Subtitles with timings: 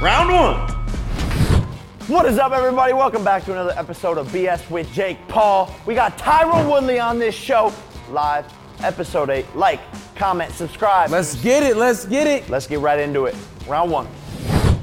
[0.00, 0.56] Round one.
[2.06, 2.92] What is up, everybody?
[2.92, 5.74] Welcome back to another episode of BS with Jake Paul.
[5.86, 7.72] We got Tyron Woodley on this show,
[8.10, 8.44] live,
[8.80, 9.56] episode 8.
[9.56, 9.80] Like,
[10.14, 11.08] comment, subscribe.
[11.08, 11.78] Let's get it.
[11.78, 12.46] Let's get it.
[12.50, 13.34] Let's get right into it.
[13.66, 14.06] Round one.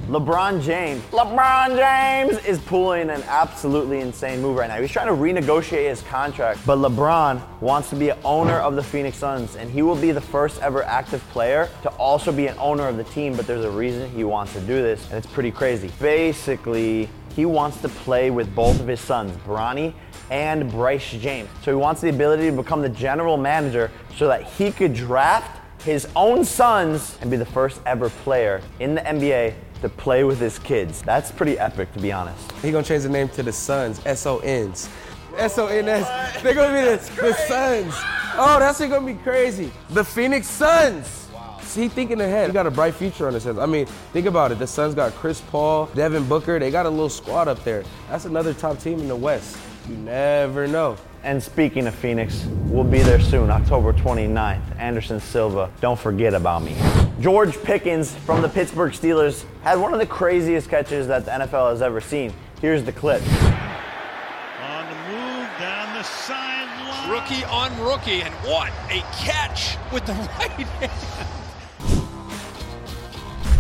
[0.08, 1.02] LeBron James.
[1.12, 4.82] LeBron James is pulling an absolutely insane move right now.
[4.82, 8.84] He's trying to renegotiate his contract, but LeBron wants to be an owner of the
[8.84, 12.58] Phoenix Suns, and he will be the first ever active player to also be an
[12.60, 13.38] owner of the team.
[13.38, 15.90] But there's a reason he wants to do this, and it's pretty crazy.
[16.02, 19.94] Basically, he wants to play with both of his sons, Bronny
[20.30, 21.48] and Bryce James.
[21.64, 25.62] So he wants the ability to become the general manager so that he could draft
[25.84, 30.40] his own sons and be the first ever player in the NBA to play with
[30.40, 31.02] his kids.
[31.02, 32.52] That's pretty epic, to be honest.
[32.54, 34.02] He gonna change the name to the Suns.
[34.06, 34.90] S O N's.
[35.38, 36.42] S O N S.
[36.42, 37.94] They're gonna be the, the Suns.
[38.36, 39.72] Oh, that's gonna be crazy.
[39.90, 41.28] The Phoenix Suns.
[41.34, 41.58] Wow.
[41.62, 42.50] See, thinking ahead.
[42.50, 43.60] He got a bright future on his hands.
[43.60, 44.60] I mean, think about it.
[44.60, 46.60] The Suns got Chris Paul, Devin Booker.
[46.60, 47.84] They got a little squad up there.
[48.10, 49.58] That's another top team in the West.
[49.90, 50.96] You never know.
[51.24, 54.78] And speaking of Phoenix, we'll be there soon, October 29th.
[54.78, 56.76] Anderson Silva, don't forget about me.
[57.22, 61.70] George Pickens from the Pittsburgh Steelers had one of the craziest catches that the NFL
[61.70, 62.34] has ever seen.
[62.60, 63.22] Here's the clip.
[63.22, 67.10] On the move down the sideline.
[67.10, 71.43] Rookie on rookie, and what a catch with the right hand.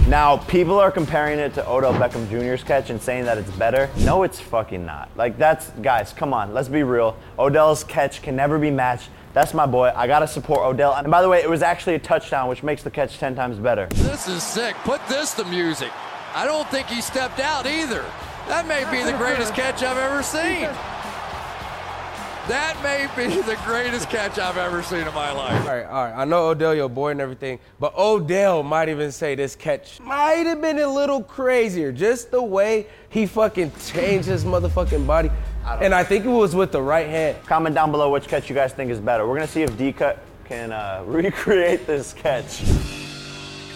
[0.08, 3.90] Now, people are comparing it to Odell Beckham Jr.'s catch and saying that it's better.
[4.00, 5.10] No, it's fucking not.
[5.16, 7.16] Like, that's, guys, come on, let's be real.
[7.40, 9.10] Odell's catch can never be matched.
[9.34, 9.94] That's my boy.
[9.96, 10.94] I gotta support Odell.
[10.94, 13.58] And by the way, it was actually a touchdown, which makes the catch 10 times
[13.58, 13.88] better.
[13.92, 14.76] This is sick.
[14.84, 15.92] Put this to music.
[16.36, 18.04] I don't think he stepped out either.
[18.50, 20.70] That may be the greatest catch I've ever seen.
[22.48, 25.62] That may be the greatest catch I've ever seen in my life.
[25.62, 26.14] All right, all right.
[26.14, 30.46] I know Odell, your boy and everything, but Odell might even say this catch might
[30.46, 31.94] have been a little crazier.
[31.94, 35.32] Just the way he fucking changed his motherfucking body.
[35.66, 37.38] and I think it was with the right hand.
[37.46, 39.26] Comment down below which catch you guys think is better.
[39.26, 42.62] We're gonna see if D-Cut can uh, recreate this catch.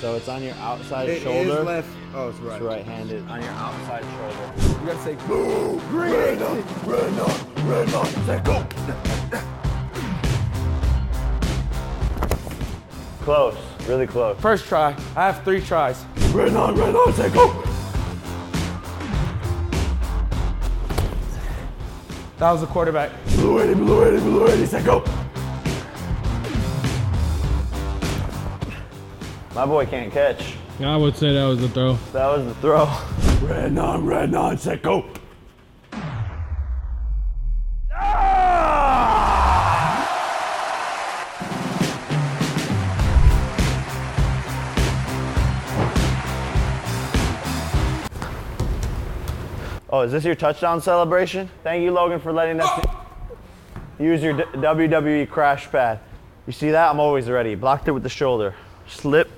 [0.02, 1.59] So it's on your outside It shoulder.
[1.59, 1.88] is left.
[2.13, 2.56] Oh, it's right.
[2.58, 4.80] It's right-handed on your outside shoulder.
[4.81, 8.68] You gotta say blue, green, red on, red on, say go.
[13.22, 13.56] Close,
[13.88, 14.40] really close.
[14.40, 14.96] First try.
[15.16, 16.06] I have three tries.
[16.31, 17.52] Red on, red on, say go.
[22.38, 23.12] That was the quarterback.
[23.35, 25.03] Blue 80, blue 80, blue 80, say go.
[29.57, 30.53] My boy can't catch.
[30.79, 31.94] I would say that was the throw.
[32.13, 32.85] That was the throw.
[33.41, 35.03] Red on, red on, say go.
[49.90, 51.50] Oh, is this your touchdown celebration?
[51.63, 52.85] Thank you, Logan, for letting us
[54.00, 56.00] use your D- WWE crash pad.
[56.46, 56.91] You see that?
[56.91, 57.56] I'm always ready.
[57.56, 58.53] Blocked it with the shoulder.
[58.88, 59.31] Slip.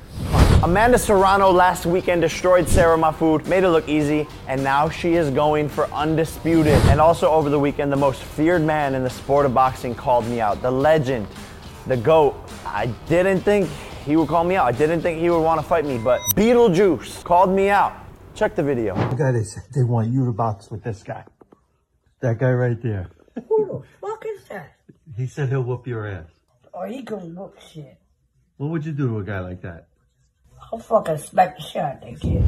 [0.61, 5.29] Amanda Serrano last weekend destroyed Sarah Mahfoud, made it look easy, and now she is
[5.29, 6.73] going for undisputed.
[6.87, 10.25] And also over the weekend, the most feared man in the sport of boxing called
[10.25, 10.61] me out.
[10.61, 11.27] The legend,
[11.87, 12.35] the GOAT.
[12.65, 13.69] I didn't think
[14.03, 14.65] he would call me out.
[14.65, 17.93] I didn't think he would want to fight me, but Beetlejuice called me out.
[18.35, 18.95] Check the video.
[19.11, 21.23] The guy they said they want you to box with this guy.
[22.19, 23.09] That guy right there.
[23.47, 24.73] Who the fuck is that?
[25.15, 26.27] He said he'll whoop your ass.
[26.73, 27.97] Oh, he gonna whoop shit.
[28.57, 29.88] What would you do to a guy like that?
[30.71, 32.43] I'll fucking smack the shit out that kid.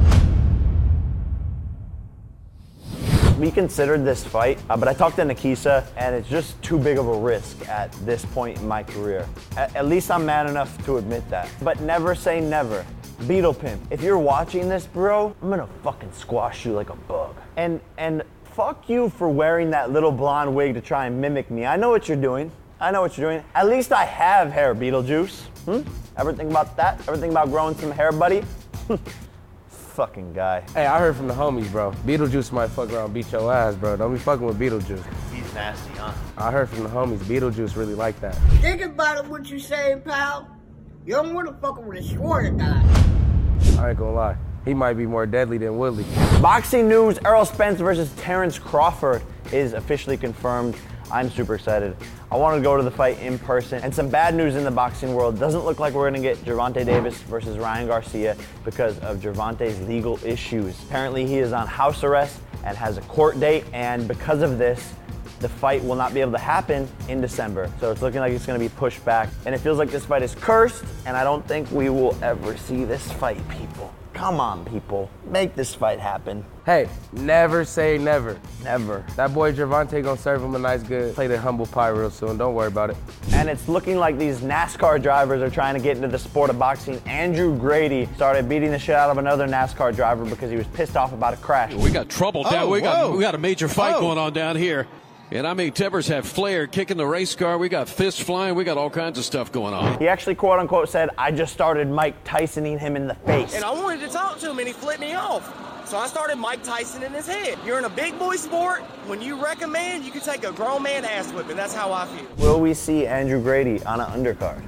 [3.36, 6.98] We considered this fight, uh, but I talked to Nakisa, and it's just too big
[6.98, 9.28] of a risk at this point in my career.
[9.56, 11.48] At, at least I'm man enough to admit that.
[11.62, 12.86] But never say never.
[13.26, 17.34] Beetle Pimp, if you're watching this, bro, I'm gonna fucking squash you like a bug.
[17.56, 21.66] And and fuck you for wearing that little blonde wig to try and mimic me.
[21.66, 22.52] I know what you're doing.
[22.80, 23.44] I know what you're doing.
[23.56, 25.40] At least I have hair, Beetlejuice.
[25.64, 25.82] Hmm?
[26.16, 27.00] Ever think about that?
[27.08, 28.42] Ever think about growing some hair, buddy?
[29.92, 30.64] fucking guy.
[30.74, 31.92] Hey, I heard from the homies, bro.
[32.06, 33.96] Beetlejuice might fuck around beat your ass, bro.
[33.96, 35.04] Don't be fucking with Beetlejuice.
[35.32, 36.12] He's nasty, huh?
[36.38, 38.34] I heard from the homies, Beetlejuice really like that.
[38.60, 40.48] Think about it, what you saying, pal.
[41.04, 42.82] You don't want to fucking with a shorter guy.
[43.78, 44.36] I ain't gonna lie.
[44.64, 46.04] He might be more deadly than Woodley.
[46.40, 49.22] Boxing news Errol Spence versus Terrence Crawford
[49.52, 50.76] is officially confirmed.
[51.10, 51.96] I'm super excited.
[52.32, 53.82] I want to go to the fight in person.
[53.82, 55.38] And some bad news in the boxing world.
[55.38, 60.18] Doesn't look like we're gonna get Gervonta Davis versus Ryan Garcia because of Gervonta's legal
[60.24, 60.82] issues.
[60.84, 63.66] Apparently, he is on house arrest and has a court date.
[63.74, 64.94] And because of this,
[65.40, 67.70] the fight will not be able to happen in December.
[67.80, 69.28] So it's looking like it's gonna be pushed back.
[69.44, 72.56] And it feels like this fight is cursed, and I don't think we will ever
[72.56, 73.92] see this fight, people.
[74.12, 75.10] Come on, people.
[75.24, 76.44] Make this fight happen.
[76.66, 78.38] Hey, never say never.
[78.62, 79.04] Never.
[79.16, 81.14] That boy Gervonta gonna serve him a nice good.
[81.14, 82.36] Play the humble pie real soon.
[82.36, 82.96] Don't worry about it.
[83.32, 86.58] And it's looking like these NASCAR drivers are trying to get into the sport of
[86.58, 87.00] boxing.
[87.06, 90.96] Andrew Grady started beating the shit out of another NASCAR driver because he was pissed
[90.96, 91.72] off about a crash.
[91.74, 92.54] We got trouble down.
[92.64, 94.00] Oh, we got we got a major fight Oh.
[94.00, 94.86] going on down here.
[95.34, 97.56] And I mean, Tibbers have flair kicking the race car.
[97.56, 98.54] We got fists flying.
[98.54, 99.98] We got all kinds of stuff going on.
[99.98, 103.54] He actually, quote unquote, said, I just started Mike Tysoning him in the face.
[103.54, 105.88] And I wanted to talk to him, and he flipped me off.
[105.88, 107.58] So I started Mike Tyson in his head.
[107.64, 108.82] You're in a big boy sport.
[109.06, 111.56] When you recommend, you can take a grown man ass whipping.
[111.56, 112.26] That's how I feel.
[112.36, 114.62] Will we see Andrew Grady on an undercard?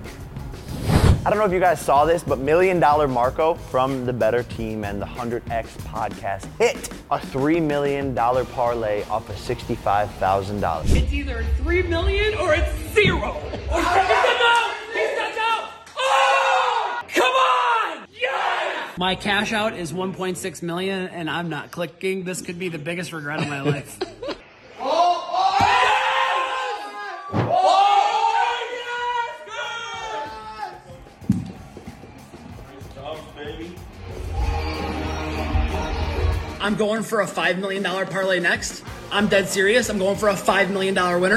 [1.26, 4.42] I don't know if you guys saw this, but Million Dollar Marco from the Better
[4.42, 10.94] Team and the 100X podcast hit a $3 million parlay off of $65,000.
[10.94, 13.30] It's either 3 million or it's zero.
[13.30, 14.74] Or he stepped out.
[14.92, 15.70] He stepped out.
[15.96, 17.00] Oh!
[17.08, 18.06] Come on!
[18.12, 18.98] Yes!
[18.98, 22.24] My cash out is 1.6 million, and I'm not clicking.
[22.24, 23.98] This could be the biggest regret of my life.
[36.64, 38.84] I'm going for a $5 million parlay next.
[39.12, 39.90] I'm dead serious.
[39.90, 41.36] I'm going for a $5 million winner.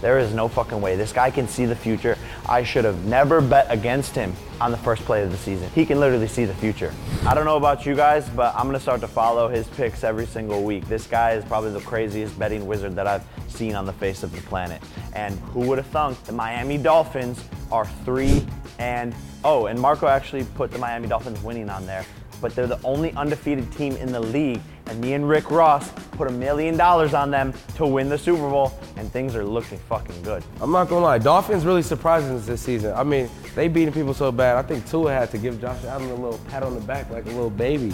[0.00, 0.94] There is no fucking way.
[0.94, 2.16] This guy can see the future.
[2.48, 5.68] I should have never bet against him on the first play of the season.
[5.70, 6.94] He can literally see the future.
[7.26, 10.26] I don't know about you guys, but I'm gonna start to follow his picks every
[10.26, 10.86] single week.
[10.86, 14.30] This guy is probably the craziest betting wizard that I've seen on the face of
[14.30, 14.80] the planet.
[15.12, 17.42] And who would have thunk the Miami Dolphins
[17.72, 18.46] are three
[18.78, 22.06] and oh, and Marco actually put the Miami Dolphins winning on there.
[22.40, 26.28] But they're the only undefeated team in the league, and me and Rick Ross put
[26.28, 30.22] a million dollars on them to win the Super Bowl, and things are looking fucking
[30.22, 30.44] good.
[30.60, 32.92] I'm not gonna lie, Dolphins really surprising us this season.
[32.94, 34.56] I mean, they beating people so bad.
[34.56, 37.24] I think Tua had to give Josh Allen a little pat on the back like
[37.26, 37.92] a little baby.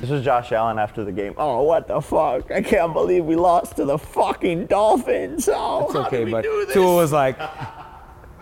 [0.00, 1.34] This was Josh Allen after the game.
[1.36, 2.50] Oh, what the fuck?
[2.50, 5.46] I can't believe we lost to the fucking Dolphins.
[5.52, 6.72] Oh, It's how okay, did we but do this?
[6.74, 7.38] Tua was like,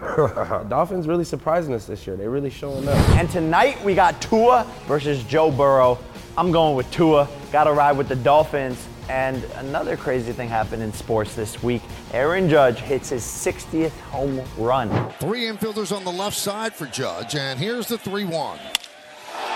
[0.69, 2.17] Dolphins really surprising us this year.
[2.17, 2.97] They really showing up.
[3.11, 5.99] And tonight we got Tua versus Joe Burrow.
[6.37, 7.29] I'm going with Tua.
[7.50, 8.87] Got to ride with the Dolphins.
[9.09, 11.83] And another crazy thing happened in sports this week.
[12.12, 14.89] Aaron Judge hits his 60th home run.
[15.15, 18.59] Three infielders on the left side for Judge, and here's the 3 1.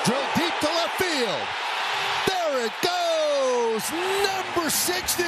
[0.04, 1.46] Drill deep to left field.
[2.26, 3.92] There it goes.
[4.56, 5.22] Number 60.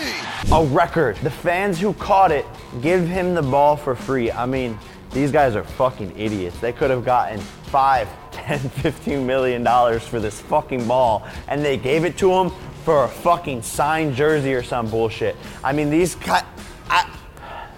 [0.53, 1.17] a record.
[1.17, 2.47] The fans who caught it
[2.81, 4.33] give him the ball for free.
[4.33, 4.79] I mean,
[5.15, 6.59] these guys are fucking idiots.
[6.59, 11.77] They could have gotten five, 10, 15 million dollars for this fucking ball, and they
[11.79, 12.51] gave it to him
[12.85, 15.37] for a fucking signed jersey or some bullshit.
[15.63, 16.33] I mean, these ki-
[16.91, 17.11] I,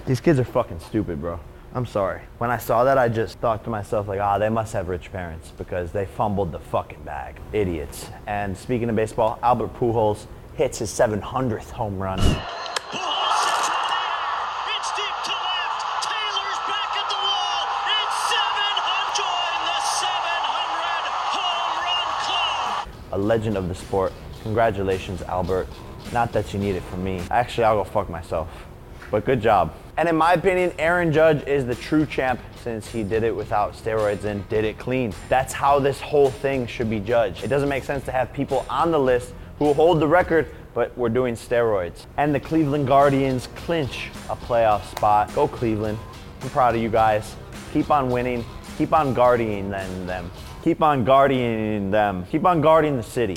[0.07, 1.39] these kids are fucking stupid, bro.
[1.75, 2.23] I'm sorry.
[2.39, 5.13] When I saw that, I just thought to myself, like, ah, they must have rich
[5.13, 7.39] parents because they fumbled the fucking bag.
[7.53, 8.09] Idiots.
[8.27, 12.19] And speaking of baseball, Albert Pujols hits his 700th home run.
[23.17, 24.13] A legend of the sport.
[24.43, 25.67] Congratulations, Albert.
[26.13, 27.23] Not that you need it from me.
[27.31, 28.49] Actually, I'll go fuck myself.
[29.11, 29.75] But good job.
[29.97, 33.73] And in my opinion, Aaron Judge is the true champ since he did it without
[33.73, 35.15] steroids and did it clean.
[35.31, 37.43] That's how this whole thing should be judged.
[37.43, 40.97] It doesn't make sense to have people on the list who hold the record, but
[40.99, 42.05] we're doing steroids.
[42.19, 45.35] And the Cleveland Guardians clinch a playoff spot.
[45.35, 45.99] Go Cleveland.
[46.43, 47.35] I'm proud of you guys.
[47.73, 48.45] Keep on winning.
[48.77, 50.31] Keep on guarding them.
[50.67, 52.27] Keep on guarding them.
[52.29, 53.37] Keep on guarding the city.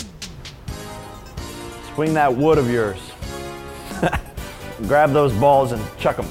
[1.93, 2.98] Swing that wood of yours.
[4.88, 6.25] Grab those balls and chuck them.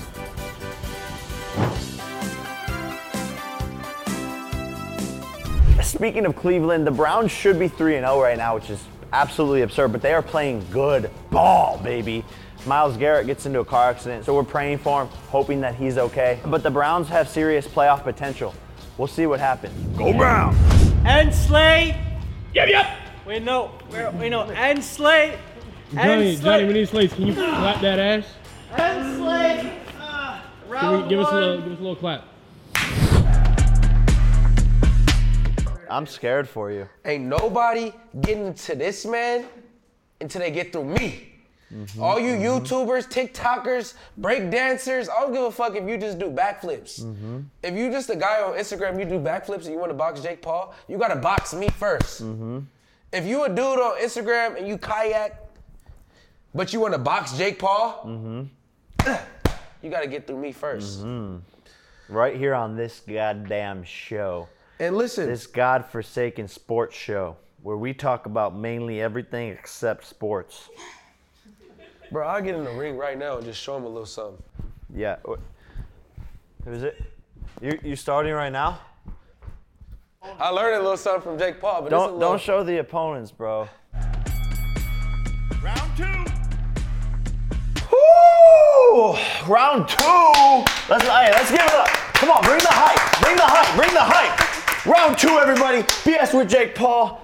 [5.84, 9.92] Speaking of Cleveland, the Browns should be 3 0 right now, which is absolutely absurd,
[9.92, 12.24] but they are playing good ball, baby.
[12.66, 15.96] Myles Garrett gets into a car accident, so we're praying for him, hoping that he's
[15.96, 16.40] okay.
[16.44, 18.52] But the Browns have serious playoff potential.
[18.98, 19.72] We'll see what happens.
[19.96, 20.58] Go Browns!
[21.04, 21.96] And Slay.
[22.52, 22.98] Yep, yep.
[23.24, 23.70] Wait, no.
[23.92, 24.42] Wait, wait, no.
[24.50, 25.38] And Slay.
[25.94, 27.14] Johnny, and Johnny, we need slates.
[27.14, 28.24] Can you clap that ass?
[28.76, 29.80] And Slay.
[30.00, 32.24] Uh, Give, round me, give us a little, give us a little clap.
[35.88, 36.88] I'm scared for you.
[37.04, 39.46] Ain't nobody getting to this man
[40.20, 41.37] until they get through me.
[41.74, 42.02] Mm-hmm.
[42.02, 42.64] All you mm-hmm.
[42.64, 47.02] YouTubers, TikTokers, break dancers, I don't give a fuck if you just do backflips.
[47.02, 47.40] Mm-hmm.
[47.62, 50.20] If you just a guy on Instagram, you do backflips and you want to box
[50.20, 52.64] Jake Paul, you gotta box me 1st
[53.12, 55.44] If you a dude on Instagram and you kayak,
[56.54, 58.48] but you want to box Jake Paul,
[59.82, 61.40] you gotta get through me 1st
[62.08, 64.48] Right here on this goddamn show.
[64.80, 70.70] And listen, this godforsaken sports show where we talk about mainly everything except sports.
[72.10, 74.42] Bro, I'll get in the ring right now and just show him a little something.
[74.94, 75.16] Yeah.
[75.26, 75.38] wh-
[76.64, 77.00] Who is it?
[77.60, 78.80] You you starting right now?
[80.22, 83.30] I learned a little something from Jake Paul, but Don't little, don't show the opponents,
[83.30, 83.68] bro.
[85.62, 86.24] Round two.
[87.90, 89.16] Woo!
[89.46, 90.64] Round two.
[90.88, 91.88] Let's hey, let's give it up.
[91.88, 93.20] Come on, bring the hype.
[93.22, 93.76] Bring the hype.
[93.76, 94.86] Bring the hype.
[94.86, 95.82] Round two, everybody.
[95.82, 97.20] BS with Jake Paul.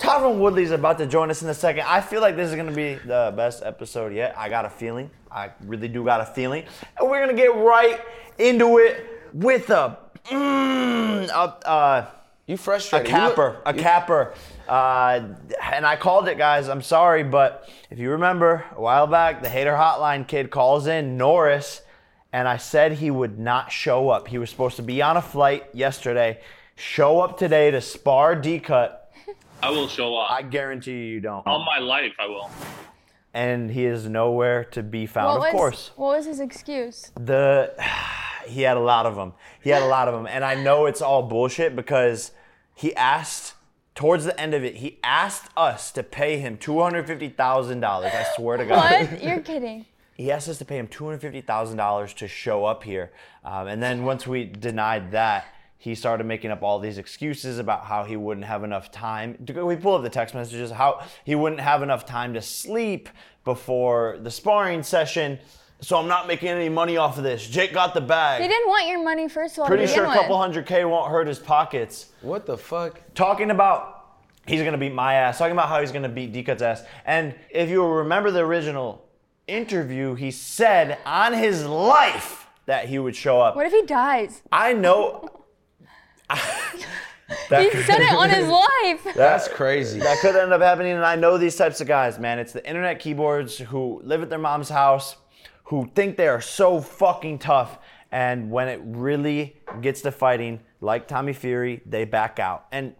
[0.00, 1.84] Tyron Woodley's about to join us in a second.
[1.86, 4.34] I feel like this is gonna be the best episode yet.
[4.36, 5.10] I got a feeling.
[5.30, 6.64] I really do got a feeling.
[6.98, 8.00] And we're gonna get right
[8.38, 12.06] into it with a mm, a, uh,
[12.46, 13.08] you a frustrated.
[13.12, 14.34] Look- capper, a capper.
[14.66, 15.20] Uh,
[15.70, 16.68] and I called it, guys.
[16.68, 21.18] I'm sorry, but if you remember a while back, the hater hotline kid calls in
[21.18, 21.82] Norris,
[22.32, 24.28] and I said he would not show up.
[24.28, 26.40] He was supposed to be on a flight yesterday,
[26.74, 28.96] show up today to spar D cut.
[29.62, 30.30] I will show up.
[30.30, 31.46] I guarantee you, you don't.
[31.46, 32.50] All my life, I will.
[33.32, 35.38] And he is nowhere to be found.
[35.38, 37.12] what of was, course, What was his excuse?
[37.14, 37.72] the
[38.46, 39.34] he had a lot of them.
[39.62, 42.32] He had a lot of them, and I know it's all bullshit because
[42.74, 43.54] he asked
[43.94, 44.76] towards the end of it.
[44.76, 48.12] He asked us to pay him two hundred fifty thousand dollars.
[48.14, 49.08] I swear to God.
[49.10, 49.22] What?
[49.22, 49.86] You're kidding.
[50.16, 53.12] He asked us to pay him two hundred fifty thousand dollars to show up here,
[53.44, 55.44] um, and then once we denied that.
[55.80, 59.38] He started making up all these excuses about how he wouldn't have enough time.
[59.48, 63.08] We pull up the text messages, how he wouldn't have enough time to sleep
[63.46, 65.38] before the sparring session.
[65.80, 67.48] So I'm not making any money off of this.
[67.48, 68.42] Jake got the bag.
[68.42, 69.68] He didn't want your money first of all.
[69.68, 70.42] Pretty sure a couple with.
[70.44, 72.12] hundred K won't hurt his pockets.
[72.20, 73.00] What the fuck?
[73.14, 76.82] Talking about he's gonna beat my ass, talking about how he's gonna beat D-Cut's ass.
[77.06, 79.08] And if you remember the original
[79.46, 83.56] interview, he said on his life that he would show up.
[83.56, 84.42] What if he dies?
[84.52, 85.30] I know.
[86.30, 89.14] He said it on his life.
[89.14, 90.00] That's crazy.
[90.00, 92.38] That could end up happening, and I know these types of guys, man.
[92.38, 95.16] It's the internet keyboards who live at their mom's house,
[95.64, 97.78] who think they are so fucking tough,
[98.12, 102.66] and when it really gets to fighting, like Tommy Fury, they back out.
[102.72, 102.94] And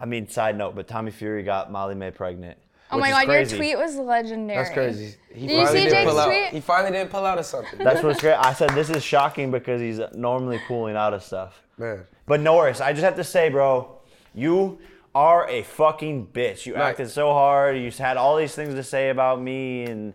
[0.00, 2.58] I mean, side note, but Tommy Fury got Molly-Mae pregnant.
[2.90, 3.56] Oh my god, crazy.
[3.56, 4.62] your tweet was legendary.
[4.62, 5.14] That's crazy.
[5.32, 6.26] He Did you see Jake's pull out.
[6.26, 6.48] tweet?
[6.48, 7.78] He finally didn't pull out of something.
[7.78, 8.34] That's what's great.
[8.34, 11.62] I said this is shocking because he's normally pulling out of stuff.
[11.78, 12.04] Man.
[12.26, 13.98] But Norris, I just have to say, bro,
[14.34, 14.78] you
[15.14, 16.66] are a fucking bitch.
[16.66, 16.90] You Right.
[16.90, 17.76] acted so hard.
[17.76, 20.14] You had all these things to say about me, and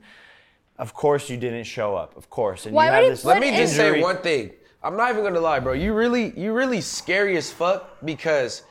[0.79, 2.15] of course you didn't show up.
[2.17, 2.65] Of course.
[2.65, 4.51] And Why you would have this put Let me just say one thing.
[4.83, 5.73] I'm not even gonna lie, bro.
[5.73, 8.63] You really, you really scary as fuck because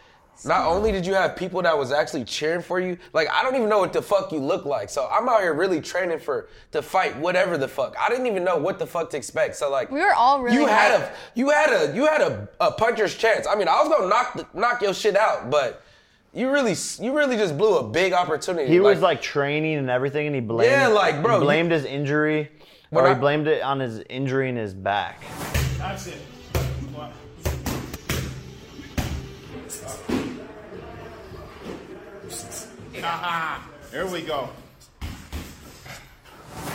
[0.45, 3.55] not only did you have people that was actually cheering for you, like I don't
[3.57, 4.91] even know what the fuck you look like.
[4.91, 7.95] So I'm out here really training for to fight whatever the fuck.
[7.99, 9.57] I didn't even know what the fuck to expect.
[9.57, 11.05] So like We were all really you had hyped.
[11.07, 13.47] a you had a you had a, a puncher's chance.
[13.47, 15.83] I mean, I was gonna knock the, knock your shit out, but
[16.35, 18.69] you really you really just blew a big opportunity.
[18.69, 20.71] He was like training and everything, and he blamed.
[20.71, 22.51] Yeah, like, bro, he you- blamed his injury,
[22.91, 25.23] or I- he blamed it on his injury in his back.
[25.79, 26.19] That's it.
[33.91, 34.49] Here we go.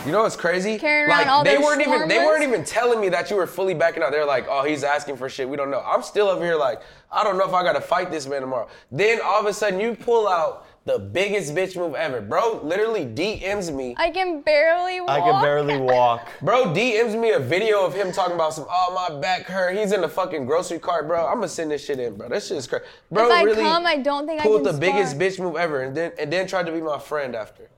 [0.06, 0.78] You know what's crazy?
[0.78, 3.36] Carrying around like all they those weren't even they weren't even telling me that you
[3.36, 4.10] were fully backing out.
[4.10, 5.48] They're like, oh, he's asking for shit.
[5.48, 5.80] We don't know.
[5.80, 8.68] I'm still over here like, I don't know if I gotta fight this man tomorrow.
[8.90, 12.20] Then all of a sudden you pull out the biggest bitch move ever.
[12.20, 13.94] Bro literally DMs me.
[13.96, 15.10] I can barely walk.
[15.10, 16.28] I can barely walk.
[16.42, 19.76] Bro DMs me a video of him talking about some, oh my back hurt.
[19.76, 21.26] He's in the fucking grocery cart, bro.
[21.26, 22.28] I'm gonna send this shit in, bro.
[22.28, 22.84] That shit is crazy.
[23.10, 25.56] Bro if I really come, I don't think I pulled can the biggest bitch move
[25.56, 27.68] ever and then and then tried to be my friend after.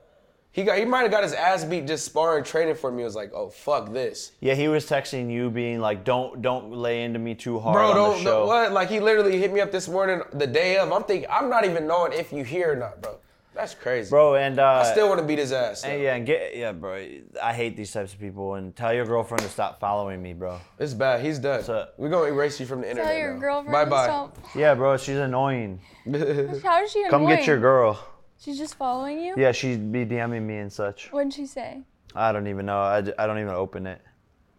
[0.55, 2.99] He got he might have got his ass beat just sparring training for me.
[2.99, 4.31] He was like, oh fuck this.
[4.39, 7.89] Yeah, he was texting you, being like, "Don't don't lay into me too hard Bro,
[7.89, 8.71] on don't, the show." don't what?
[8.71, 10.93] Like he literally hit me up this morning, the day of.
[10.93, 13.17] I'm thinking, I'm not even knowing if you here or not, bro.
[13.53, 15.83] That's crazy, Bro, and uh, I still want to beat his ass.
[15.83, 17.05] and yeah, and get yeah, bro.
[17.43, 18.55] I hate these types of people.
[18.55, 20.61] And tell your girlfriend to stop following me, bro.
[20.79, 21.23] It's bad.
[21.23, 21.63] He's done.
[21.63, 23.11] So- We're gonna erase you from the internet.
[23.11, 23.39] Tell your now.
[23.41, 24.29] girlfriend Bye bye.
[24.55, 25.81] Yeah, bro, she's annoying.
[26.05, 27.09] How is she annoying?
[27.09, 27.99] Come get your girl.
[28.39, 29.33] She's just following you?
[29.37, 31.11] Yeah, she'd be DMing me and such.
[31.11, 31.81] What'd she say?
[32.15, 32.77] I don't even know.
[32.79, 34.01] I, I don't even open it.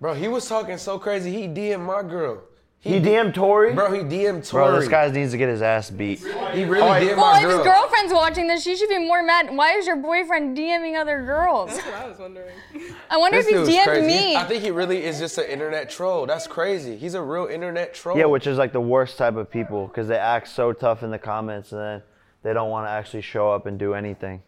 [0.01, 1.33] Bro, he was talking so crazy.
[1.33, 2.43] He DM my girl.
[2.79, 3.75] He DM'd Tori?
[3.75, 4.65] Bro, he DM'd Tori.
[4.71, 6.21] Bro, this guy needs to get his ass beat.
[6.21, 7.65] He really Oh, did Well, my if his girl.
[7.65, 9.57] girlfriend's watching this, she should be more mad.
[9.57, 11.71] Why is your boyfriend DMing other girls?
[11.71, 12.53] That's what I was wondering.
[13.11, 14.07] I wonder This if dude's he's DM'd crazy.
[14.07, 14.37] me.
[14.37, 16.27] I think he really is just an internet troll.
[16.27, 16.97] That's crazy.
[16.97, 18.17] He's a real internet troll.
[18.17, 21.11] Yeah, which is like the worst type of people because they act so tough in
[21.11, 22.03] the comments and then
[22.47, 24.41] they don't want to actually show up and do anything.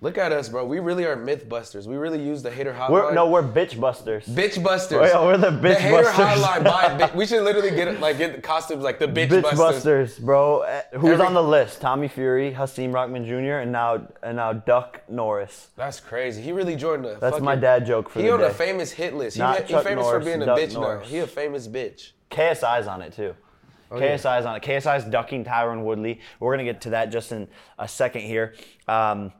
[0.00, 0.64] Look at us, bro.
[0.64, 1.86] We really are myth busters.
[1.88, 2.90] We really use the hater hotline.
[2.90, 4.24] We're, no, we're bitch busters.
[4.26, 5.10] bitch busters.
[5.14, 6.42] Oh, yeah, we're the bitch hater busters.
[6.44, 6.98] hotline.
[6.98, 9.58] Bi- we should literally get like get the costumes like the bitch, Bitch busters.
[9.58, 10.60] busters, bro.
[10.62, 11.80] Eh, Who's Every- on the list?
[11.82, 15.68] Tommy Fury, Hasim Rahman Jr., and now and now Duck Norris.
[15.76, 16.40] That's crazy.
[16.42, 17.18] He really joined the.
[17.20, 19.36] That's my dad joke for he the on a famous hit list.
[19.36, 21.04] He, Not he Chuck famous Norris, for being a Duck bitch Norris.
[21.06, 21.10] now.
[21.10, 22.12] He a famous bitch.
[22.30, 23.34] KSI's on it too.
[23.90, 24.16] Oh, yeah.
[24.16, 24.62] KSI's on it.
[24.62, 26.20] KSI's ducking Tyron Woodley.
[26.40, 28.54] We're gonna get to that just in a second here.
[28.88, 29.32] Um,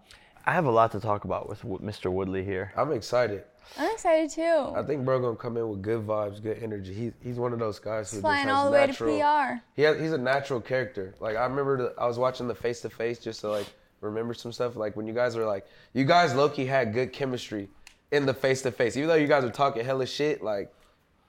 [0.45, 2.11] I have a lot to talk about with Mr.
[2.11, 2.73] Woodley here.
[2.77, 3.45] I'm excited.
[3.77, 4.73] I'm excited too.
[4.77, 6.95] I think bro gonna come in with good vibes, good energy.
[6.95, 9.19] He, he's one of those guys who just Flying has all the way to natural,
[9.19, 9.63] PR.
[9.75, 11.15] He has, he's a natural character.
[11.21, 13.67] Like I remember the, I was watching the face to face just to like
[14.01, 14.77] remember some stuff.
[14.77, 17.69] Like when you guys were like, you guys Loki had good chemistry
[18.13, 18.97] in the face to face.
[18.97, 20.73] Even though you guys were talking hella shit, like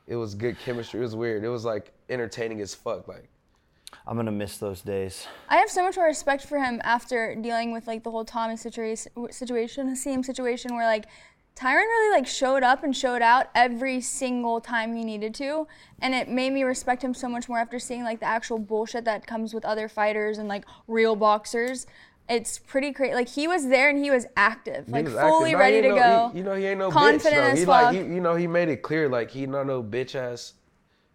[0.06, 1.00] it was good chemistry.
[1.00, 1.44] It was weird.
[1.44, 3.08] It was like entertaining as fuck.
[3.08, 3.30] Like
[4.06, 5.28] I'm gonna miss those days.
[5.50, 8.62] I have so much more respect for him after dealing with like the whole Thomas
[8.62, 11.06] situation, situation, Hasim situation, where like
[11.56, 15.68] Tyron really like showed up and showed out every single time he needed to,
[16.02, 19.06] and it made me respect him so much more after seeing like the actual bullshit
[19.06, 21.88] that comes with other fighters and like real boxers.
[22.30, 23.14] It's pretty crazy.
[23.16, 25.60] Like he was there and he was active, he like was fully active.
[25.60, 26.30] No, ready to no- go.
[26.34, 27.32] he- you know he ain't no confident bitch.
[27.32, 27.52] though.
[27.54, 27.84] as he fuck.
[27.86, 30.54] like he, you know he made it clear like he not no bitch ass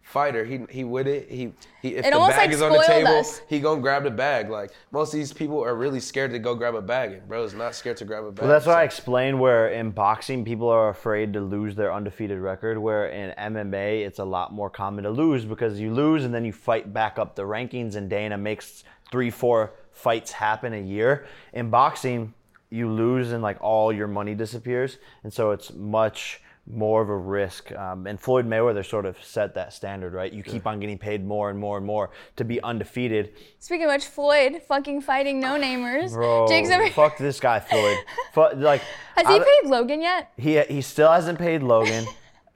[0.03, 0.43] fighter.
[0.45, 1.29] He he with it.
[1.29, 3.41] He he if It the bag like, is on the table, us.
[3.47, 4.49] he gonna grab the bag.
[4.49, 7.43] Like most of these people are really scared to go grab a bag, and bro
[7.43, 8.43] is not scared to grab a bag.
[8.43, 11.91] Well, that's why So- I explained where in boxing people are afraid to lose their
[11.91, 16.25] undefeated record, where in MMA it's a lot more common to lose because you lose
[16.25, 20.73] and then you fight back up the rankings, and Dana makes three, four fights happen
[20.73, 21.25] a year.
[21.53, 22.33] In boxing,
[22.69, 27.17] you lose and like all your money disappears, and so it's much more of a
[27.17, 27.71] risk.
[27.73, 30.31] Um, and Floyd Mayweather sort of set that standard, right?
[30.31, 33.33] You keep on getting paid more and more and more to be undefeated.
[33.59, 36.13] Speaking of which, Floyd fucking fighting no namers.
[36.13, 37.97] Bro, Jake's over- fuck this guy, Floyd.
[38.33, 38.81] Fu- like,
[39.17, 40.31] Has he I- paid Logan yet?
[40.37, 42.05] he he still hasn't paid Logan.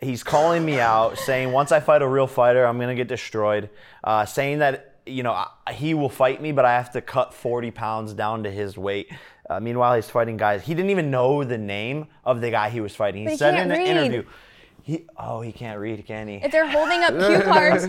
[0.01, 3.69] He's calling me out, saying once I fight a real fighter, I'm gonna get destroyed.
[4.03, 7.33] Uh, saying that you know I, he will fight me, but I have to cut
[7.33, 9.11] 40 pounds down to his weight.
[9.49, 10.63] Uh, meanwhile, he's fighting guys.
[10.63, 13.21] He didn't even know the name of the guy he was fighting.
[13.21, 14.23] He But he said can't in an interview.
[14.83, 16.35] He oh he can't read, can he?
[16.35, 17.87] If they're holding up cue cards,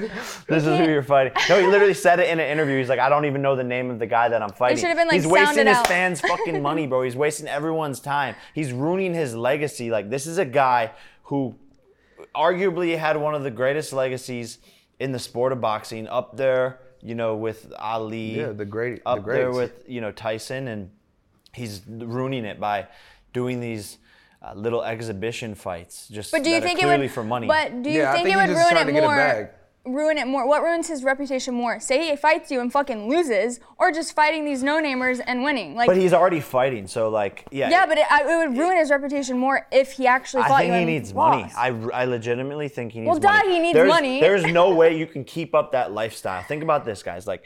[0.48, 1.32] this is who you're fighting.
[1.48, 2.76] No, he literally said it in an interview.
[2.78, 4.78] He's like, I don't even know the name of the guy that I'm fighting.
[4.78, 5.86] should have been, like, He's wasting his out.
[5.86, 7.02] fans' fucking money, bro.
[7.02, 8.34] He's wasting everyone's time.
[8.52, 9.90] He's ruining his legacy.
[9.92, 10.90] Like, this is a guy
[11.24, 11.54] who
[12.34, 14.58] arguably had one of the greatest legacies
[14.98, 18.40] in the sport of boxing, up there, you know, with Ali.
[18.40, 20.90] Yeah, the great- the Up there with you know Tyson, and
[21.54, 22.88] he's ruining it by
[23.32, 23.98] doing these.
[24.40, 27.10] Uh, little exhibition fights, just but do you that are think it clearly would?
[27.10, 27.48] for money.
[27.48, 29.50] But do you Yeah, think, think it would ruin it to get a more?
[29.84, 30.46] Ruin it more.
[30.46, 31.80] What ruins his reputation more?
[31.80, 35.74] Say he fights you and fucking loses, or just fighting these no namers and winning.
[35.74, 37.68] Like, but he's already fighting, so like, yeah.
[37.68, 40.70] yeah, but it, it would ruin his reputation more if he actually fought I you
[40.70, 41.50] think he and needs money.
[41.56, 43.48] I, I legitimately think he needs Well, money.
[43.48, 44.20] duh, he needs there's, money.
[44.20, 46.44] There's no way you can keep up that lifestyle.
[46.44, 47.26] Think about this, guys.
[47.26, 47.42] Like,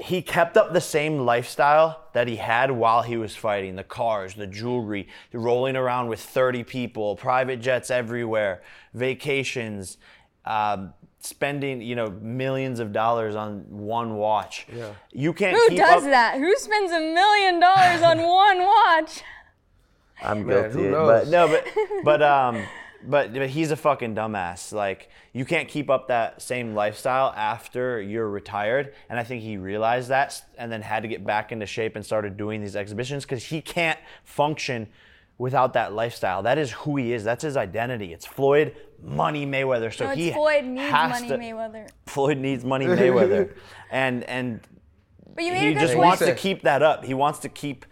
[0.00, 4.34] he kept up the same lifestyle that he had while he was fighting the cars,
[4.34, 8.62] the jewelry, rolling around with 30 people, private jets everywhere,
[8.94, 9.98] vacations,
[10.44, 14.66] um, spending, you know, millions of dollars on one watch.
[14.74, 14.92] Yeah.
[15.12, 16.10] You can't Who keep does up.
[16.10, 16.38] that?
[16.38, 19.22] Who spends a million dollars on one watch?
[20.22, 20.84] I'm Man, guilty.
[20.88, 21.64] who But no, but
[22.04, 22.62] but um
[23.04, 24.72] but, but he's a fucking dumbass.
[24.72, 28.94] Like you can't keep up that same lifestyle after you're retired.
[29.08, 32.04] And I think he realized that and then had to get back into shape and
[32.04, 34.88] started doing these exhibitions because he can't function
[35.38, 36.42] without that lifestyle.
[36.42, 37.24] That is who he is.
[37.24, 38.12] That's his identity.
[38.12, 39.92] It's Floyd Money Mayweather.
[39.92, 41.88] So no, it's he Floyd needs has money, to, Mayweather.
[42.06, 43.54] Floyd needs money Mayweather.
[43.90, 44.60] and and
[45.34, 47.04] But you he just wants to keep that up.
[47.04, 47.86] He wants to keep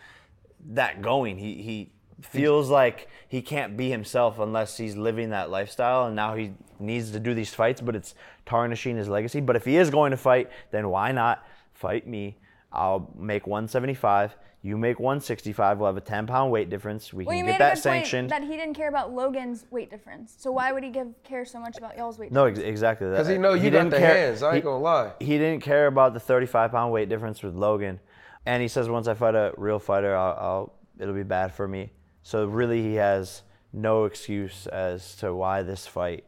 [0.70, 1.38] that going.
[1.38, 6.34] He he feels like he can't be himself unless he's living that lifestyle, and now
[6.34, 7.80] he needs to do these fights.
[7.80, 8.14] But it's
[8.46, 9.40] tarnishing his legacy.
[9.40, 12.36] But if he is going to fight, then why not fight me?
[12.72, 14.36] I'll make 175.
[14.60, 15.78] You make 165.
[15.78, 17.12] We'll have a 10 pound weight difference.
[17.12, 18.30] We Well, you can made get a that good sanctioned.
[18.30, 20.34] point that he didn't care about Logan's weight difference.
[20.36, 22.32] So why would he give care so much about y'all's weight?
[22.32, 22.58] No, difference?
[22.66, 23.08] ex- exactly.
[23.08, 24.42] Because he know you got didn't the hands.
[24.42, 25.12] I ain't gonna lie.
[25.20, 28.00] He didn't care about the 35 pound weight difference with Logan,
[28.44, 31.68] and he says once I fight a real fighter, I'll, I'll it'll be bad for
[31.68, 31.92] me.
[32.28, 33.40] So really, he has
[33.72, 36.26] no excuse as to why this fight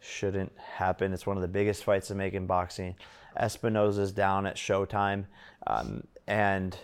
[0.00, 1.12] shouldn't happen.
[1.12, 2.94] It's one of the biggest fights to make in boxing.
[3.38, 5.26] Espinoza's down at Showtime,
[5.66, 6.74] um, and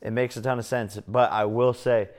[0.00, 1.00] it makes a ton of sense.
[1.08, 2.10] But I will say,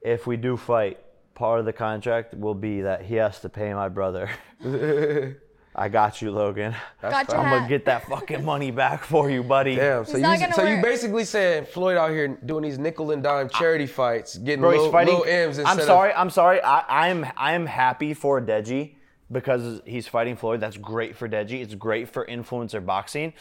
[0.00, 1.00] if we do fight,
[1.34, 4.30] part of the contract will be that he has to pay my brother.
[5.78, 6.74] I got you, Logan.
[7.02, 9.76] Got your I'm gonna get that fucking money back for you, buddy.
[9.76, 10.06] Damn.
[10.06, 10.84] So He's you gonna so you work.
[10.84, 14.84] basically saying Floyd out here doing these nickel and dime charity fights, getting Bro, little,
[14.86, 15.14] he's fighting.
[15.14, 16.12] little M's instead I'm sorry.
[16.14, 16.62] I'm sorry.
[16.62, 18.94] I, I'm I'm happy for Deji
[19.30, 20.60] because he's fighting Floyd.
[20.60, 21.60] That's great for Deji.
[21.60, 23.34] It's great for influencer boxing.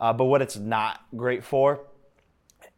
[0.00, 1.80] Uh, but what it's not great for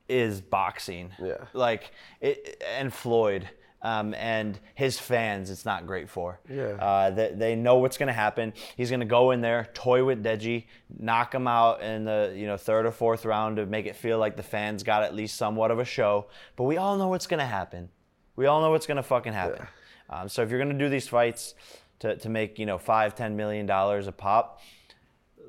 [0.09, 1.11] is boxing.
[1.22, 1.37] Yeah.
[1.53, 1.90] Like
[2.22, 3.51] it and Floyd.
[3.85, 6.38] Um, and his fans, it's not great for.
[6.49, 6.77] Yeah.
[6.81, 8.53] Uh, they, they know what's going to happen.
[8.77, 10.66] He's going to go in there, toy with Deji,
[11.01, 14.18] knock him out in the you know third or fourth round to make it feel
[14.18, 16.27] like the fans got at least somewhat of a show.
[16.55, 17.88] But we all know what's going to happen.
[18.37, 19.66] We all know what's going to fucking happen.
[20.09, 21.55] Um, so if you're going to do these fights
[22.01, 24.61] to, to make you know five, ten million dollars a pop,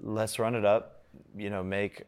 [0.02, 1.04] let's run it up.
[1.36, 2.04] You know, make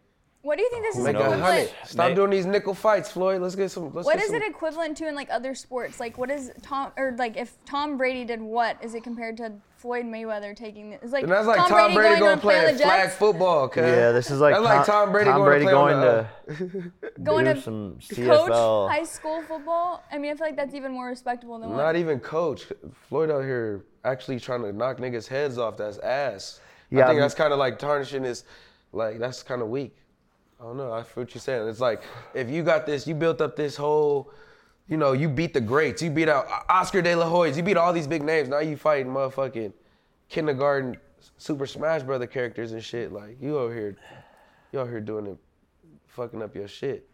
[0.45, 1.41] What do you think this is Make a equivalent?
[1.41, 1.69] hundred.
[1.85, 3.41] Stop Make- doing these nickel fights, Floyd.
[3.41, 3.91] Let's get some.
[3.95, 5.99] Let's What get is some, it equivalent to in like other sports?
[5.99, 8.77] Like what is Tom or like if Tom Brady did what?
[8.83, 10.99] Is it compared to Floyd Mayweather taking it?
[11.01, 13.03] It's like And that's like Tom, Tom, Brady, going, going to play play the flag
[13.07, 13.63] Jets, football.
[13.63, 13.89] Okay.
[13.89, 16.53] yeah, this is like that's like Tom Brady going Brady to play going on the,
[16.53, 16.77] to
[17.07, 18.89] uh, going do to some coach CFL.
[18.91, 20.03] high school football.
[20.11, 21.77] I mean, I feel like that's even more respectable than what.
[21.77, 21.95] Not what.
[21.95, 22.65] even coach.
[23.09, 25.75] Floyd out here actually trying to knock niggas' heads off.
[25.75, 26.59] That's ass.
[26.91, 28.43] Yeah, I think I'm- that's kind of like tarnishing his.
[28.93, 29.95] Like that's kind of weak.
[30.59, 30.91] I don't know.
[30.91, 31.67] I feel what you're saying.
[31.67, 32.01] It's like
[32.33, 34.31] if you got this, you built up this whole.
[34.87, 36.01] You know, you beat the greats.
[36.01, 37.57] You beat out Oscar De La Hoyas.
[37.57, 38.49] You beat all these big names.
[38.49, 39.73] Now you fighting motherfucking
[40.29, 40.97] kindergarten
[41.37, 43.11] Super Smash Brother characters and shit.
[43.11, 43.97] Like you over here,
[44.71, 45.37] you out here doing it,
[46.07, 47.09] fucking up your shit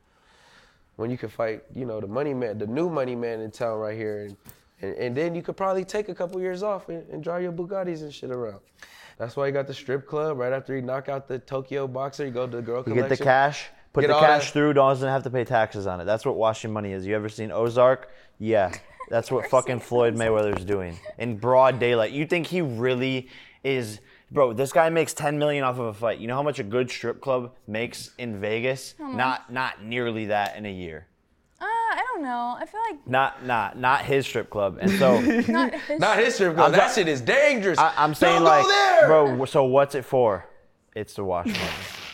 [0.97, 3.79] when you could fight, you know, the money man, the new money man in town
[3.79, 4.37] right here, and
[4.81, 7.51] and, and then you could probably take a couple years off and, and drive your
[7.51, 8.59] Bugattis and shit around.
[9.21, 12.25] That's why you got the strip club right after you knock out the Tokyo boxer.
[12.25, 13.07] You go to the girl You collection.
[13.09, 16.01] get the cash, put Get the cash that- through, doesn't have to pay taxes on
[16.01, 16.05] it.
[16.05, 17.05] That's what washing money is.
[17.05, 18.09] You ever seen Ozark?
[18.39, 18.73] Yeah.
[19.11, 22.13] That's what fucking Floyd Mayweather's doing in broad daylight.
[22.13, 23.29] You think he really
[23.63, 23.99] is
[24.33, 26.19] Bro, this guy makes 10 million off of a fight.
[26.19, 28.95] You know how much a good strip club makes in Vegas?
[28.97, 31.05] Not not nearly that in a year.
[32.11, 32.55] I don't know.
[32.59, 34.77] I feel like Not not not his strip club.
[34.81, 35.99] And so not his.
[35.99, 36.67] Not his strip club.
[36.67, 37.77] I'm That ta- shit is dangerous.
[37.79, 39.07] I, I'm saying Don't like, go there.
[39.07, 39.45] bro.
[39.45, 40.45] So what's it for?
[40.95, 41.57] It's to wash money.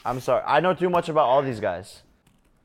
[0.05, 0.43] I'm sorry.
[0.45, 2.03] I know too much about all these guys.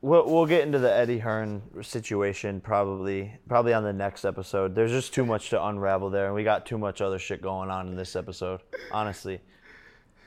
[0.02, 4.74] We'll, we'll get into the Eddie Hearn situation probably probably on the next episode.
[4.74, 7.70] There's just too much to unravel there, and we got too much other shit going
[7.70, 8.60] on in this episode.
[8.90, 9.40] Honestly,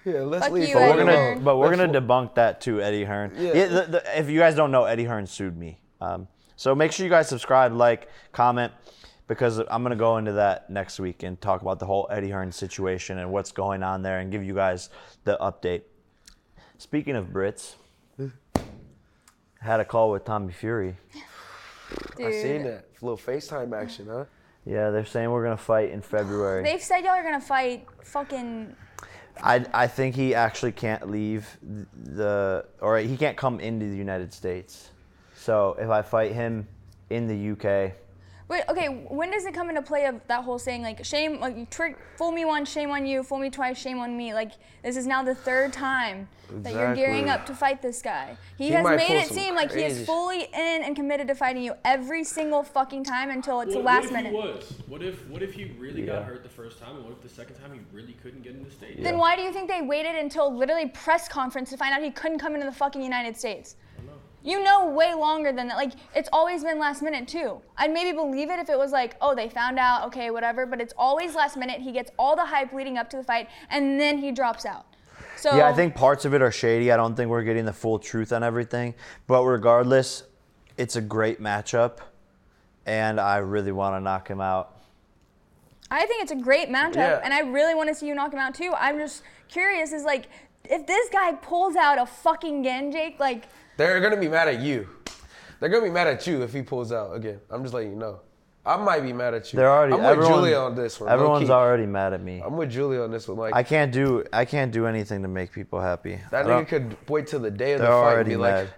[0.06, 0.70] Yeah, let's Fuck leave.
[0.70, 1.44] you, but Floyd we're gonna Hearn.
[1.44, 3.34] but we're Let's gonna debunk that too, Eddie Hearn.
[3.38, 3.52] Yeah.
[3.54, 3.65] Yeah.
[3.68, 5.80] the, the, if you guys don't know, Eddie Hearn sued me.
[6.00, 8.72] Um, so make sure you guys subscribe, like, comment,
[9.28, 12.52] because I'm gonna go into that next week and talk about the whole Eddie Hearn
[12.52, 14.89] situation and what's going on there, and give you guys
[15.24, 15.84] the update.
[16.78, 17.76] Speaking of Brits,
[19.60, 20.96] had a call with Tommy Fury.
[22.18, 22.28] Dude.
[22.28, 22.86] I seen that.
[23.02, 24.26] Little FaceTime action, huh?
[24.65, 26.63] Yeah, they're saying we're gonna fight in February.
[26.63, 28.76] They've said y'all are gonna fight fucking.
[29.44, 31.58] I, I think he actually can't leave
[31.94, 34.91] the or he can't come into the United States.
[35.46, 36.68] So if I fight him
[37.12, 37.94] in the UK,
[38.48, 38.88] Wait, okay.
[39.10, 41.98] When does it come into play of that whole saying like shame, like you trick,
[42.16, 44.34] fool me once, shame on you, fool me twice, shame on me?
[44.36, 44.52] Like
[44.84, 48.38] this is now the third time that you're gearing up to fight this guy.
[48.58, 51.36] He, He has made it some seem like he is fully in and committed to
[51.36, 54.30] fighting you every single fucking time until it's What, the last what if minute.
[54.30, 54.74] he was?
[54.88, 56.18] What if what if he really Yeah.
[56.18, 58.54] got hurt the first time, and what if the second time he really couldn't get
[58.54, 59.04] in the state?
[59.04, 62.12] Then why do you think they waited until literally press conference to find out he
[62.12, 63.76] couldn't come into the fucking United States?
[64.46, 65.76] You know way longer than that.
[65.76, 67.62] Like it's always been last minute too.
[67.78, 70.68] I'd maybe believe it if it was like, oh, they found out, okay, whatever.
[70.68, 71.82] But it's always last minute.
[71.82, 74.86] He gets all the hype leading up to the fight, and then he drops out.
[75.36, 76.92] So yeah, I think parts of it are shady.
[76.92, 78.94] I don't think we're getting the full truth on everything.
[79.26, 80.24] But regardless,
[80.78, 81.98] it's a great matchup,
[82.86, 84.78] and I really want to knock him out.
[85.90, 87.22] I think it's a great matchup, Yeah.
[87.24, 88.74] and I really want to see you knock him out too.
[88.78, 90.28] I'm just curious, is like,
[90.64, 93.46] if this guy pulls out a fucking Genjake, like,
[93.78, 94.88] They're gonna be mad at you.
[95.60, 97.40] They're gonna be mad at you if he pulls out again.
[97.50, 98.20] I'm just letting you know.
[98.66, 99.58] I might be mad at you.
[99.58, 101.10] They're already I'm with everyone- Julia on this one.
[101.12, 101.54] Everyone's low-key.
[101.54, 102.42] already mad at me.
[102.44, 103.38] I'm with Julia on this one.
[103.38, 106.20] Like I can't do I can't do anything to make people happy.
[106.32, 108.30] that I don't- nigga could wait till the day of the They're fight and already
[108.32, 108.70] be mad.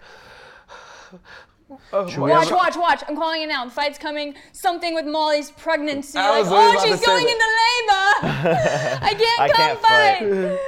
[1.13, 1.21] like,
[1.93, 3.03] oh, Should we watch, watch, watch.
[3.07, 3.63] I'm calling it now.
[3.65, 4.35] The fight's coming.
[4.51, 6.17] Something with Molly's pregnancy.
[6.17, 8.07] I Like, was literally oh, about to she's say going into labor.
[9.03, 10.59] I can't I come can't fight.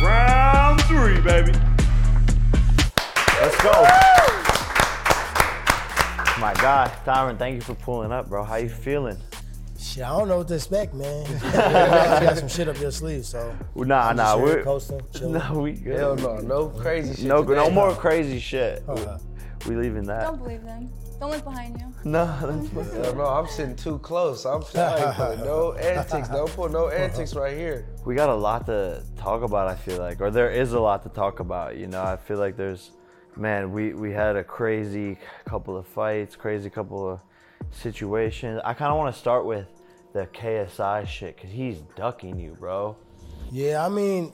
[0.04, 1.52] Round three, baby.
[3.40, 3.70] Let's go.
[6.40, 8.42] My God, Tyron, thank you for pulling up, bro.
[8.42, 9.16] How you feeling?
[9.78, 11.24] Shit, I don't know what to expect, man.
[11.44, 13.54] you got some shit up your sleeve, so.
[13.76, 15.34] Nah, nah, we're coasting, chilling.
[15.34, 15.98] no, we good.
[15.98, 17.26] hell no, no crazy shit.
[17.26, 17.54] No, today.
[17.54, 18.82] no more crazy shit.
[18.88, 19.18] Uh-huh.
[19.68, 20.24] we leaving that.
[20.24, 20.90] Don't believe them.
[21.20, 21.92] Don't look behind you.
[22.04, 24.46] No, that's Yeah, bro, I'm sitting too close.
[24.46, 26.28] I'm I ain't pulling no antics.
[26.28, 27.86] Don't pull no antics right here.
[28.04, 29.68] we got a lot to talk about.
[29.68, 31.76] I feel like, or there is a lot to talk about.
[31.76, 32.92] You know, I feel like there's,
[33.38, 37.20] man, we we had a crazy couple of fights, crazy couple of
[37.70, 38.60] situations.
[38.64, 39.66] I kind of want to start with
[40.12, 42.96] the KSI shit because he's ducking you, bro.
[43.50, 44.32] Yeah, I mean,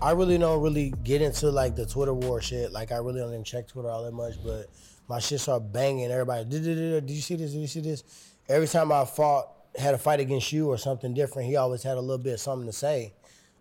[0.00, 2.72] I really don't really get into like the Twitter war shit.
[2.72, 4.66] Like I really don't even check Twitter all that much, but
[5.08, 6.10] my shit started banging.
[6.10, 6.64] Everybody, did
[7.10, 7.52] you see this?
[7.52, 8.04] Did you see this?
[8.48, 11.96] Every time I fought, had a fight against you or something different, he always had
[11.96, 13.12] a little bit of something to say,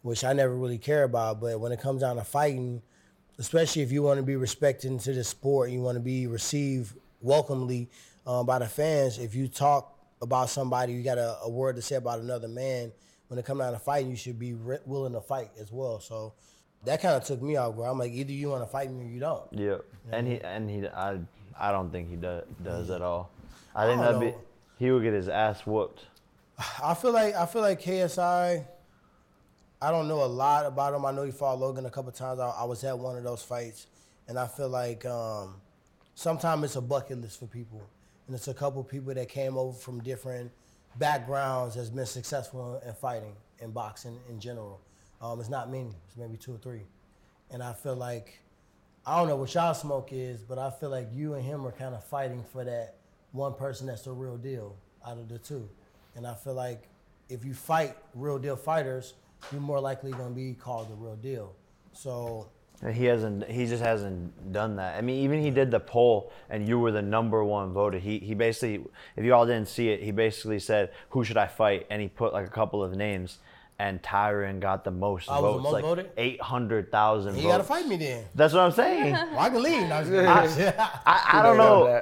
[0.01, 1.41] which I never really care about.
[1.41, 2.81] But when it comes down to fighting,
[3.37, 6.95] especially if you want to be respected into the sport, you want to be received
[7.21, 7.89] welcomely
[8.25, 9.17] um, by the fans.
[9.17, 12.91] If you talk about somebody, you got a, a word to say about another man.
[13.27, 15.99] When it comes down to fighting, you should be re- willing to fight as well.
[15.99, 16.33] So
[16.85, 17.75] that kind of took me off.
[17.75, 19.43] Where I'm like, either you want to fight me or you don't.
[19.51, 19.77] Yeah,
[20.11, 21.19] and he and he, I,
[21.59, 23.31] I don't think he does does at all.
[23.75, 24.43] I think I don't that'd be know.
[24.77, 26.05] he would get his ass whooped.
[26.83, 28.65] I feel like I feel like KSI.
[29.81, 31.05] I don't know a lot about him.
[31.05, 32.39] I know he fought Logan a couple times.
[32.39, 33.87] I, I was at one of those fights,
[34.27, 35.55] and I feel like um,
[36.15, 37.81] sometimes it's a bucket list for people,
[38.27, 40.51] and it's a couple people that came over from different
[40.97, 44.81] backgrounds that's been successful in fighting in boxing in general.
[45.21, 45.91] Um, it's not many.
[46.07, 46.83] It's maybe two or three,
[47.51, 48.39] and I feel like
[49.05, 51.71] I don't know what y'all smoke is, but I feel like you and him are
[51.71, 52.95] kind of fighting for that
[53.33, 55.69] one person that's the real deal out of the two.
[56.15, 56.87] And I feel like
[57.29, 59.13] if you fight real deal fighters,
[59.51, 61.53] you're more likely going to be called the real deal.
[61.93, 62.47] So
[62.93, 63.49] He hasn't.
[63.49, 64.97] He just hasn't done that.
[64.97, 68.01] I mean, even he did the poll, and you were the number one voted.
[68.01, 68.83] He he basically,
[69.15, 72.07] if you all didn't see it, he basically said, "Who should I fight?" And he
[72.09, 73.39] put like a couple of names,
[73.79, 76.09] and Tyron got the most I was the votes, most like voted?
[76.17, 77.37] eight hundred thousand.
[77.37, 78.25] you got to fight me then.
[78.35, 79.13] That's what I'm saying.
[79.31, 79.87] Well, I can leave.
[79.87, 80.09] No, I'm.
[81.05, 82.01] I, I don't know.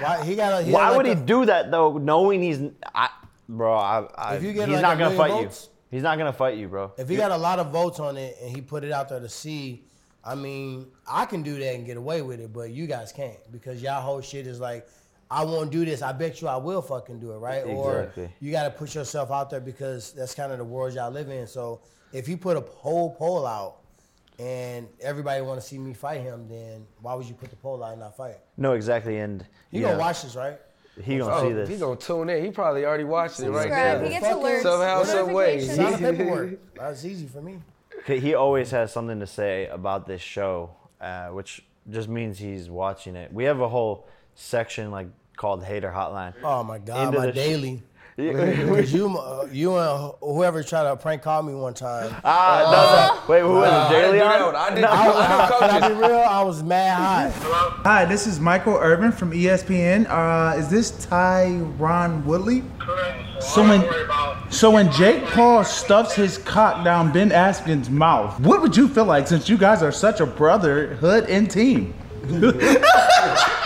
[0.00, 2.60] Why, he got Why would he do that though, knowing he's,
[2.94, 3.10] I,
[3.48, 3.74] bro?
[3.74, 5.64] I, I, If you get he's like not gonna fight votes?
[5.64, 5.71] you.
[5.92, 6.90] He's not gonna fight you, bro.
[6.96, 9.20] If he got a lot of votes on it and he put it out there
[9.20, 9.84] to see,
[10.24, 13.36] I mean, I can do that and get away with it, but you guys can't
[13.52, 14.88] because y'all whole shit is like,
[15.30, 16.00] I won't do this.
[16.00, 17.66] I bet you I will fucking do it, right?
[17.66, 18.24] Exactly.
[18.24, 21.10] Or you got to put yourself out there because that's kind of the world y'all
[21.10, 21.46] live in.
[21.46, 21.80] So
[22.12, 23.78] if you put a whole poll out
[24.38, 27.82] and everybody want to see me fight him, then why would you put the poll
[27.84, 28.36] out and not fight?
[28.56, 30.58] No, exactly, and You yeah, gonna watch this, right?
[31.00, 31.68] He gonna Oh, see this.
[31.68, 32.44] He gonna tune in.
[32.44, 34.02] He probably already watched it right now.
[34.02, 34.62] He gets alerts.
[34.62, 35.60] Somehow, some way.
[35.60, 36.58] Sign the paperwork.
[36.74, 37.60] That's easy for me.
[38.06, 42.68] He- He always has something to say about this show, uh, which just means he's
[42.68, 43.32] watching it.
[43.32, 46.34] We have a whole section like called Hater Hotline.
[46.44, 47.70] Oh my god, Into my the sh- daily.
[47.70, 47.76] Yeah.
[47.76, 47.82] Cause
[48.26, 52.14] you, uh, you and whoever tried to prank call me one time.
[52.24, 53.32] Ah, no, no.
[53.32, 53.90] Wait, who was Nah, it?
[53.90, 54.54] Jay Leon?
[54.54, 56.16] I I, I, can I be real?
[56.18, 57.30] I was mad high.
[57.84, 60.06] Hi, this is Michael Irvin from ESPN.
[60.08, 62.62] Uh, is this Tyron Woodley?
[63.40, 63.82] So when,
[64.52, 69.04] so when Jake Paul stuffs his cock down Ben Askren's mouth, what would you feel
[69.04, 71.94] like since you guys are such a brotherhood and team?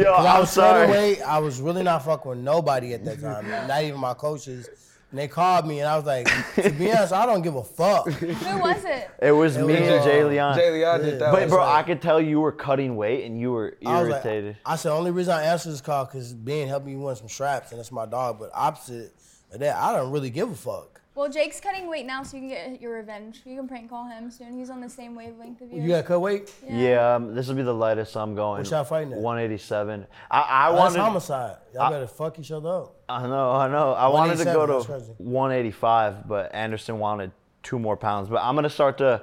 [0.00, 0.86] Yo, Cause I I'm was sorry.
[0.88, 1.22] straight away.
[1.22, 4.68] I was really not fucking with nobody at that time, not even my coaches.
[5.10, 7.64] And they called me, and I was like, to be honest, I don't give a
[7.64, 8.08] fuck.
[8.10, 9.10] Who was it?
[9.20, 10.56] It was It me was, and Jay uh, Leon.
[10.56, 11.48] Jay Leon did that But one.
[11.48, 14.56] bro, I could tell you were cutting weight and you were I was like, irritated.
[14.64, 17.72] I said, only reason I answered this call because Ben helped me win some straps,
[17.72, 18.38] and that's my dog.
[18.38, 19.12] But opposite
[19.52, 20.99] of that, I don't really give a fuck.
[21.20, 23.42] Well, Jake's cutting weight now, so you can get your revenge.
[23.44, 24.56] You can prank call him soon.
[24.56, 25.82] He's on the same wavelength of you.
[25.82, 26.50] You got to cut weight?
[26.66, 28.62] yeah, um, this will be the lightest I'm going.
[28.62, 29.18] What y'all fighting at?
[29.18, 30.06] 187.
[30.30, 30.94] I, I Oh, wanted.
[30.94, 31.56] that's homicide.
[31.74, 32.94] Y'all I- better fuck each other up.
[33.06, 33.92] I know, I know.
[33.92, 35.12] I wanted to go 187, that's to crazy.
[35.18, 38.30] 185, but Anderson wanted two more pounds.
[38.30, 39.22] But I'm gonna start to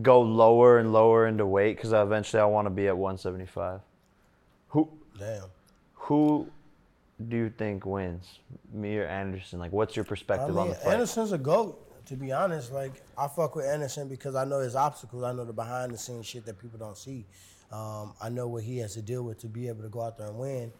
[0.00, 3.80] go lower and lower into weight because eventually I want to be at 175.
[4.68, 5.46] Who Damn.
[5.94, 6.46] who
[7.28, 8.38] do you think wins,
[8.72, 9.58] me or Anderson?
[9.58, 10.94] Like, what's your I perspective on the fight?
[10.94, 11.88] Anderson's a goat.
[12.06, 15.22] To be honest, like I fuck with Anderson because I know his obstacles.
[15.22, 17.26] I know the behind the scenes shit that people don't see.
[17.70, 20.18] Um, I know what he has to deal with to be able to go out
[20.18, 20.72] there and win.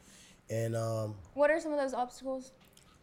[0.50, 2.52] And um, What are some of those obstacles?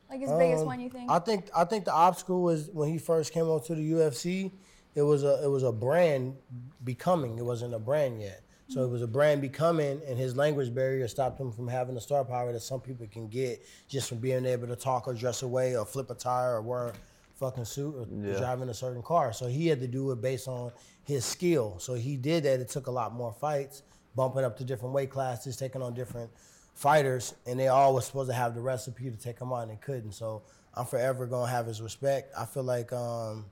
[0.10, 1.10] Like his biggest um, one, you think?
[1.10, 4.52] I think I think the obstacle was when he first came over to the UFC.
[4.96, 6.36] It was a it was a brand
[6.84, 7.38] becoming.
[7.38, 8.42] It wasn't a brand yet.
[8.70, 12.02] So it was a brand becoming, and his language barrier stopped him from having the
[12.02, 15.42] star power that some people can get just from being able to talk or dress
[15.42, 16.94] away or flip a tire or wear a
[17.40, 18.38] fucking suit or Yeah.
[18.38, 19.34] driving a certain car.
[19.34, 20.72] So he had to do it based on
[21.04, 21.80] his skill.
[21.80, 22.60] So he did that.
[22.60, 23.82] It took a lot more fights,
[24.16, 26.30] bumping up to different weight classes, taking on different
[26.76, 29.72] fighters, and they all were supposed to have the recipe to take him on and
[29.72, 30.12] they couldn't.
[30.12, 30.44] So
[30.76, 32.32] I'm forever gonna have his respect.
[32.38, 33.48] I feel like um,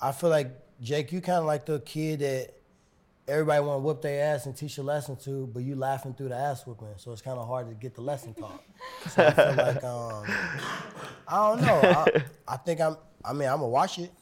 [0.00, 2.54] I feel like Jake, you kind of like the kid that
[3.26, 6.28] everybody want to whip their ass and teach a lesson to, but you laughing through
[6.28, 8.62] the ass whooping, so it's kind of hard to get the lesson taught.
[9.08, 10.24] So I feel like um,
[11.28, 11.80] I don't know.
[11.82, 12.96] I, I think I'm.
[13.24, 14.12] I mean, I'm gonna watch it.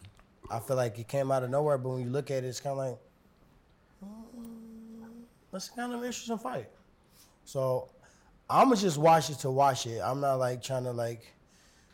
[0.50, 2.60] I feel like it came out of nowhere, but when you look at it, it's
[2.60, 2.98] kind of like,
[4.04, 5.08] mm,
[5.50, 6.68] that's kind of an interesting fight.
[7.44, 7.88] So
[8.48, 10.00] I'm gonna just watch it to watch it.
[10.00, 11.34] I'm not like trying to like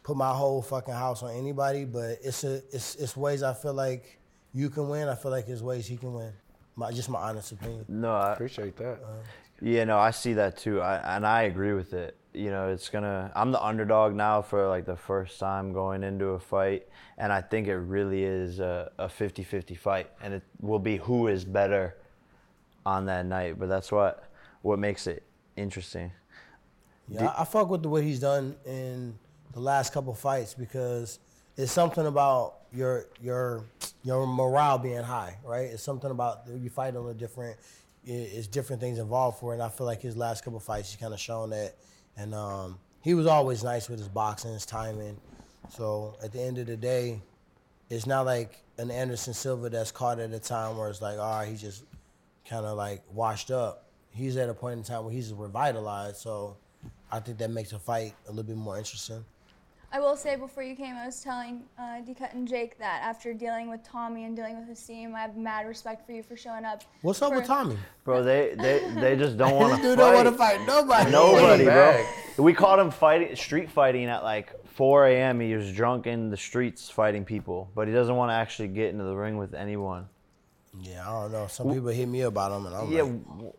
[0.02, 3.74] put my whole fucking house on anybody, but it's a it's it's ways I feel
[3.74, 4.18] like
[4.52, 5.08] you can win.
[5.08, 6.32] I feel like there's ways he can win.
[6.78, 7.84] My, just my honest opinion.
[7.88, 9.00] No, I appreciate that.
[9.02, 9.16] Uh,
[9.60, 12.16] yeah, no, I see that too, I, and I agree with it.
[12.32, 13.32] You know, it's gonna.
[13.34, 16.86] I'm the underdog now for like the first time going into a fight,
[17.16, 21.26] and I think it really is a, a 50-50 fight, and it will be who
[21.26, 21.96] is better
[22.86, 23.58] on that night.
[23.58, 24.30] But that's what
[24.62, 25.24] what makes it
[25.56, 26.12] interesting.
[27.08, 29.18] Yeah, I, I fuck with the what he's done in
[29.52, 31.18] the last couple fights because
[31.56, 33.64] it's something about your your
[34.04, 35.66] your morale being high, right?
[35.66, 37.56] It's something about you fight a little different.
[38.04, 41.00] It's different things involved for it, and I feel like his last couple fights, he's
[41.00, 41.74] kind of shown that.
[42.16, 45.18] And um, he was always nice with his boxing, his timing.
[45.70, 47.20] So at the end of the day,
[47.90, 51.38] it's not like an Anderson Silva that's caught at a time where it's like, all
[51.38, 51.84] right, he's just
[52.48, 53.84] kind of like washed up.
[54.10, 56.16] He's at a point in time where he's revitalized.
[56.16, 56.56] So
[57.10, 59.24] I think that makes the fight a little bit more interesting.
[59.90, 63.32] I will say before you came, I was telling uh, D-Cut and Jake that after
[63.32, 66.36] dealing with Tommy and dealing with his team, I have mad respect for you for
[66.36, 66.82] showing up.
[67.00, 67.78] What's up for- with Tommy?
[68.04, 70.04] Bro, they they, they just don't want to Dude fight.
[70.04, 71.10] don't wanna fight nobody.
[71.10, 72.04] Nobody, bro.
[72.38, 75.40] We caught him fighting street fighting at like 4 a.m.
[75.40, 78.90] He was drunk in the streets fighting people, but he doesn't want to actually get
[78.90, 80.06] into the ring with anyone.
[80.80, 81.46] Yeah, I don't know.
[81.48, 83.52] Some people hit me about him, and I'm Yeah, like,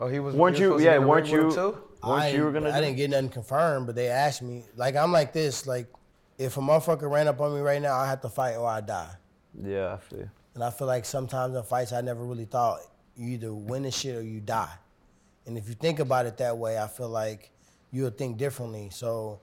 [0.00, 0.34] oh, he was.
[0.34, 0.66] Weren't he was you?
[0.66, 1.72] supposed to Yeah, in the weren't ring with him you?
[1.72, 1.78] too?
[2.10, 2.70] I, you ain't- gonna?
[2.70, 4.64] I do- didn't get nothing confirmed, but they asked me.
[4.76, 5.66] Like I'm like this.
[5.66, 5.86] Like
[6.38, 8.80] if a motherfucker ran up on me right now, I have to fight or I
[8.80, 9.10] die.
[9.62, 10.28] Yeah, I feel.
[10.54, 12.80] And I feel like sometimes in fights, I never really thought
[13.16, 14.72] you either win this shit or you die.
[15.46, 17.50] And if you think about it that way, I feel like
[17.90, 18.88] you'll think differently.
[18.90, 19.40] So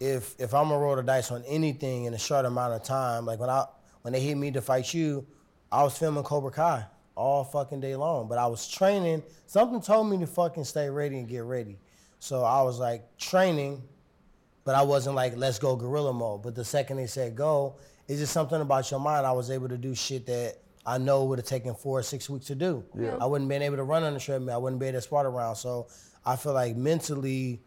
[0.00, 3.24] if if I'm gonna roll the dice on anything in a short amount of time,
[3.26, 3.64] like when I
[4.02, 5.26] when they hit me to fight you,
[5.72, 6.84] I was filming Cobra Kai
[7.16, 8.28] all fucking day long.
[8.28, 9.22] But I was training.
[9.46, 11.78] Something told me to fucking stay ready and get ready.
[12.24, 13.82] So I was like training,
[14.64, 16.42] but I wasn't like let's go gorilla mode.
[16.42, 17.76] But the second they said go,
[18.08, 19.26] it's just something about your mind.
[19.26, 20.56] I was able to do shit that
[20.86, 22.82] I know would have taken four or six weeks to do.
[22.98, 23.18] Yeah.
[23.20, 24.54] I wouldn't been able to run on the treadmill.
[24.54, 25.56] I wouldn't be able to spot around.
[25.56, 25.88] So
[26.24, 27.60] I feel like mentally,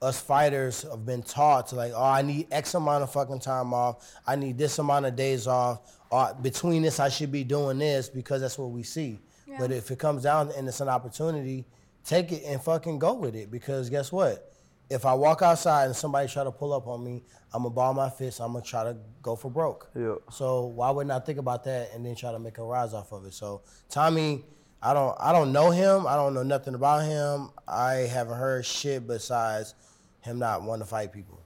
[0.00, 3.72] us fighters have been taught to like, oh, I need X amount of fucking time
[3.72, 4.12] off.
[4.26, 6.00] I need this amount of days off.
[6.10, 9.20] Or between this, I should be doing this because that's what we see.
[9.46, 9.58] Yeah.
[9.60, 11.64] But if it comes down and it's an opportunity,
[12.04, 13.50] take it and fucking go with it.
[13.50, 14.48] Because guess what?
[14.90, 17.22] If I walk outside and somebody try to pull up on me,
[17.54, 18.40] I'm gonna ball my fist.
[18.40, 19.90] I'm gonna try to go for broke.
[19.94, 20.14] Yeah.
[20.30, 23.12] So why wouldn't I think about that and then try to make a rise off
[23.12, 23.32] of it?
[23.34, 24.44] So Tommy,
[24.82, 26.06] I don't I don't know him.
[26.06, 27.50] I don't know nothing about him.
[27.66, 29.74] I haven't heard shit besides
[30.20, 31.40] him not wanting to fight people.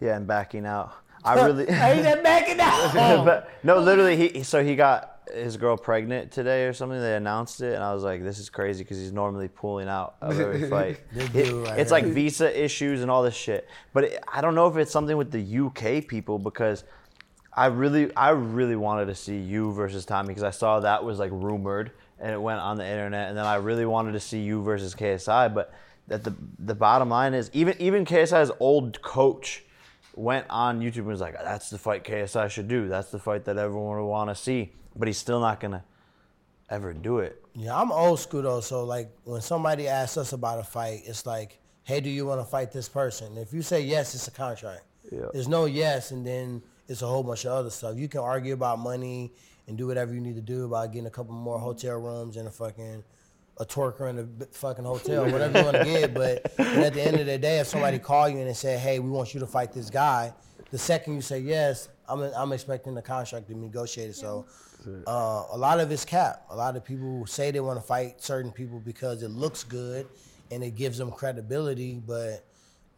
[0.00, 0.92] Yeah, and backing out.
[1.24, 1.66] I really.
[1.66, 2.94] Hey, that backing out.
[3.24, 7.00] But- no, literally, he so he got his girl pregnant today or something.
[7.00, 10.16] They announced it, and I was like, "This is crazy," because he's normally pulling out
[10.20, 11.00] of every fight.
[11.14, 12.00] It- right it's here.
[12.00, 13.68] like visa issues and all this shit.
[13.92, 16.84] But it, I don't know if it's something with the UK people because
[17.52, 21.18] I really, I really wanted to see you versus Tommy because I saw that was
[21.18, 24.40] like rumored and it went on the internet, and then I really wanted to see
[24.40, 25.52] you versus KSI.
[25.54, 25.72] But
[26.08, 29.64] that the the bottom line is even even KSI's old coach
[30.16, 32.88] went on YouTube and was like, "That's the fight KSI should do.
[32.88, 35.84] That's the fight that everyone would want to see." But he's still not gonna
[36.70, 37.42] ever do it.
[37.54, 38.60] Yeah, I'm old school though.
[38.60, 42.40] So like when somebody asks us about a fight, it's like, hey, do you want
[42.40, 43.36] to fight this person?
[43.38, 44.82] If you say yes, it's a contract.
[45.10, 45.26] Yeah.
[45.32, 47.96] There's no yes, and then it's a whole bunch of other stuff.
[47.96, 49.32] You can argue about money
[49.66, 52.48] and do whatever you need to do about getting a couple more hotel rooms and
[52.48, 53.02] a fucking
[53.60, 56.14] a twerker in a fucking hotel, whatever you want to get.
[56.14, 58.78] But, but at the end of the day, if somebody call you and they say,
[58.78, 60.32] hey, we want you to fight this guy,
[60.70, 64.14] the second you say yes, I'm I'm expecting the contract to be negotiated.
[64.14, 64.46] So.
[65.06, 66.44] Uh, a lot of it's cap.
[66.50, 70.06] A lot of people say they want to fight certain people because it looks good
[70.50, 72.44] and it gives them credibility, but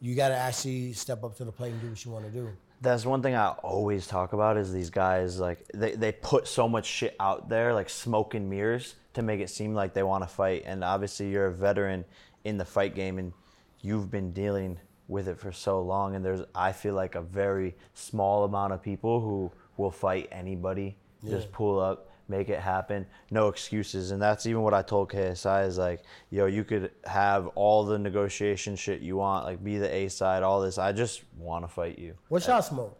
[0.00, 2.30] you got to actually step up to the plate and do what you want to
[2.30, 2.48] do.
[2.82, 6.66] That's one thing I always talk about is these guys like they, they put so
[6.66, 10.24] much shit out there like smoke and mirrors to make it seem like they want
[10.24, 12.06] to fight and obviously you're a veteran
[12.44, 13.34] in the fight game and
[13.82, 17.76] you've been dealing with it for so long and there's I feel like a very
[17.92, 20.96] small amount of people who will fight anybody
[21.28, 25.66] just pull up make it happen no excuses and that's even what I told KSI
[25.66, 29.92] is like yo you could have all the negotiation shit you want like be the
[29.92, 32.96] A side all this I just want to fight you What y'all smoke?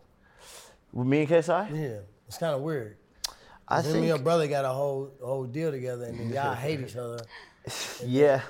[0.93, 1.71] me and KSI?
[1.81, 2.97] Yeah, it's kind of weird.
[3.69, 6.81] I Him and your brother got a whole whole deal together, and then y'all hate
[6.81, 7.21] each other.
[8.05, 8.41] Yeah,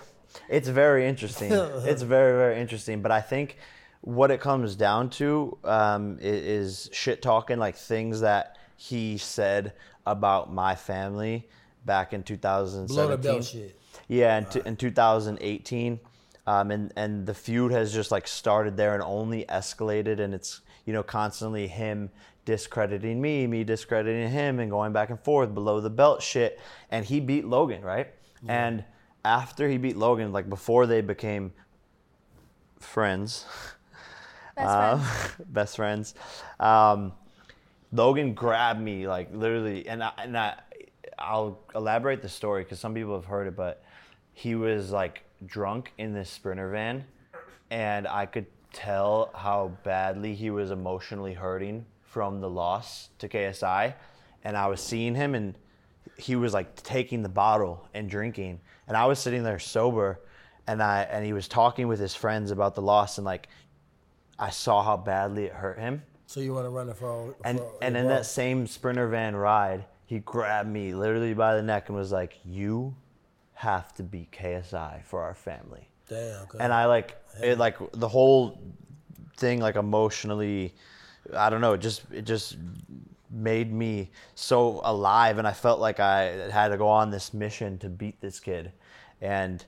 [0.48, 1.52] it's very interesting.
[1.52, 3.02] it's very very interesting.
[3.02, 3.58] But I think
[4.00, 9.74] what it comes down to um, i- is, shit talking, like things that he said
[10.06, 11.46] about my family
[11.84, 12.96] back in 2017.
[12.96, 13.78] Blow the belt shit.
[14.08, 16.00] Yeah, in, t- in 2018.
[16.46, 20.18] Um, and, and the feud has just like started there and only escalated.
[20.18, 22.08] And it's, you know, constantly him
[22.46, 26.58] discrediting me, me discrediting him, and going back and forth below the belt shit.
[26.90, 28.08] And he beat Logan, right?
[28.48, 28.82] And
[29.26, 31.52] after he beat Logan, like before they became
[32.78, 33.44] friends,
[34.56, 35.34] Best uh, friends.
[35.50, 36.14] best friends,
[36.58, 37.12] um,
[37.92, 40.58] Logan grabbed me like literally, and I, and I,
[41.18, 43.82] I'll elaborate the story because some people have heard it, but
[44.32, 47.04] he was like drunk in this sprinter van,
[47.70, 53.94] and I could tell how badly he was emotionally hurting from the loss to KSI,
[54.44, 55.56] and I was seeing him, and
[56.16, 60.20] he was like taking the bottle and drinking, and I was sitting there sober,
[60.68, 63.48] and I and he was talking with his friends about the loss, and like
[64.38, 66.02] I saw how badly it hurt him.
[66.30, 67.34] So you want to run it for?
[67.44, 71.62] And for and in that same sprinter van ride, he grabbed me literally by the
[71.62, 72.94] neck and was like, "You
[73.54, 76.46] have to beat KSI for our family." Damn.
[76.60, 78.60] And I like it like the whole
[79.38, 80.72] thing like emotionally
[81.36, 82.58] I don't know, it just it just
[83.28, 87.76] made me so alive and I felt like I had to go on this mission
[87.78, 88.70] to beat this kid.
[89.20, 89.64] And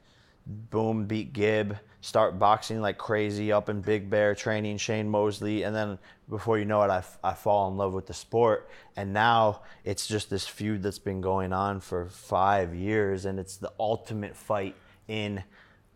[0.46, 5.74] boom, beat Gib, start boxing like crazy up in Big Bear, training Shane Mosley, and
[5.74, 5.98] then
[6.32, 8.70] before you know it, I, f- I fall in love with the sport.
[8.96, 13.58] And now it's just this feud that's been going on for five years, and it's
[13.58, 14.74] the ultimate fight
[15.06, 15.44] in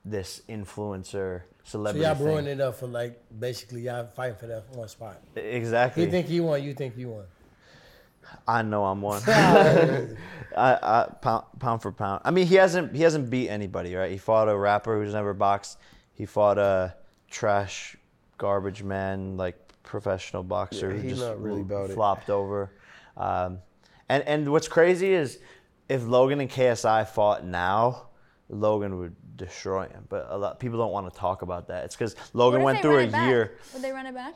[0.05, 2.05] this influencer celebrity.
[2.05, 2.27] So y'all thing.
[2.27, 5.23] brewing it up for like basically y'all fighting for that one spot.
[5.35, 6.05] Exactly.
[6.05, 6.63] He think he won.
[6.63, 7.25] You think you won.
[8.47, 9.23] I know I'm one.
[9.27, 10.17] I,
[10.55, 12.21] I, pound, pound for pound.
[12.27, 14.11] I mean, he hasn't he hasn't beat anybody, right?
[14.11, 15.79] He fought a rapper who's never boxed.
[16.13, 16.95] He fought a
[17.31, 17.97] trash,
[18.37, 21.95] garbage man, like professional boxer Yeah, who just not really about it.
[21.95, 22.71] flopped over.
[23.17, 23.59] Um,
[24.09, 25.39] and and what's crazy is
[25.89, 28.09] if Logan and KSI fought now,
[28.49, 30.05] Logan would destroy him.
[30.09, 31.85] But a lot people don't want to talk about that.
[31.85, 33.29] It's because Logan What went they through run a it back?
[33.29, 33.59] year.
[33.73, 34.35] Would they run it back?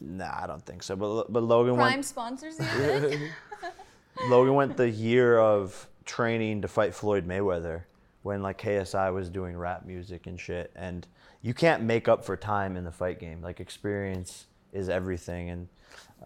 [0.00, 0.96] Nah, I don't think so.
[0.96, 2.04] But but Logan Prime went.
[2.04, 2.58] sponsors?
[4.28, 7.82] Logan went the year of training to fight Floyd Mayweather
[8.22, 10.70] when like KSI was doing rap music and shit.
[10.76, 11.06] And
[11.40, 13.40] you can't make up for time in the fight game.
[13.42, 15.68] Like experience is everything, and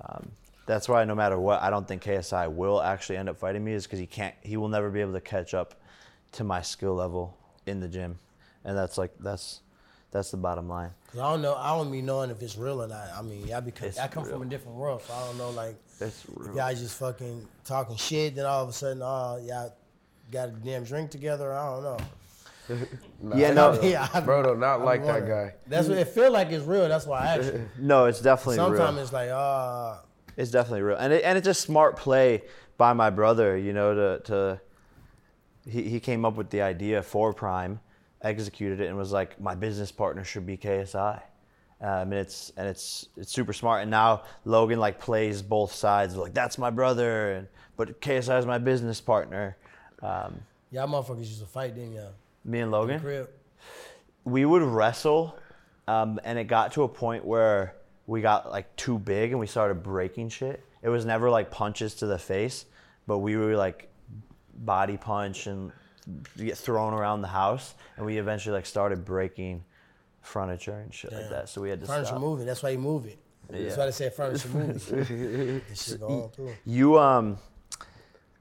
[0.01, 0.31] um,
[0.67, 3.73] that's why no matter what, I don't think KSI will actually end up fighting me.
[3.73, 4.35] Is because he can't.
[4.43, 5.75] He will never be able to catch up
[6.33, 7.37] to my skill level
[7.67, 8.19] in the gym,
[8.65, 9.61] and that's like that's
[10.11, 10.91] that's the bottom line.
[11.11, 11.55] Cause I don't know.
[11.55, 13.09] I don't be knowing if it's real or not.
[13.17, 15.51] I mean, I because I come from a different world, so I don't know.
[15.51, 19.75] Like, It's if y'all just fucking talking shit, then all of a sudden, oh, y'all
[20.31, 21.53] got a damn drink together.
[21.53, 21.99] I don't know.
[23.35, 23.81] Yeah, no.
[23.83, 25.55] Yeah, I- Bro, do not I like that guy.
[25.67, 26.51] That's what it feel like.
[26.51, 26.89] It's real.
[26.89, 27.69] That's why I asked you.
[27.79, 28.77] No, it's definitely real.
[28.77, 30.03] Sometimes it's like, ah,
[30.37, 32.43] It's definitely real, and it, and it's a smart play
[32.77, 33.57] by my brother.
[33.57, 34.61] You know, to to
[35.71, 37.81] he he came up with the idea for Prime,
[38.23, 41.21] executed it, and was like, my business partner should be KSI.
[41.81, 43.83] Um, and it's and it's it's super smart.
[43.83, 46.17] And now Logan like plays both sides.
[46.17, 49.57] Like that's my brother, and but KSI is my business partner.
[50.03, 50.41] Um,
[50.71, 52.13] y'all motherfuckers used to fight, didn't y'all?
[52.47, 53.27] Me and Logan
[54.27, 55.39] we would wrestle,
[55.87, 57.77] um, and it got to a point where
[58.07, 60.63] we got like too big and we started breaking shit.
[60.83, 62.67] It was never like punches to the face,
[63.07, 63.89] but we were like
[64.53, 65.73] body punch and
[66.37, 69.65] get thrown around the house, and we eventually like started breaking
[70.23, 71.49] furniture and shit like that.
[71.49, 72.21] So we had to Furniture stop.
[72.21, 72.47] moving.
[72.47, 73.19] That's why you move it.
[73.49, 75.63] That's why they say furniture moving.
[75.69, 76.33] this shit go.
[76.65, 77.39] You um,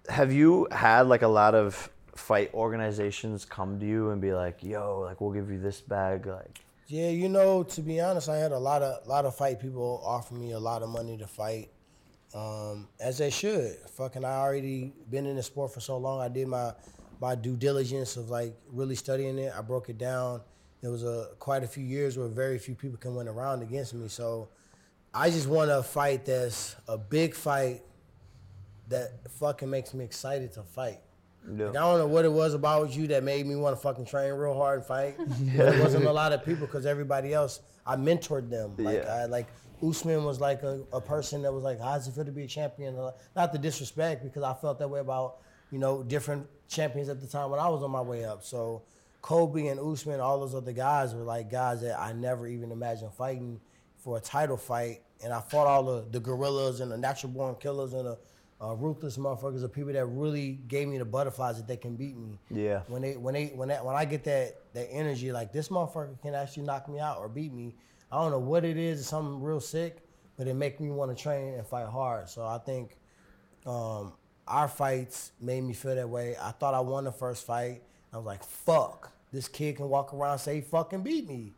[0.10, 4.63] have you had like a lot of fight organizations come to you and be like,
[4.63, 6.66] "Yo, like we'll give you this bag," like.
[6.88, 10.01] Yeah, you know, to be honest, I had a lot of lot of fight people
[10.05, 11.70] offer me a lot of money to fight,
[12.34, 13.76] um, as they should.
[13.95, 16.22] Fucking, I already been in the sport for so long.
[16.22, 16.74] I did my
[17.20, 19.53] my due diligence of like really studying it.
[19.57, 20.41] I broke it down.
[20.82, 23.93] There was a quite a few years where very few people can win around against
[23.93, 24.07] me.
[24.07, 24.49] So,
[25.13, 27.82] I just want a fight that's a big fight
[28.89, 30.99] that fucking makes me excited to fight.
[31.54, 31.66] Yeah.
[31.68, 34.06] Like, I don't know what it was about you that made me want to fucking
[34.06, 35.16] train real hard and fight.
[35.18, 38.74] But it wasn't a lot of people because everybody else, I mentored them.
[38.78, 39.14] Like, Yeah.
[39.14, 39.48] I, like
[39.88, 42.43] Usman was like a, a person that was like, how does it feel to be
[42.43, 42.96] a champion?
[43.36, 45.38] Not the disrespect because I felt that way about,
[45.72, 48.43] you know, different champions at the time when I was on my way up.
[48.43, 48.84] So
[49.22, 53.14] Colby and Usman, all those other guys were like guys that I never even imagined
[53.14, 53.60] fighting
[53.98, 55.02] for a title fight.
[55.24, 58.18] And I fought all the, the gorillas and the natural born killers and the
[58.66, 62.18] uh, ruthless motherfuckers are people that really gave me the butterflies that they can beat
[62.18, 62.39] me.
[62.49, 62.82] Yeah.
[62.88, 66.20] When they when they when that when I get that that energy like this motherfucker
[66.22, 67.76] can actually knock me out or beat me.
[68.11, 68.99] I don't know what it is.
[69.01, 69.97] It's something real sick,
[70.38, 72.30] but it make me want to train and fight hard.
[72.30, 72.97] So I think
[73.66, 74.13] um,
[74.47, 76.36] our fights made me feel that way.
[76.41, 77.82] I thought I won the first fight.
[78.13, 81.53] I was like, fuck, this kid can walk around and say he fucking beat me.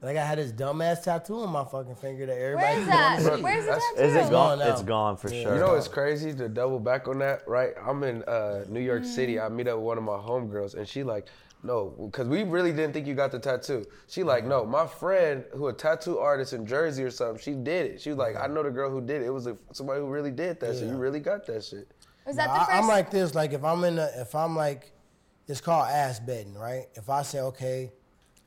[0.00, 3.42] Like I had this dumbass tattoo on my fucking finger that everybody Where's can that?
[3.42, 4.08] Where's the That's- tattoo?
[4.08, 4.58] Is it gone?
[4.60, 4.72] now.
[4.72, 5.54] It's gone for sure.
[5.54, 6.32] You know what's crazy?
[6.34, 7.72] To double back on that, right?
[7.84, 9.40] I'm in uh, New York City.
[9.40, 11.26] I meet up with one of my homegirls, and she like,
[11.64, 13.86] no, because we really didn't think you got the tattoo.
[14.06, 17.86] She like, no, my friend who a tattoo artist in Jersey or something, she did
[17.86, 18.00] it.
[18.02, 19.26] She was like, I know the girl who did it.
[19.26, 20.88] It was a, somebody who really did that shit.
[20.88, 21.88] You really got that shit.
[22.26, 22.70] Was that the I, first?
[22.70, 23.34] I'm like this.
[23.34, 24.92] Like if I'm in the, if I'm like,
[25.48, 26.84] it's called ass betting, right?
[26.94, 27.92] If I say, okay,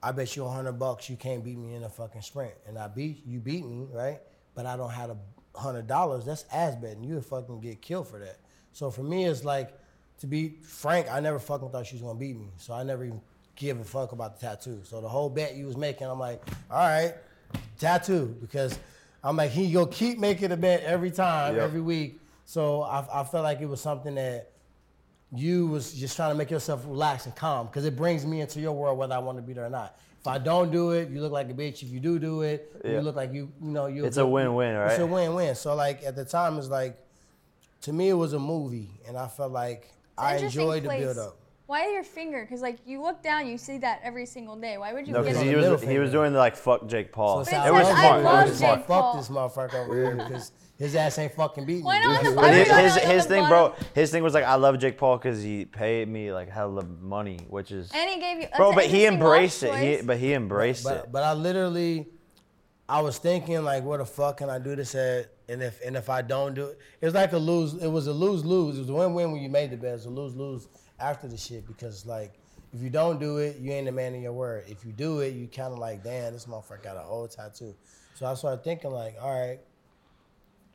[0.08, 2.78] I bet you a hundred bucks you can't beat me in a fucking sprint, and
[2.78, 4.20] I beat you, beat me, right?
[4.56, 5.18] But I don't have a
[5.60, 6.24] hundred dollars.
[6.26, 7.04] That's ass betting.
[7.04, 8.38] You would fucking get killed for that.
[8.72, 9.74] So for me, it's like,
[10.20, 12.48] to be frank, I never fucking thought she was gonna beat me.
[12.58, 13.22] So I never even
[13.56, 14.80] give a fuck about the tattoo.
[14.84, 16.42] So the whole bet you was making, I'm like,
[16.72, 17.14] all right,
[17.80, 18.78] tattoo, because
[19.24, 21.64] I'm like, he go keep making a bet every time, Yep.
[21.64, 22.20] every week.
[22.46, 24.52] So I, I felt like it was something that
[25.36, 28.60] you was just trying to make yourself relax and calm because it brings me into
[28.62, 29.98] your world whether I want to be there or not.
[30.20, 31.84] If I don't do it, you look like a bitch.
[31.84, 32.92] If you do do it, Yeah.
[32.94, 34.06] you look like you you know you.
[34.06, 34.92] It's a win-win, right?
[34.92, 35.56] It's a win-win.
[35.56, 36.98] So like at the time, it's like
[37.82, 41.04] to me it was a movie, and I felt like I Interesting enjoyed the place.
[41.04, 41.38] build up.
[41.68, 42.42] Why your finger?
[42.42, 44.78] Because like you look down, you see that every single day.
[44.78, 47.12] Why would you No, get because he was he was doing the like fuck Jake
[47.12, 47.44] Paul.
[47.44, 48.14] So it it's was like, smart.
[48.16, 48.88] I It love was Jake smart.
[48.88, 52.06] Fuck this motherfucker over here because his ass ain't fucking beating Why me.
[52.06, 52.24] not?
[52.24, 52.36] dude.
[52.36, 55.18] Why But his, his, his thing, bro, his thing was like, I love Jake Paul
[55.18, 58.48] because he paid me like hella money, which is, And he gave you.
[58.56, 58.74] bro.
[58.74, 59.76] But he embraced it.
[59.76, 61.12] He, but he embraced but, it.
[61.12, 62.08] But I literally,
[62.88, 65.32] I was thinking like, where the fuck can I do this at?
[65.50, 67.74] And if and if I don't do it, it was like a lose.
[67.76, 68.76] It was a lose lose.
[68.76, 69.92] It was a win win when you made the bet.
[69.92, 70.68] It was a lose lose
[71.00, 72.34] after the shit because like.
[72.74, 74.66] If you don't do it, you ain't a man of your word.
[74.68, 77.74] If you do it, you kind of like, damn, this motherfucker got a whole tattoo.
[78.14, 79.60] So I started thinking like, all right,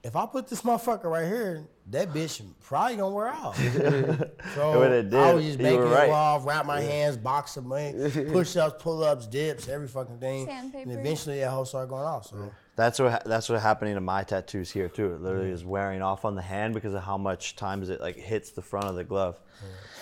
[0.04, 3.54] if I put this motherfucker right here, that bitch probably gonna wear out.
[4.54, 6.10] so But it I was just making were it right.
[6.10, 7.68] off, wrap my hands, box them,
[8.32, 10.46] push ups, pull ups, dips, every fucking thing.
[10.46, 10.90] Sandpaper.
[10.90, 12.26] And eventually that whole started going off.
[12.26, 15.14] So That's what that's what happening to my tattoos here too.
[15.14, 18.16] It literally is wearing off on the hand because of how much times it like
[18.16, 19.38] hits the front of the glove.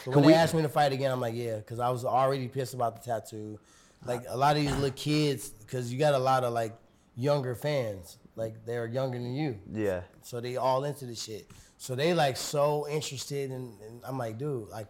[0.04, 2.04] So when we- they asked me to fight again, I'm like, yeah, because I was
[2.06, 3.58] already pissed about the tattoo.
[4.06, 6.72] Like a lot of these little kids, because you got a lot of like
[7.16, 9.58] younger fans, like they're younger than you.
[9.72, 10.02] Yeah.
[10.22, 11.50] So they all into the shit.
[11.78, 14.88] So they like so interested in, and I'm like, dude, like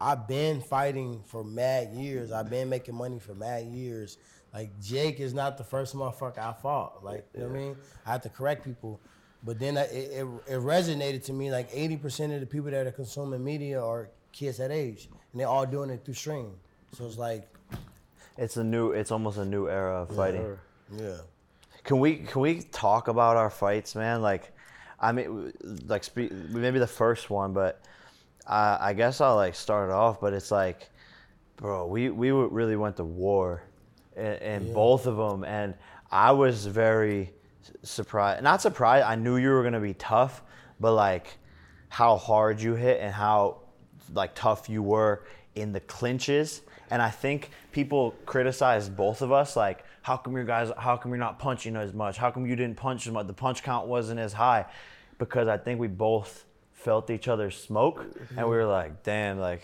[0.00, 2.32] I've been fighting for mad years.
[2.32, 4.18] I've been making money for mad years.
[4.52, 7.04] Like Jake is not the first motherfucker I fought.
[7.04, 7.76] Like you know what I mean?
[8.06, 9.00] I have to correct people.
[9.44, 12.86] But then I- it, it, it resonated to me like 80% of the people that
[12.86, 15.08] are consuming media are kids that age.
[15.32, 16.52] And they're all doing it through stream.
[16.92, 17.48] So it's like,
[18.38, 18.92] It's a new.
[18.92, 20.56] It's almost a new era of fighting.
[20.96, 21.16] yeah.
[21.84, 24.22] Can we can we talk about our fights, man?
[24.22, 24.52] Like,
[25.00, 25.52] I mean,
[25.86, 27.82] like spe- maybe the first one, but
[28.46, 30.20] I, I guess I'll like start it off.
[30.20, 30.88] But it's like,
[31.56, 33.62] bro, we we really went to war,
[34.16, 35.74] in, in both of them, and
[36.10, 37.32] I was very
[37.82, 38.42] surprised.
[38.42, 39.04] Not surprised.
[39.04, 40.42] I knew you were gonna be tough,
[40.78, 41.38] but like
[41.88, 43.58] how hard you hit and how
[44.14, 45.24] like tough you were
[45.54, 46.62] in the clinches.
[46.90, 51.10] And I think people criticized both of us, like, how come your guys, how come
[51.10, 52.18] you're not punching as much?
[52.18, 53.26] How come you didn't punch as much?
[53.26, 54.66] The punch count wasn't as high,
[55.18, 58.04] because I think we both felt each other's smoke,
[58.36, 59.62] and we were like, damn, like,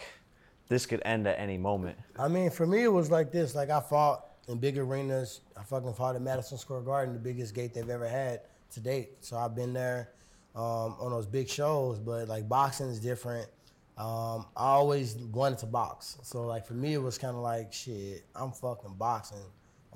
[0.68, 1.99] this could end at any moment.
[2.18, 3.55] I mean, for me, it was like this.
[3.55, 5.41] Like I fought in big arenas.
[5.57, 9.12] I fucking fought at Madison Square Garden, the biggest gate they've ever had to date.
[9.20, 10.11] So I've been there
[10.55, 11.99] um, on those big shows.
[11.99, 13.49] But like boxing is different.
[13.97, 16.18] Um, I always wanted to box.
[16.22, 18.24] So like for me, it was kind of like shit.
[18.34, 19.39] I'm fucking boxing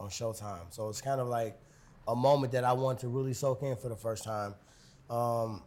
[0.02, 0.66] on Showtime.
[0.70, 1.58] So it's kind of like
[2.08, 4.54] a moment that I want to really soak in for the first time.
[5.08, 5.62] Um,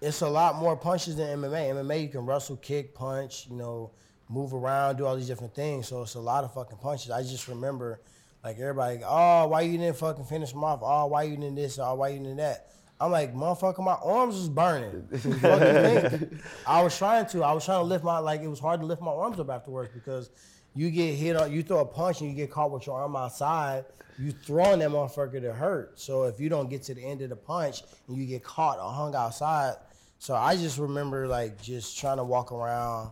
[0.00, 1.70] it's a lot more punches than MMA.
[1.70, 3.92] MMA you can wrestle, kick, punch, you know,
[4.28, 5.88] move around, do all these different things.
[5.88, 7.10] So it's a lot of fucking punches.
[7.10, 8.00] I just remember
[8.42, 10.80] like everybody, oh, why you didn't fucking finish them off?
[10.82, 11.78] Oh, why you didn't this?
[11.78, 12.68] Oh, why you didn't that?
[13.00, 15.06] I'm like, motherfucker, my arms was burning.
[15.12, 16.40] Fuck you think?
[16.66, 17.42] I was trying to.
[17.42, 19.50] I was trying to lift my like it was hard to lift my arms up
[19.50, 20.30] afterwards because
[20.74, 23.16] you get hit on you throw a punch and you get caught with your arm
[23.16, 23.84] outside,
[24.18, 25.98] you throwing that motherfucker to hurt.
[25.98, 28.78] So if you don't get to the end of the punch and you get caught
[28.78, 29.74] or hung outside,
[30.18, 33.10] so I just remember like just trying to walk around.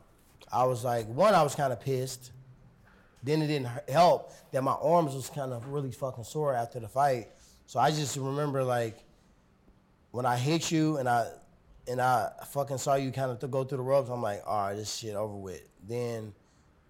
[0.53, 2.33] I was like, one, I was kind of pissed.
[3.23, 6.89] Then it didn't help that my arms was kind of really fucking sore after the
[6.89, 7.29] fight.
[7.67, 9.05] So I just remember like
[10.11, 11.29] when I hit you and I
[11.89, 14.11] and I fucking saw you kind of go through the ropes.
[14.11, 15.63] I'm like, all right, this shit over with.
[15.87, 16.33] Then,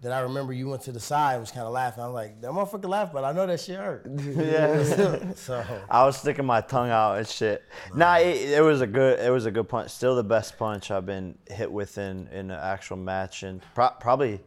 [0.01, 2.03] then I remember you went to the side and was kind of laughing.
[2.03, 4.05] I'm like, that motherfucker laughed, but I know that shit hurt.
[4.35, 5.33] Yeah.
[5.35, 7.63] so I was sticking my tongue out and shit.
[7.95, 9.91] Nah, it, it was a good it was a good punch.
[9.91, 13.91] Still the best punch I've been hit with in in an actual match and pro-
[13.99, 14.39] probably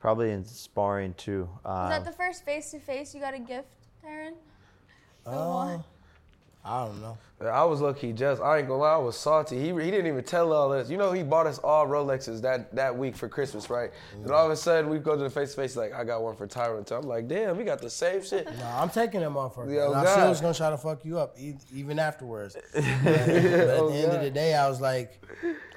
[0.00, 1.48] probably in sparring too.
[1.64, 3.68] Was that Um, the first face to face you got a gift,
[4.04, 4.32] Tyron?
[5.26, 5.78] Uh,
[6.64, 7.18] I don't know.
[7.38, 8.40] I was low key just.
[8.40, 9.58] I ain't gonna lie, I was salty.
[9.58, 10.88] He, he didn't even tell all this.
[10.88, 13.90] You know, he bought us all Rolexes that, that week for Christmas, right?
[14.14, 16.22] And all of a sudden, we go to the face to face, like, I got
[16.22, 16.88] one for Tyron.
[16.88, 18.46] So I'm like, damn, we got the same shit.
[18.58, 19.74] Nah, I'm taking that motherfucker.
[19.74, 20.12] Yo, and I God.
[20.12, 22.56] still was gonna try to fuck you up, e- even afterwards.
[22.74, 25.20] but but at the Oh, end of oh, the day, I was like,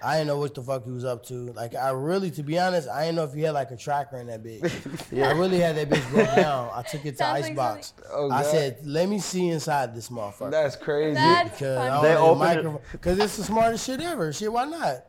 [0.01, 1.51] I didn't know what the fuck he was up to.
[1.51, 4.17] Like, I really, to be honest, I didn't know if he had like a tracker
[4.17, 4.71] in that bitch.
[5.21, 6.69] I really had that bitch broke down.
[6.73, 7.93] I took it to Sounds like Icebox.
[8.13, 10.51] Oh, I said, let me see inside this motherfucker.
[10.51, 11.15] That's crazy.
[11.15, 12.01] That's because.
[12.01, 14.31] They they opened it- Because it's the smartest shit ever.
[14.33, 15.05] Shit, why not?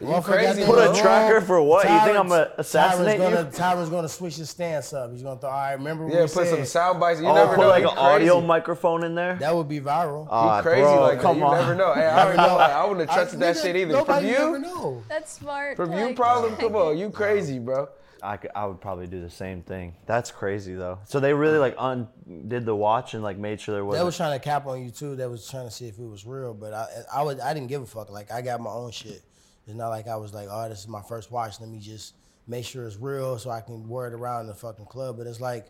[0.00, 1.84] You crazy, Put a tracker for what?
[1.88, 3.36] You think I'm gonna assassinate Tyron's you?
[3.36, 5.12] gonna, Tyron's gonna switch his stance up.
[5.12, 5.48] He's gonna throw.
[5.48, 7.20] All right, remember when Yeah, we put some said sound bites.
[7.20, 7.68] You oh, never put know.
[7.68, 9.36] like He an audio microphone in there.
[9.36, 10.26] that would be viral.
[10.28, 11.22] Ah, He crazy bro, like that.
[11.22, 11.58] come You on.
[11.58, 11.94] never know.
[11.94, 12.56] Hey, I already know.
[12.58, 13.92] I wouldn't have trusted I- that shit either.
[13.92, 15.02] Nobody From never you, know.
[15.08, 15.76] That's smart.
[15.76, 16.56] from to, you, problem.
[16.56, 17.88] Come on, you crazy, bro.
[18.24, 19.94] I, could- I would probably do the same thing.
[20.06, 20.98] That's crazy though.
[21.04, 24.06] So they really like undid the watch and like made sure there They wasn't.
[24.06, 25.14] was trying to cap on you too.
[25.16, 27.68] They was trying to see if it was real, but I, I would, I didn't
[27.68, 28.10] give a fuck.
[28.10, 29.22] Like I got my own shit.
[29.66, 31.60] It's not like I was like, oh, this is my first watch.
[31.60, 32.14] Let me just
[32.46, 35.16] make sure it's real so I can wear it around the fucking club.
[35.16, 35.66] But it's like,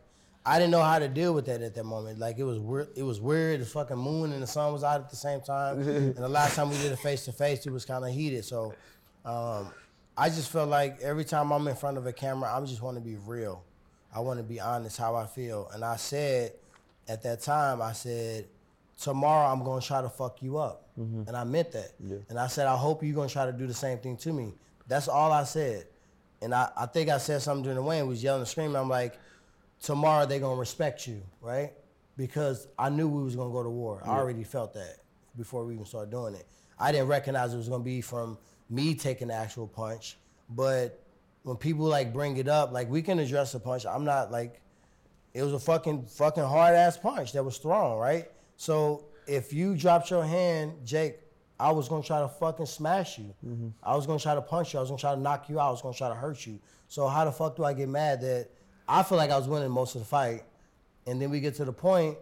[0.46, 2.18] I didn't know how to deal with that at that moment.
[2.18, 2.88] Like it was weird.
[2.96, 3.60] It was weird.
[3.60, 5.78] The fucking moon and the sun was out at the same time.
[5.88, 8.44] and the last time we did a face to face, it was kind of heated.
[8.44, 8.74] So,
[9.24, 9.70] um,
[10.16, 12.96] I just felt like every time I'm in front of a camera, I just want
[12.96, 13.64] to be real.
[14.14, 15.68] I want to be honest how I feel.
[15.74, 16.52] And I said
[17.08, 18.46] at that time, I said,
[19.00, 20.88] tomorrow I'm gonna try to fuck you up.
[20.98, 21.24] Mm-hmm.
[21.26, 21.92] And I meant that.
[22.28, 24.54] And I said, I hope you're gonna try to do the same thing to me.
[24.86, 25.86] That's all I said.
[26.42, 28.76] And I, I think I said something during the way and was yelling and screaming.
[28.76, 29.18] I'm like,
[29.82, 31.72] tomorrow they're gonna respect you, right?
[32.16, 34.00] Because I knew we was gonna go to war.
[34.04, 34.98] I already felt that
[35.36, 36.46] before we even started doing it.
[36.78, 38.38] I didn't recognize it was gonna be from
[38.70, 40.16] me taking the actual punch,
[40.48, 41.00] but
[41.42, 43.86] when people like bring it up, like we can address the punch.
[43.86, 44.60] I'm not like
[45.34, 48.30] it was a fucking fucking hard ass punch that was thrown, right?
[48.56, 51.20] So if you dropped your hand, Jake,
[51.60, 53.34] I was gonna try to fucking smash you.
[53.46, 53.68] Mm-hmm.
[53.82, 54.78] I was gonna try to punch you.
[54.78, 55.68] I was gonna try to knock you out.
[55.68, 56.58] I was gonna try to hurt you.
[56.88, 58.48] So how the fuck do I get mad that
[58.88, 60.44] I feel like I was winning most of the fight,
[61.06, 62.16] and then we get to the point.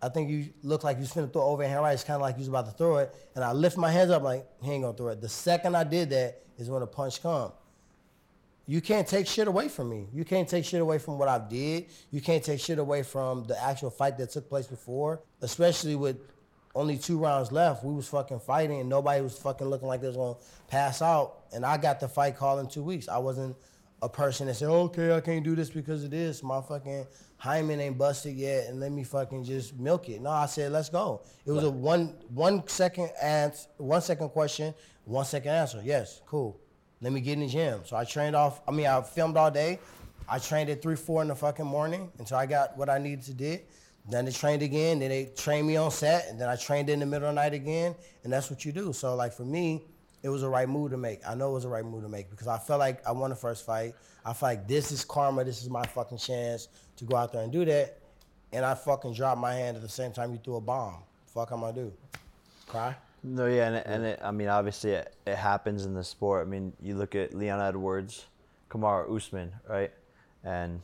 [0.00, 1.92] I think you look like you was finna throw overhand right.
[1.92, 4.10] It's kind of like you was about to throw it, and I lift my hands
[4.10, 5.20] up like he ain't gonna throw it.
[5.20, 7.52] The second I did that is when the punch come
[8.68, 10.08] you can't take shit away from me.
[10.12, 11.86] You can't take shit away from what I did.
[12.10, 16.18] You can't take shit away from the actual fight that took place before, especially with
[16.74, 17.82] only two rounds left.
[17.82, 20.36] We was fucking fighting and nobody was fucking looking like they was gonna
[20.68, 21.46] pass out.
[21.50, 23.08] And I got the fight call in two weeks.
[23.08, 23.56] I wasn't
[24.00, 26.42] a person that said, okay, I can't do this because of this.
[26.42, 30.20] My fucking hymen ain't busted yet and let me fucking just milk it.
[30.20, 31.22] No, I said, let's go.
[31.44, 34.74] It was a one one second answer, one second question,
[35.04, 35.80] one second answer.
[35.84, 36.60] Yes, cool.
[37.00, 37.80] Let me get in the gym.
[37.84, 38.60] So I trained off.
[38.66, 39.78] I mean, I filmed all day.
[40.28, 43.24] I trained at three, four in the fucking morning until I got what I needed
[43.26, 43.58] to do.
[44.08, 44.98] Then they trained again.
[44.98, 47.40] Then they trained me on set, and then I trained in the middle of the
[47.40, 47.94] night again.
[48.24, 48.92] And that's what you do.
[48.92, 49.84] So like for me,
[50.28, 51.26] it was the right move to make.
[51.26, 53.30] I know it was the right move to make because I felt like I won
[53.30, 53.94] the first fight.
[54.26, 55.42] I felt like this is karma.
[55.42, 57.98] This is my fucking chance to go out there and do that.
[58.52, 60.96] And I fucking dropped my hand at the same time you threw a bomb.
[61.32, 61.92] Fuck, I'm gonna do?
[62.66, 62.94] Cry?
[63.22, 66.46] No, yeah, and it, and it, I mean, obviously, it, it happens in the sport.
[66.46, 68.26] I mean, you look at Leon Edwards,
[68.70, 69.90] Kamaru Usman, right?
[70.44, 70.80] And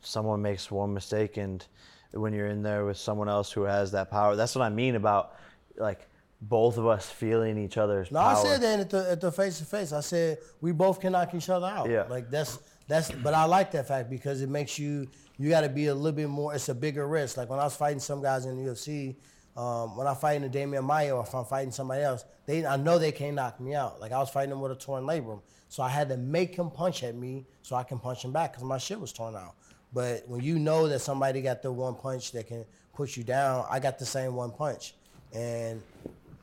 [0.00, 1.64] someone makes one mistake, and
[2.12, 4.94] when you're in there with someone else who has that power, that's what I mean
[4.94, 5.36] about
[5.76, 6.06] like
[6.42, 8.36] both of us feeling each other's No, power.
[8.36, 9.92] I said that at the at the face to face.
[9.92, 11.88] I said we both can knock each other out.
[11.88, 12.02] Yeah.
[12.08, 13.12] Like that's that's.
[13.12, 15.06] But I like that fact because it makes you
[15.38, 16.52] you got to be a little bit more.
[16.54, 17.36] It's a bigger risk.
[17.36, 19.14] Like when I was fighting some guys in the UFC,
[19.56, 22.76] um, when I'm fighting a Damian Maia or if I'm fighting somebody else, they I
[22.76, 24.00] know they can't knock me out.
[24.00, 26.70] Like I was fighting him with a torn labrum, so I had to make him
[26.70, 29.54] punch at me so I can punch him back because my shit was torn out.
[29.92, 32.64] But when you know that somebody got the one punch that can
[32.94, 34.94] put you down, I got the same one punch,
[35.32, 35.82] and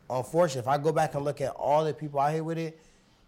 [0.10, 2.80] unfortunately, if I go back and look at all the people out here with it,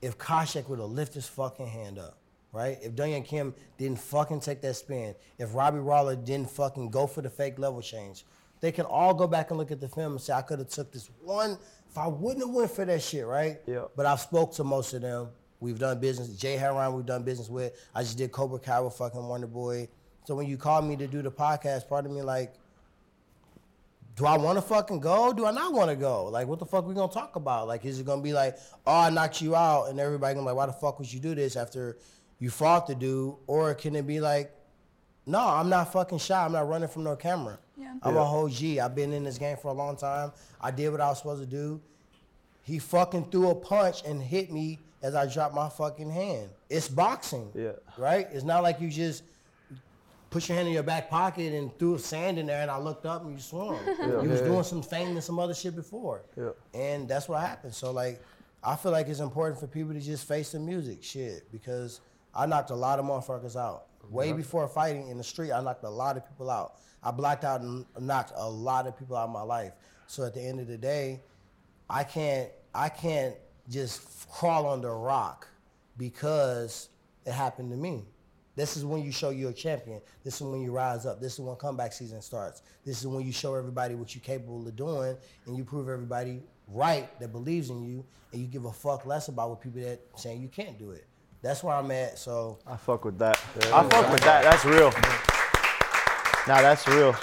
[0.01, 2.17] if Koscheck would have lifted his fucking hand up,
[2.51, 2.77] right?
[2.81, 7.21] If Daniel Kim didn't fucking take that spin, if Robbie Lawler didn't fucking go for
[7.21, 8.25] the fake level change,
[8.61, 10.69] they can all go back and look at the film and say, I could have
[10.69, 11.57] took this one,
[11.89, 13.59] if I wouldn't have went for that shit, right?
[13.67, 13.85] Yeah.
[13.95, 15.29] But I've spoke to most of them.
[15.59, 16.29] We've done business.
[16.29, 17.73] Jay Hieron, we've done business with.
[17.93, 19.89] I just did Cobra Kai with fucking Wonder Boy.
[20.25, 22.53] So when you called me to do the podcast, part of me like,
[24.15, 25.31] do I want to fucking go?
[25.33, 26.25] Do I not want to go?
[26.25, 27.67] Like, what the fuck we gonna talk about?
[27.67, 30.49] Like, is it gonna be like, oh, I knocked you out, and everybody gonna be
[30.49, 31.97] like, why the fuck would you do this after
[32.39, 33.35] you fought the dude?
[33.47, 34.53] Or can it be like,
[35.25, 36.43] no, I'm not fucking shy.
[36.45, 37.59] I'm not running from no camera.
[37.77, 37.93] Yeah.
[38.01, 38.21] I'm Yeah.
[38.21, 38.79] a whole G.
[38.79, 40.31] I've been in this game for a long time.
[40.59, 41.79] I did what I was supposed to do.
[42.63, 46.49] He fucking threw a punch and hit me as I dropped my fucking hand.
[46.69, 47.51] It's boxing.
[47.55, 47.71] Yeah.
[47.97, 48.27] Right?
[48.31, 49.23] It's not like you just
[50.31, 53.05] put your hand in your back pocket and threw sand in there and I looked
[53.05, 53.77] up and you swung.
[53.99, 54.21] Yeah.
[54.23, 54.47] You was Yeah.
[54.47, 56.23] doing some fame and some other shit before.
[56.35, 56.49] Yeah.
[56.73, 57.75] And that's what happened.
[57.75, 58.19] So like
[58.63, 61.99] I feel like it's important for people to just face the music shit because
[62.33, 63.85] I knocked a lot of motherfuckers out.
[64.05, 64.13] Mm-hmm.
[64.15, 64.33] Way Yeah.
[64.33, 66.75] before fighting in the street, I knocked a lot of people out.
[67.03, 69.73] I blacked out and knocked a lot of people out of my life.
[70.07, 71.21] So at the end of the day,
[71.89, 73.35] I can't I can't
[73.69, 75.47] just crawl under a rock
[75.97, 76.89] because
[77.25, 78.05] it happened to me.
[78.55, 80.01] This is when you show you're a champion.
[80.23, 81.21] This is when you rise up.
[81.21, 82.61] This is when comeback season starts.
[82.85, 86.41] This is when you show everybody what you're capable of doing and you prove everybody
[86.67, 90.01] right that believes in you and you give a fuck less about what people that
[90.15, 91.05] saying you can't do it.
[91.41, 92.19] That's where I'm at.
[92.19, 93.39] So I fuck with that.
[93.73, 94.43] I fuck with that.
[94.43, 94.91] That's real.
[96.47, 97.15] Nah, that's real.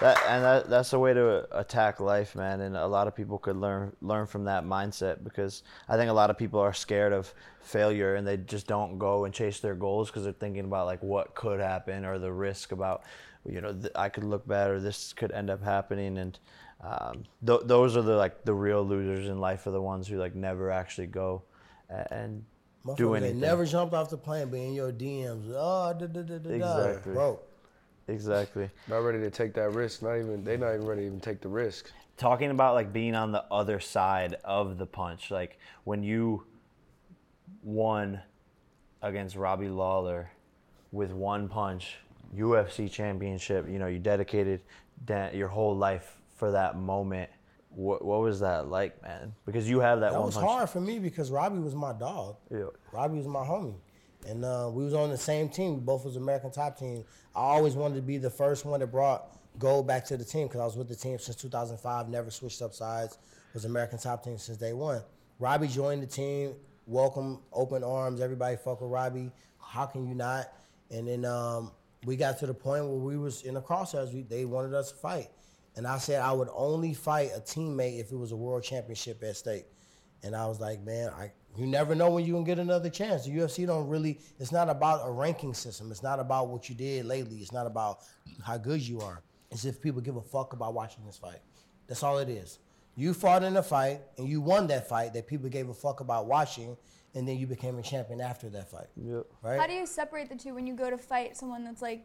[0.00, 2.62] That and that, that's a way to attack life, man.
[2.62, 6.14] And a lot of people could learn learn from that mindset because I think a
[6.14, 9.74] lot of people are scared of failure and they just don't go and chase their
[9.74, 13.02] goals because they're thinking about like what could happen or the risk about,
[13.44, 16.16] you know, th- I could look bad or this could end up happening.
[16.16, 16.38] And
[16.82, 20.16] um, th- those are the like the real losers in life are the ones who
[20.16, 21.42] like never actually go
[21.90, 22.44] a- and
[22.96, 23.40] do anything.
[23.40, 26.50] never jumped off the plane, but in your DMs, oh, da, da, da, da, da.
[26.54, 27.12] Exactly.
[27.12, 27.40] Bro,
[28.10, 28.68] Exactly.
[28.88, 30.02] Not ready to take that risk.
[30.02, 31.90] Not even they're not even ready to even take the risk.
[32.16, 36.44] talking about like being on the other side of the punch like when you
[37.62, 38.20] won
[39.02, 40.30] against Robbie Lawler
[40.92, 41.96] with one punch
[42.36, 44.60] UFC championship you know you dedicated
[45.04, 47.30] da- your whole life for that moment
[47.70, 50.68] what, what was that like man because you have that, that one was punch hard
[50.70, 52.36] for me because Robbie was my dog.
[52.50, 52.64] Yeah.
[52.92, 53.74] Robbie was my homie.
[54.28, 55.74] And uh, we was on the same team.
[55.74, 57.04] We both was American top team.
[57.34, 60.46] I always wanted to be the first one that brought gold back to the team
[60.46, 62.08] because I was with the team since 2005.
[62.08, 63.18] Never switched up sides.
[63.54, 65.02] Was American top team since day one.
[65.38, 66.54] Robbie joined the team.
[66.86, 68.20] Welcome, open arms.
[68.20, 69.32] Everybody fuck with Robbie.
[69.58, 70.52] How can you not?
[70.90, 71.72] And then um,
[72.04, 74.12] we got to the point where we was in the crosshairs.
[74.12, 75.28] We, they wanted us to fight.
[75.76, 79.22] And I said I would only fight a teammate if it was a world championship
[79.22, 79.66] at stake.
[80.22, 83.24] And I was like, man, I you never know when you can get another chance.
[83.26, 84.18] The UFC don't really.
[84.38, 85.90] It's not about a ranking system.
[85.90, 87.38] It's not about what you did lately.
[87.38, 88.00] It's not about
[88.44, 89.22] how good you are.
[89.50, 91.40] It's if people give a fuck about watching this fight.
[91.88, 92.58] That's all it is.
[92.96, 96.00] You fought in a fight and you won that fight that people gave a fuck
[96.00, 96.76] about watching,
[97.14, 98.86] and then you became a champion after that fight.
[98.96, 99.26] Yep.
[99.42, 99.58] Right.
[99.60, 102.04] How do you separate the two when you go to fight someone that's like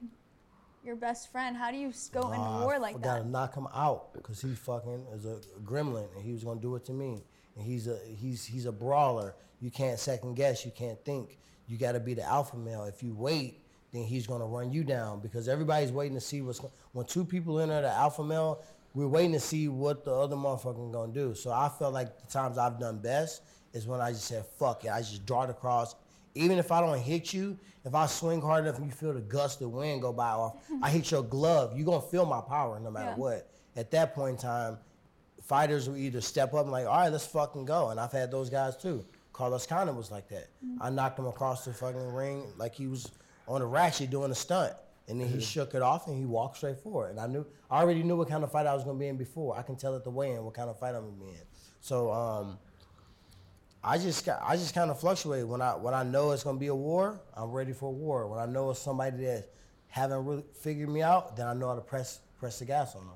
[0.84, 1.56] your best friend?
[1.56, 3.08] How do you s- go into Nah, war like that?
[3.08, 6.44] I like gotta knock him out because he fucking is a gremlin and he was
[6.44, 7.24] gonna do it to me.
[7.58, 9.36] He's a he's he's a brawler.
[9.62, 10.66] You can't second guess.
[10.66, 11.38] You can't think.
[11.68, 12.84] You got to be the alpha male.
[12.84, 13.62] If you wait,
[13.94, 17.60] then he's gonna run you down because everybody's waiting to see what's when two people
[17.60, 18.62] enter the alpha male.
[18.94, 21.34] We're waiting to see what the other motherfucker gonna do.
[21.36, 23.42] So I felt like the times I've done best
[23.74, 24.92] is when I just said fuck it.
[24.92, 25.96] I just draw it across.
[26.34, 29.22] Even if I don't hit you, if I swing hard enough and you feel the
[29.22, 32.80] gust of wind go by, or I hit your glove, you're gonna feel my power
[32.80, 33.16] no matter Yeah.
[33.16, 33.50] what.
[33.78, 34.78] At that point in time,
[35.46, 37.90] fighters will either step up and like, all right, let's fucking go.
[37.90, 39.06] And I've had those guys too.
[39.34, 40.48] Carlos Condit was like that.
[40.82, 43.12] I knocked him across the fucking ring like he was
[43.48, 44.74] on a ratchet doing a stunt.
[45.08, 47.12] And then he shook it off and he walked straight forward.
[47.12, 49.18] And I knew I already knew what kind of fight I was gonna be in
[49.18, 49.56] before.
[49.56, 51.44] I can tell at the weigh-in what kind of fight I'm gonna be in.
[51.80, 52.58] So um,
[53.84, 55.48] I just got, I just kind of fluctuate.
[55.48, 58.26] When I when I know it's gonna be a war, I'm ready for a war.
[58.28, 59.50] When I know it's somebody that
[59.90, 63.02] haven't really figured me out, then I know how to press press the gas on
[63.02, 63.16] them.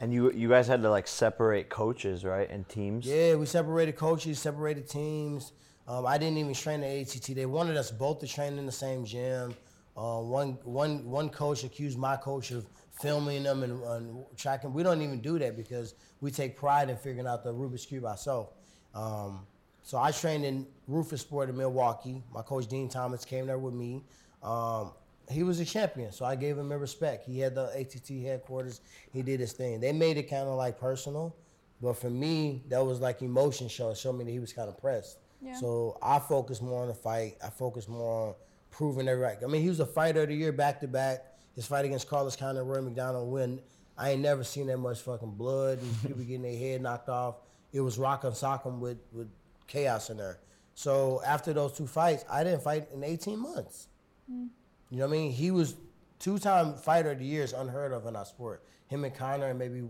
[0.00, 3.96] And you you guys had to like separate coaches right and teams Yeah, we separated
[3.96, 5.52] coaches, separated teams.
[5.88, 7.34] Um, I didn't even train at ATT.
[7.34, 9.54] They wanted us both to train in the same gym.
[9.96, 12.66] Uh, one, one, one coach accused my coach of
[13.00, 14.72] filming them and, and tracking.
[14.72, 18.04] We don't even do that because we take pride in figuring out the Rubik's Cube
[18.04, 18.50] ourselves.
[18.94, 19.46] Um,
[19.82, 22.22] so I trained in Roufusport in Milwaukee.
[22.32, 24.02] My coach Din Thomas came there with me.
[24.42, 24.92] Um,
[25.30, 27.24] he was a champion, so I gave him a respect.
[27.26, 28.80] He had the ATT headquarters.
[29.12, 29.80] He did his thing.
[29.80, 31.34] They made it kind of like personal,
[31.82, 33.90] but for me, that was like emotion show.
[33.90, 35.18] It showed me that he was kind of pressed.
[35.42, 35.54] Yeah.
[35.54, 37.36] So I focused more on the fight.
[37.44, 38.34] I focused more on
[38.70, 39.44] proving everybody.
[39.44, 41.24] I mean, he was a fighter of the year back to back.
[41.54, 43.60] His fight against Carlos Condit and Rory MacDonald win.
[43.96, 45.80] I ain't never seen that much fucking blood.
[45.80, 47.36] These people getting their head knocked off.
[47.72, 49.28] It was rock'em sock'em with with
[49.66, 50.38] chaos in there.
[50.74, 53.88] So after those two fights, I didn't fight in 18 months.
[54.30, 54.48] Mm.
[54.90, 55.32] You know what I mean?
[55.32, 55.74] He was
[56.18, 58.62] two-time fighter of the year is unheard of in our sport.
[58.88, 59.82] Him and Connor and maybe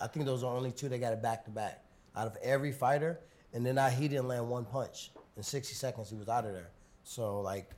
[0.00, 1.84] I think those are only two that got it back to back
[2.16, 3.20] out of every fighter.
[3.52, 6.10] And then I, he didn't land one punch in 60 seconds.
[6.10, 6.70] He was out of there.
[7.04, 7.70] So like,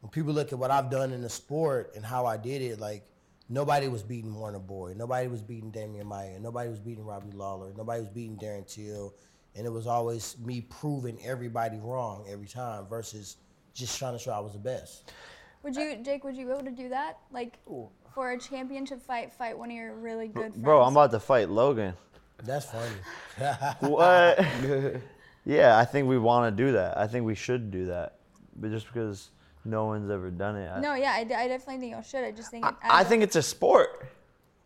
[0.00, 2.80] when people look at what I've done in the sport and how I did it,
[2.80, 3.04] like
[3.48, 7.72] nobody was beating Wonder Boy, nobody was beating Damian Maia, nobody was beating Robbie Lawler,
[7.76, 9.14] nobody was beating Darren Till,
[9.54, 13.36] and it was always me proving everybody wrong every time versus
[13.74, 15.10] just trying to show I was the best.
[15.66, 16.22] Would you, Jake?
[16.22, 17.18] Would you be able to do that?
[17.32, 17.58] Like
[18.14, 20.58] for a championship fight, fight one of your really good friends.
[20.58, 21.92] Bro, I'm about to fight Logan.
[22.44, 22.94] That's funny.
[23.80, 24.38] What?
[25.44, 26.96] yeah, I think we want to do that.
[26.96, 28.18] I think we should do that.
[28.54, 29.30] But just because
[29.64, 30.68] no one's ever done it.
[30.70, 32.22] I, No, yeah, I, d- I definitely think you should.
[32.22, 34.06] I just think it, I think it's a sport.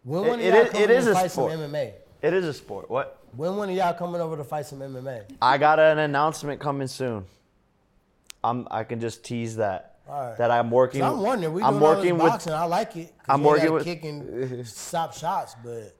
[0.05, 1.53] When It- one of it y'all is- coming it to a fight sport.
[1.53, 1.92] some MMA?
[2.20, 2.90] It is a sport.
[2.90, 3.22] What?
[3.34, 5.22] When one of y'all coming over to fight some MMA?
[5.40, 7.24] I got an announcement coming soon.
[8.44, 8.68] I'm.
[8.70, 9.89] I can just tease that.
[10.11, 10.36] All right.
[10.38, 11.02] That I'm working.
[11.02, 11.54] I'm wondering.
[11.54, 12.32] We I'm doing all working this with.
[12.32, 12.52] boxing.
[12.52, 13.14] I like it.
[13.28, 15.94] I'm working with- kicking stop shots, but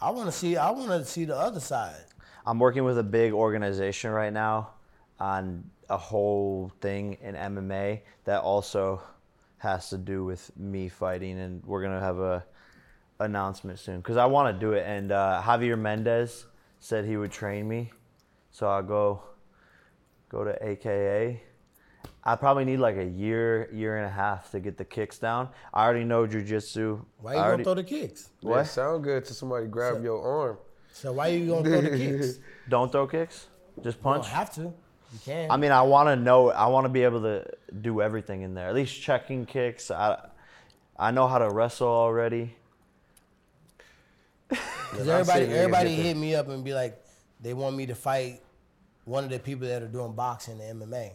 [0.00, 0.56] I want to see.
[0.56, 2.04] I want to see the other side.
[2.46, 4.70] I'm working with a big organization right now
[5.18, 9.02] on a whole thing in MMA that also
[9.58, 12.44] has to do with me fighting, and we're gonna have a
[13.18, 14.84] announcement soon because I want to do it.
[14.86, 16.46] And uh, Javier Mendez
[16.78, 17.90] said he would train me,
[18.52, 19.24] so I'll go
[20.28, 21.42] go to AKA.
[22.24, 25.48] I probably need like a year, year and a half to get the kicks down.
[25.72, 27.00] I already know jujitsu.
[27.20, 28.30] Why I you already- gonna throw the kicks?
[28.40, 28.66] Yeah, What?
[28.66, 30.58] sound good to somebody grab your arm.
[30.92, 32.38] So why you gonna throw the kicks?
[32.68, 33.46] Don't throw kicks.
[33.82, 34.24] Just You punch.
[34.24, 34.60] don't have to.
[34.62, 35.50] You can.
[35.50, 36.50] I mean, I want to know.
[36.50, 37.46] I want to be able to
[37.80, 38.68] do everything in there.
[38.68, 39.90] At least checking kicks.
[39.90, 40.18] I,
[40.98, 42.56] I know how to wrestle already.
[44.48, 44.58] 'Cause
[45.06, 47.00] Yeah, I everybody, everybody hit me up and be like,
[47.40, 48.42] they want me to fight
[49.04, 51.12] one of the people that are doing boxing and MMA.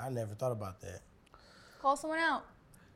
[0.00, 1.00] I never thought about that.
[1.80, 2.44] Call someone out.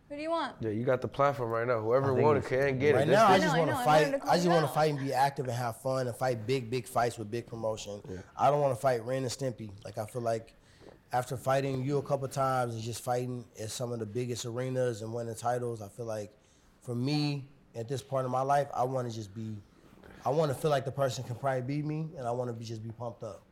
[0.09, 0.57] Who do you want?
[0.61, 1.81] Yeah, you got the platform right now.
[1.81, 3.11] Whoever I think wanted can get right it.
[3.13, 4.03] Right now, I This just want to know, I fight.
[4.03, 6.17] wanted to call I just want to fight and be active and have fun and
[6.17, 8.03] fight big, big fights with big promotion.
[8.37, 9.71] I don't want to fight Ren and Stimpy.
[9.85, 10.53] Like I feel like
[11.13, 15.03] after fighting you a couple times and just fighting at some of the biggest arenas
[15.03, 16.33] and winning titles, I feel like
[16.83, 17.45] for me
[17.77, 19.57] at this part of my life, I want to just be.
[20.25, 22.53] I want to feel like the person can probably beat me, and I want to
[22.53, 23.43] be just be pumped up.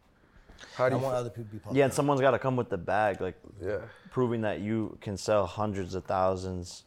[0.75, 1.89] How do I you want f- other people to be pumped Yeah, up.
[1.89, 3.79] and someone's got to come with the bag, like yeah.
[4.11, 6.85] proving that you can sell hundreds of thousands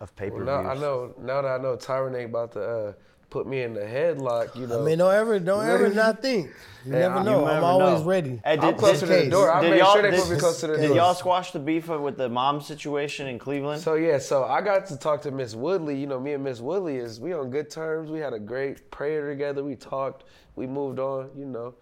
[0.00, 1.14] of pay per Well, now I know.
[1.18, 2.92] Now that I know Tyron ain't about to uh,
[3.30, 4.82] put me in the headlock, you know.
[4.82, 6.50] I mean, don't ever, don't ever not think.
[6.84, 7.40] You Hey, never know.
[7.40, 8.06] you I'm never always know.
[8.06, 8.40] ready.
[8.44, 9.50] Hey, I'm closer to the door.
[9.50, 10.96] I made sure they did- put me close to the Did door.
[10.96, 13.82] y'all squash the beef with the mom situation in Cleveland?
[13.82, 15.98] So yeah, so I got to talk to Miss Woodley.
[15.98, 18.10] You know, me and Miss Woodley is we on good terms.
[18.10, 19.64] We had a great prayer together.
[19.64, 20.24] We talked.
[20.54, 21.30] We moved on.
[21.36, 21.74] You know,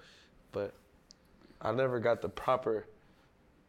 [0.53, 0.73] but
[1.65, 2.87] I never got the proper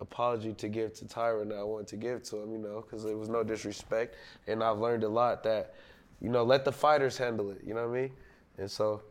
[0.02, 2.52] apology to give to Tyron that I wanted to give to him.
[2.52, 4.16] You know, because there was no disrespect,
[4.48, 5.76] and I've learned a lot that,
[6.22, 7.62] you know, let the fighters handle it.
[7.66, 8.12] You know what I mean?
[8.58, 9.02] And so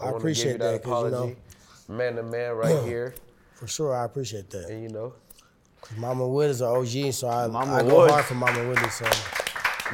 [0.00, 1.36] I wanna appreciate give you that, 'cause, you know- apology,
[1.88, 3.14] man to man, right here.
[3.54, 4.68] For sure, I appreciate that.
[4.70, 5.14] And you know,
[5.80, 8.10] Because Mama Wood is an OG, so I, Mama I go Wood.
[8.10, 8.88] hard for Mama Woodley.
[8.90, 9.04] So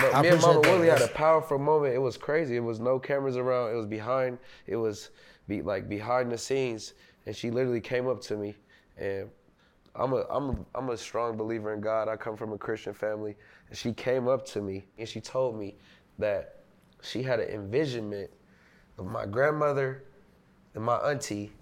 [0.00, 0.70] But I me and Mama appreciate that.
[0.72, 1.94] Woodley had a powerful moment.
[1.94, 2.56] It was crazy.
[2.56, 3.70] It was no cameras around.
[3.72, 4.38] It was behind.
[4.66, 5.10] It was
[5.46, 6.94] be like behind the scenes,
[7.26, 8.54] and she literally came up to me,
[8.98, 9.28] and
[9.94, 12.08] I'm a I'm a, I'm a strong believer in God.
[12.08, 13.36] I come from a Christian family,
[13.68, 15.76] and she came up to me and she told me
[16.18, 16.60] that
[17.02, 18.30] she had an envisionment
[18.98, 20.04] of my grandmother
[20.74, 21.52] and my auntie,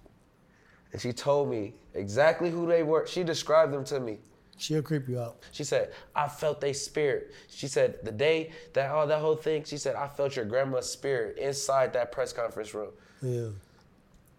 [0.91, 3.05] and she told me exactly who they were.
[3.05, 4.19] She described them to me.
[4.57, 5.37] she'll creep you out.
[5.51, 7.33] She said, I felt their spirit.
[7.49, 10.89] She said, the day that all that whole thing, she said, I felt your grandma's
[10.89, 12.91] spirit inside that press conference room.
[13.21, 13.49] Yeah.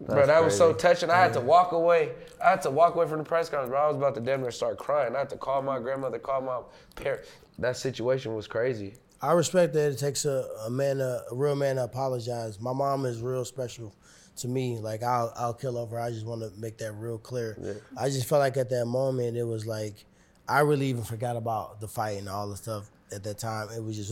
[0.01, 1.09] Bro, that was so touching.
[1.09, 2.11] I had to walk away.
[2.43, 3.79] I had to walk away from the press conference, bro.
[3.79, 5.15] I was about to damn near start crying.
[5.15, 6.61] I had to call my grandmother, call my
[6.95, 7.29] parents.
[7.59, 8.95] That situation was crazy.
[9.21, 12.59] I respect that it takes a, a man, a, a real man to apologize.
[12.59, 13.95] My mom is real special
[14.37, 14.77] to me.
[14.77, 15.99] Like I'll, I'll kill over.
[15.99, 17.81] I just want to make that real clear.
[17.97, 20.05] I just felt like at that moment it was like
[20.47, 23.69] I really even forgot about the fight and all the stuff at that time.
[23.75, 24.11] It was just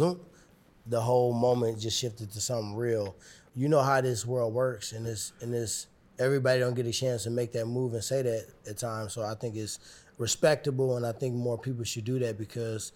[0.87, 3.15] the whole moment just shifted to something real.
[3.55, 5.87] You know how this world works, and this and this
[6.19, 9.13] everybody don't get a chance to make that move and say that at times.
[9.13, 9.79] So I think it's
[10.17, 12.91] respectable, and I think more people should do that because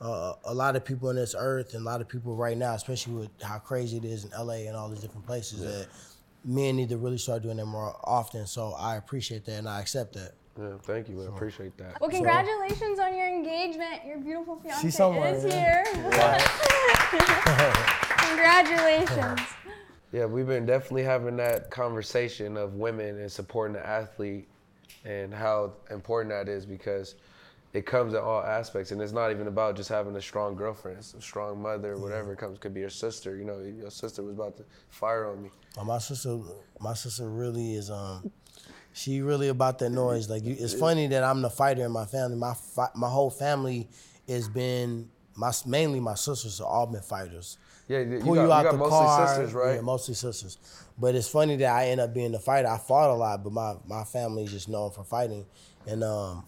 [0.00, 2.74] uh, a lot of people on this earth and a lot of people right now,
[2.74, 5.88] especially with how crazy it is in LA and all these different places, that
[6.44, 8.46] men need to really start doing that more often.
[8.46, 10.32] So I appreciate that and I accept that.
[10.58, 11.28] Yeah, thank you, man.
[11.28, 12.00] Appreciate that.
[12.00, 14.04] Well, congratulations on your engagement.
[14.04, 15.52] Your beautiful fiance somewhere, is yeah.
[15.52, 15.84] here.
[18.28, 19.40] congratulations.
[20.12, 24.46] Yeah, we've been definitely having that conversation of women and supporting the athlete
[25.06, 27.14] and how important that is because
[27.72, 30.98] it comes in all aspects, and it's not even about just having a strong girlfriend.
[30.98, 32.58] It's a strong mother, whatever it comes.
[32.58, 33.34] Could be your sister.
[33.36, 35.50] You know, your sister was about to fire on me.
[35.78, 36.38] Uh, my sister,
[36.78, 37.90] my sister really is.
[37.90, 38.30] Um,
[38.92, 40.28] she really about that noise.
[40.28, 42.36] Like you, it's funny that I'm the fighter in my family.
[42.36, 43.88] My fi- my whole family
[44.28, 47.56] has been my mainly my sisters have all been fighters.
[47.92, 49.28] Yeah, you Pull got- you you out got the mostly car.
[49.28, 49.74] sisters, right?
[49.76, 50.58] Yeah, mostly sisters.
[50.98, 52.68] But it's funny that I end up being the fighter.
[52.68, 55.44] I fought a lot, but my my family just known for fighting.
[55.86, 56.44] And um,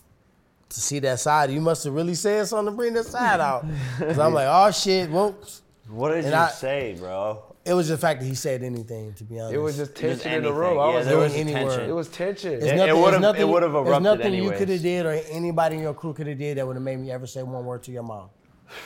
[0.69, 3.65] to see that side, you must have really said something to bring that side out.
[3.99, 5.63] Cause I'm like, oh shit, whoops.
[5.89, 7.43] What did And you I- say, bro?
[7.67, 9.15] It was the fact that he said anything.
[9.15, 10.55] To be honest, It was just Just tension in the anything.
[10.61, 10.79] room.
[10.79, 11.81] I Yeah, was there doing was any tension.
[11.89, 12.51] It was tension.
[12.61, 15.07] There's It- it nothing, there's would've- it would've there's erupted nothing you could have did
[15.07, 17.43] or anybody in your crew could have did that would have made me ever say
[17.43, 18.29] one word to your mom.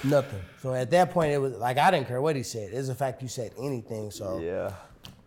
[0.04, 0.40] Nothing.
[0.62, 2.70] So at that point, it was like I didn't care what he said.
[2.72, 4.10] It's the fact you said anything.
[4.10, 4.72] So Yeah.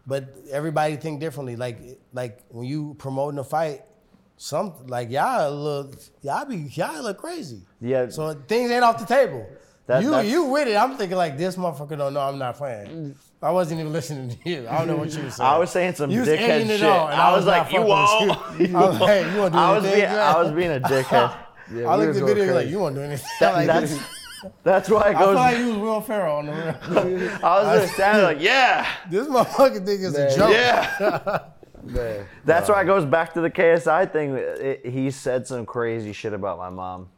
[0.08, 1.56] But everybody think differently.
[1.56, 1.78] Like
[2.14, 3.84] like when you promoting a fight,
[4.38, 7.62] some like y'all look y'all be y'all look crazy.
[7.80, 8.10] Yeah.
[8.10, 9.46] So things ain't off the table.
[9.88, 10.76] That- you that's- you with it.
[10.76, 13.16] I'm thinking like this motherfucker don't know I'm not playing.
[13.44, 14.68] I wasn't even listening to you.
[14.70, 15.50] I don't know what you were saying.
[15.50, 16.84] I was saying some You was dickhead shit.
[16.84, 18.60] on, and I was like, you won't.
[18.60, 18.78] you.
[18.78, 21.38] I was like, hey, you wanna do I was being, I was being a dickhead.
[21.74, 23.28] Yeah, I looked at the video like you want to do anything.
[23.40, 23.98] That- like, that's
[24.64, 25.36] that's why it I feel goes.
[25.36, 27.30] like you was Will Ferrell on the real.
[27.44, 28.88] I was just standing like, yeah.
[29.10, 30.52] This motherfucking thing is a joke.
[30.52, 31.40] Yeah.
[31.84, 32.28] Man.
[32.46, 34.36] That's why it goes back to the KSI thing.
[34.36, 37.10] It- he said some crazy shit about my mom.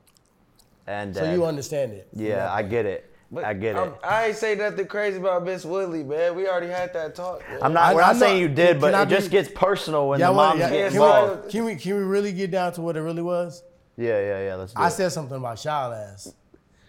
[0.88, 1.34] And So dad.
[1.34, 2.08] you understand it.
[2.14, 3.10] Yeah, I get it.
[3.32, 3.80] But I get it.
[3.80, 6.36] I'm- I ain't say nothing crazy about Miss Woodley, man.
[6.36, 7.42] We already had that talk.
[7.50, 7.60] Man.
[7.62, 7.84] I'm not.
[7.84, 10.20] I- we're I not know- saying you did, but I it just gets personal when
[10.20, 11.50] Yeah, the well, moms yeah, get can, we, involved.
[11.52, 13.64] can we can we really get down to what it really was?
[13.98, 14.56] Yeah, yeah, yeah.
[14.56, 14.92] Let's do I it.
[14.92, 16.34] said something about child ass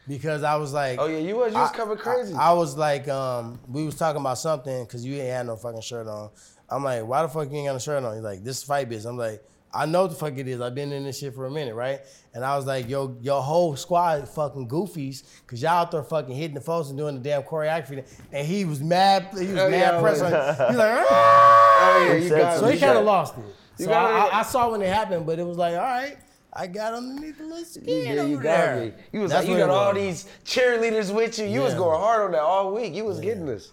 [0.08, 2.34] because I was like, Oh yeah, you was you was coming crazy.
[2.34, 5.56] I, I was like, um, we was talking about something because you ain't had no
[5.56, 6.30] fucking shirt on.
[6.70, 8.14] I'm like, why the fuck you ain't got a shirt on?
[8.14, 9.04] He's like, this is fight biz.
[9.04, 9.42] I'm like,
[9.72, 10.60] I know what the fuck it is.
[10.60, 12.00] I've been in this shit for a minute, right?
[12.32, 16.34] And I was like, yo, your whole squad fucking goofies, cause y'all out there fucking
[16.34, 18.06] hitting the folks and doing the damn choreography.
[18.32, 19.28] And he was mad.
[19.32, 20.22] He was Oh, mad yeah, pressed.
[20.22, 23.44] Was- on- He's like, Oh "Ah!" yeah, you got so he kind of lost it.
[23.84, 24.28] So I.
[24.28, 26.16] I, I saw when it happened, but it was like, all right,
[26.56, 27.84] I got underneath the little skin
[28.16, 28.80] Yeah, you over got there.
[28.86, 28.92] me.
[29.12, 30.24] You was That's like, you got all was.
[30.24, 31.46] these cheerleaders with you.
[31.46, 32.94] You was going hard on that all week.
[32.94, 33.72] You was getting this.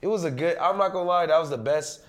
[0.00, 0.56] It was a good.
[0.58, 1.26] I'm not gonna lie.
[1.26, 2.00] That was the best.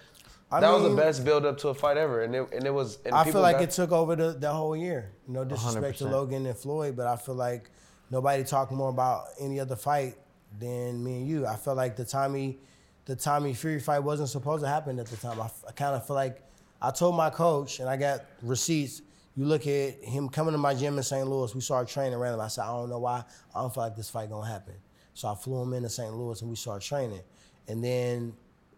[0.51, 2.74] I that was the best build up to a fight ever, and it and it
[2.74, 2.99] was.
[3.05, 5.11] And I feel like got- it took over the, the whole year.
[5.28, 6.11] No disrespect to 100%.
[6.11, 7.70] Logan and Floyd, but I feel like
[8.09, 10.16] nobody talked more about any other fight
[10.59, 11.45] than me and you.
[11.47, 12.59] I felt like the Tommy,
[13.05, 15.41] the Tommy Fury fight wasn't supposed to happen at the time.
[15.41, 16.41] I, kind of feel like
[16.82, 19.01] I told my coach, and I got receipts.
[19.36, 21.28] You look at him coming to my gym in St.
[21.28, 21.54] Louis.
[21.54, 22.40] We started training random.
[22.40, 23.24] I said, I don't know why.
[23.54, 24.76] I don't feel like this fight gonna happen.
[25.14, 26.14] So I flew him into St.
[26.14, 27.22] Louis and we started training.
[27.68, 28.34] And then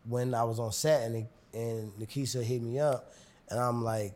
[0.08, 3.14] when I was on set and he, and Nakisa hit me up,
[3.49, 4.14] and I'm like,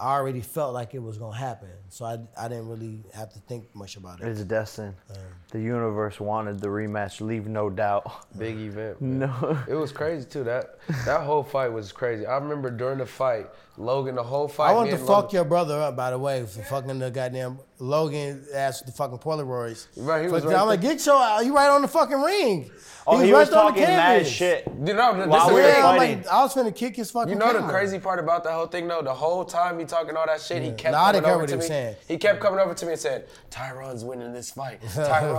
[0.00, 3.38] I already felt like it was gonna happen, so I, I didn't really have to
[3.40, 4.26] think much about it.
[4.26, 4.94] It's destined.
[5.10, 5.16] Um,
[5.54, 7.20] the universe wanted the rematch.
[7.20, 8.26] Leave no doubt.
[8.38, 9.00] big event.
[9.00, 9.20] man.
[9.20, 9.58] No.
[9.68, 10.42] It was crazy too.
[10.42, 12.26] That that whole fight was crazy.
[12.26, 13.46] I remember during the fight,
[13.76, 14.70] Logan, the whole fight.
[14.70, 17.60] I want to fuck Logan- your brother up, by the way, for fucking the goddamn
[17.78, 19.86] Logan asked the fucking Polaroids.
[19.96, 20.94] Right, he was Fuck, right I'm like, there.
[20.94, 22.70] get your, ass you right on the fucking ring.
[23.06, 24.32] Oh, he was right on the talking mad canvas.
[24.32, 24.66] shit.
[24.66, 25.84] You know, this While is we the were thing.
[25.84, 26.16] I'm fighting.
[26.22, 28.66] like, I was finna kick his fucking You know the crazy part about the whole
[28.66, 29.02] thing though?
[29.02, 31.62] The whole time he talking all that shit, he kept Nah, coming over to me.
[31.66, 31.96] saying.
[32.08, 34.80] He kept coming over to me and said, Tyron's winning this fight.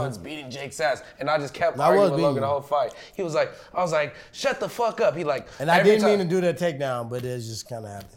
[0.06, 1.03] Tyron's beating Jake's ass.
[1.20, 2.51] And I just kept I arguing was with beating Logan the you.
[2.53, 2.93] whole fight.
[3.16, 5.16] He was like, I was like, shut the fuck up.
[5.16, 7.68] He like, And I every didn't time- mean to do that takedown, but it just
[7.68, 8.12] kind of happened.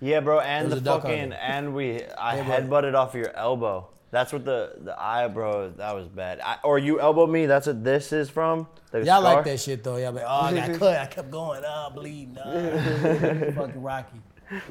[0.00, 1.36] Yeah, bro, and It the a duck fucking under.
[1.36, 2.80] and we I Yeah, bro.
[2.82, 3.88] headbutted off your elbow.
[4.10, 5.70] That's what the the eye, bro.
[5.70, 6.40] That was bad.
[6.44, 7.46] I, or you elbowed me.
[7.46, 8.66] That's what this is from.
[8.90, 9.36] The Y'all scar?
[9.36, 9.96] like that shit though.
[9.96, 10.96] Y'all like, oh, I got cut.
[10.98, 12.42] I kept going, ah, bleeding, ah.
[13.54, 14.20] fucking Rocky.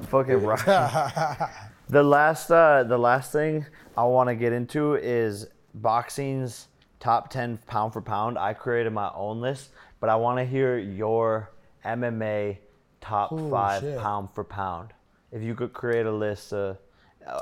[0.09, 1.49] Fucking right.
[1.89, 3.65] the last uh, the last thing
[3.97, 6.67] I want to get into is boxing's
[6.99, 8.37] top ten pound for pound.
[8.37, 9.69] I created my own list,
[9.99, 11.51] but I want to hear your
[11.85, 12.57] MMA
[12.99, 13.99] top Ooh, five shit.
[13.99, 14.93] pound for pound.
[15.31, 16.75] If you could create a list uh,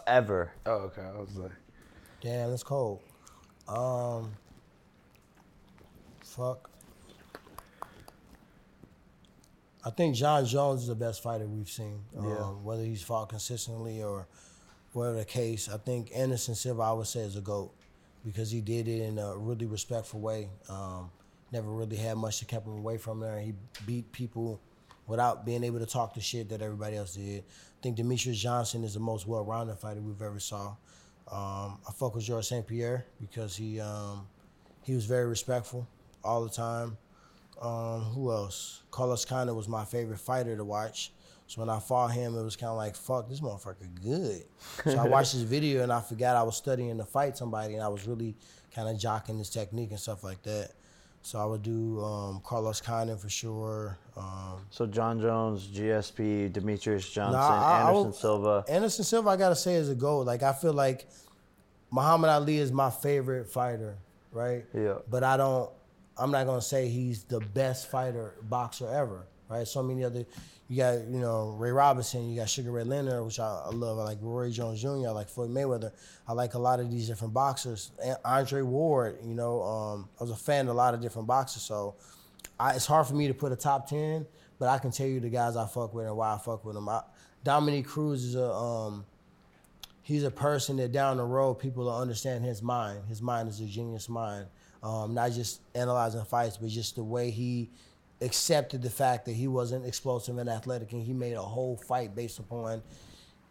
[0.08, 0.52] ever.
[0.66, 1.02] Oh, okay.
[1.02, 1.52] I was like,
[2.22, 3.00] Damn, that's cold.
[3.68, 4.32] Um,
[6.24, 6.70] fuck.
[9.86, 12.02] I think Jon Jones is the best fighter we've seen.
[12.14, 12.38] Yeah.
[12.38, 14.28] Um, whether he's fought consistently or
[14.92, 17.74] whatever the case, I think Anderson Silva, I would say, is a GOAT
[18.26, 20.50] because he did it in a really respectful way.
[20.68, 21.10] Um,
[21.52, 23.40] never really had much that kept him away from there.
[23.40, 23.54] He
[23.86, 24.60] beat people
[25.08, 27.44] without being able to talk the shit that everybody else did.
[27.44, 30.76] I think Demetrious Johnson is the most well-rounded fighter we've ever saw.
[31.32, 32.66] Um, I fuck with George St.
[32.66, 34.28] Pierre because he um,
[34.84, 35.88] he was very respectful
[36.24, 36.98] all the time.
[37.62, 38.84] Um, who else?
[38.90, 41.12] Carlos Condit was my favorite fighter to watch.
[41.50, 44.44] So when I fought him, it was kind of like, fuck, this motherfucker good.
[44.84, 47.82] So I watched this video and I forgot I was studying to fight somebody and
[47.82, 48.36] I was really
[48.76, 50.74] kind of jocking his technique and stuff like that.
[51.24, 53.98] So I would do um, Carlos Condit for sure.
[54.16, 58.64] Um, So Jon Jones, GSP, Demetrious Johnson, I- I Anderson would- Silva.
[58.70, 60.28] Anderson Silva, I gotta say, is a goat.
[60.28, 61.08] Like I feel like
[61.90, 63.98] Muhammad Ali is my favorite fighter,
[64.32, 64.66] right?
[64.76, 65.00] Yeah.
[65.10, 65.72] But I don't.
[66.16, 69.68] I'm not gonna say he's the best fighter boxer ever, right?
[69.68, 70.26] So many other.
[70.70, 73.98] You got you know Ray Robinson, you got Sugar Ray Leonard, which I, I love.
[73.98, 75.08] I like Roy Jones Jr.
[75.08, 75.92] I like Floyd Mayweather.
[76.28, 77.92] I like a lot of these different boxers.
[78.04, 81.28] And Andre Ward, you know, um, I was a fan of a lot of different
[81.28, 81.64] boxers.
[81.64, 81.96] So
[82.60, 84.28] I, it's hard for me to put a top ten,
[84.60, 86.76] but I can tell you the guys I fuck with and why I fuck with
[86.76, 86.88] them.
[86.88, 87.02] I,
[87.44, 89.06] Dominick Cruz is a um,
[90.04, 93.00] he's a person that down the road people will understand his mind.
[93.08, 94.46] His mind is a genius mind.
[94.84, 97.72] Um, not just analyzing fights, but just the way he
[98.22, 102.16] accepted the fact that he wasn't explosive and athletic, and he made a whole fight
[102.16, 102.82] based upon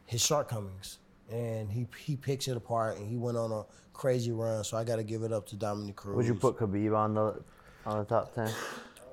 [0.06, 0.98] his shortcomings.
[1.30, 4.64] And he he picks it apart, and he went on a crazy run.
[4.64, 6.16] So I got to give it up to Dominick Cruz.
[6.16, 7.42] Would you put Khabib on the
[7.84, 8.50] on the top ten?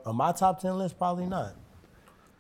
[0.06, 1.56] On my top ten list, probably not.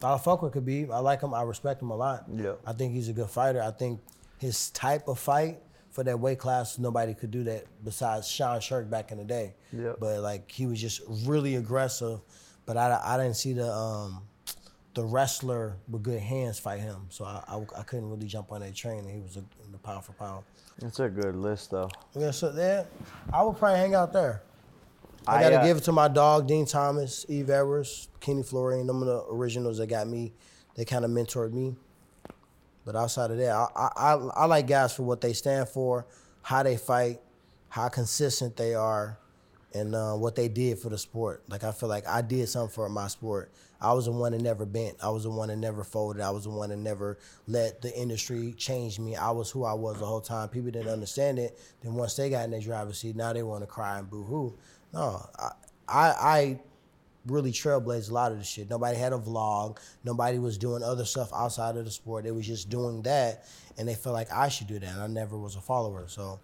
[0.03, 0.91] I fuck with Khabib.
[0.91, 1.33] I like him.
[1.33, 2.25] I respect him a lot.
[2.31, 2.53] Yeah.
[2.65, 3.61] I think he's a good fighter.
[3.61, 4.01] I think
[4.37, 5.59] his type of fight
[5.89, 9.55] for that weight class, nobody could do that besides Sean Sherk back in the day.
[9.71, 9.93] Yeah.
[9.99, 12.19] But like he was just really aggressive.
[12.65, 14.23] But I, I didn't see the um,
[14.95, 17.07] the wrestler with good hands fight him.
[17.09, 18.99] So I, I, I couldn't really jump on that train.
[18.99, 20.45] And he was a, in the pound for pound.
[20.79, 21.89] That's a good list, though.
[22.15, 22.87] Yeah, so there,
[23.31, 24.41] I would probably hang out there.
[25.27, 28.87] I, I, gotta uh, give it to my dog, Din Thomas, Yves Edwards, Kenny Florian.
[28.87, 30.33] Them are the originals that got me.
[30.75, 31.75] They kind of mentored me.
[32.85, 36.05] But outside of that, I, I, I like guys for what they stand for,
[36.43, 37.19] how they fight,
[37.69, 39.17] how consistent they are,
[39.75, 41.43] and uh, what they did for the sport.
[41.49, 43.51] Like I feel like I did something for my sport.
[43.81, 44.97] I was the one that never bent.
[45.03, 46.21] I was the one that never folded.
[46.21, 49.15] I was the one that never let the industry change me.
[49.17, 50.47] I was who I was the whole time.
[50.47, 51.59] People didn't understand it.
[51.83, 54.23] Then once they got in their driver's seat, now they want to cry and boo
[54.23, 54.57] hoo.
[54.93, 55.51] No, I,
[55.89, 56.59] I, I
[57.25, 58.69] really trailblazed a lot of the shit.
[58.69, 59.79] Nobody had a vlog.
[60.05, 62.23] Nobody was doing other stuff outside of the sport.
[62.23, 63.45] They was just doing that,
[63.77, 64.89] and they felt like I should do that.
[64.89, 66.39] And I never was a follower, so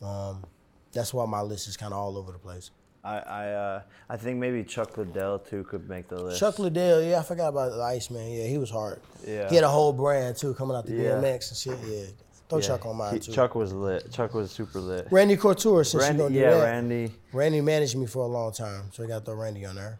[0.00, 0.44] um,
[0.92, 2.70] that's why my list is kind of all over the place.
[3.02, 6.38] I I, uh, I think maybe Chuck Liddell too could make the list.
[6.40, 8.30] Chuck Liddell, yeah, I forgot about the Iceman.
[8.30, 9.00] Yeah, he was hard.
[9.26, 9.48] Yeah.
[9.48, 11.12] He had a whole brand too, coming out the Yeah.
[11.12, 11.78] BMX and shit.
[11.88, 12.06] Yeah,
[12.48, 13.32] throw Yeah, Chuck on mine he- too.
[13.32, 14.12] Chuck was lit.
[14.12, 15.06] Chuck was super lit.
[15.10, 16.62] Randy Couture, since Randy- you do yeah, that.
[16.64, 17.12] Randy.
[17.32, 19.98] Randy managed me for a long time, so I got to throw Randy on there.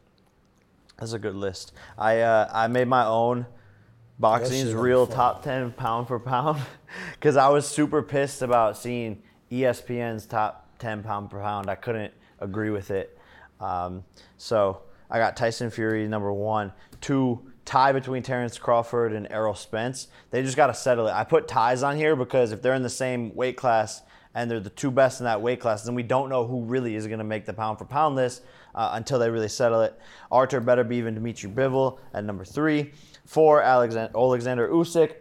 [0.99, 1.72] That's a good list.
[1.97, 3.47] I uh, I made my own
[4.18, 6.61] boxing's real top ten pound for pound
[7.14, 11.70] because I was super pissed about seeing ESPN's top ten pound per pound.
[11.70, 13.18] I couldn't agree with it.
[13.61, 14.05] Um,
[14.39, 20.09] so I got Tyson Fury number one, two tie between Terrence Crawford and Errol Spence.
[20.31, 21.12] They just got to settle it.
[21.12, 24.03] I put ties on here because if they're in the same weight class
[24.35, 26.97] and they're the two best in that weight class, then we don't know who really
[26.97, 28.43] is going to make the pound for pound list
[28.74, 29.99] uh, until they really settle it.
[30.33, 32.93] Arthur Beterbiev and Dimitri Bivol at number three.
[33.26, 35.14] Four, Alexander, Alexander Usyk.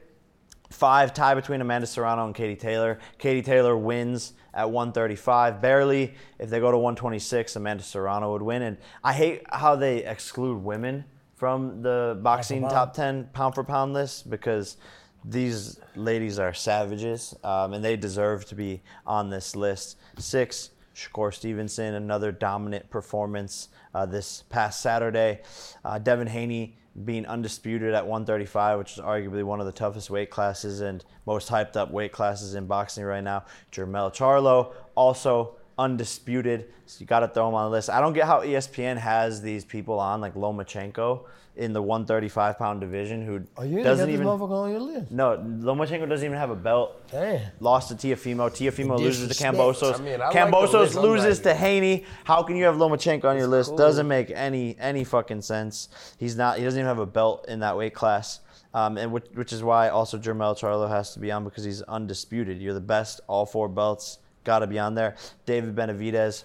[0.69, 2.99] Five, tie between Amanda Serrano and Katie Taylor.
[3.17, 6.13] Katie Taylor wins at 135, barely.
[6.37, 8.61] If they go to 126, Amanda Serrano would win.
[8.61, 11.05] And I hate how they exclude women
[11.35, 14.77] from the boxing top 10 pound for pound list because
[15.25, 19.97] these ladies are savages um, and they deserve to be on this list.
[20.17, 25.41] Six, Shakur Stevenson, another dominant performance uh, this past Saturday.
[25.83, 30.29] Uh, Devin Haney being undisputed at 135, which is arguably one of the toughest weight
[30.29, 33.45] classes and most hyped up weight classes in boxing right now.
[33.71, 36.69] Jermell Charlo also undisputed.
[36.85, 37.89] So you got to throw him on the list.
[37.89, 41.25] I don't get how ESPN has these people on like Lomachenko
[41.59, 44.79] in the 135 pound division who Oh, you doesn't got this even motherfucker on your
[44.79, 45.11] list.
[45.11, 46.95] no, Lomachenko doesn't even have a belt.
[47.11, 47.41] Damn.
[47.59, 48.49] Lost to Teofimo.
[48.49, 49.43] Teofimo The loses to.
[49.43, 49.99] Kambosos.
[49.99, 50.95] I mean, I Kambosos list.
[50.97, 52.05] I'm loses like- to Haney.
[52.23, 53.69] How can you have Lomachenko on your list?
[53.69, 53.77] cool.
[53.77, 55.89] Doesn't make any any fucking sense.
[56.17, 56.57] He's not.
[56.57, 58.39] He doesn't even have a belt in that weight class.
[58.73, 61.81] Um, and which, which is why also Jermell Charlo has to be on because he's
[61.81, 62.61] undisputed.
[62.61, 63.19] You're the best.
[63.27, 65.15] All four belts got to be on there.
[65.45, 66.43] David Benavidez.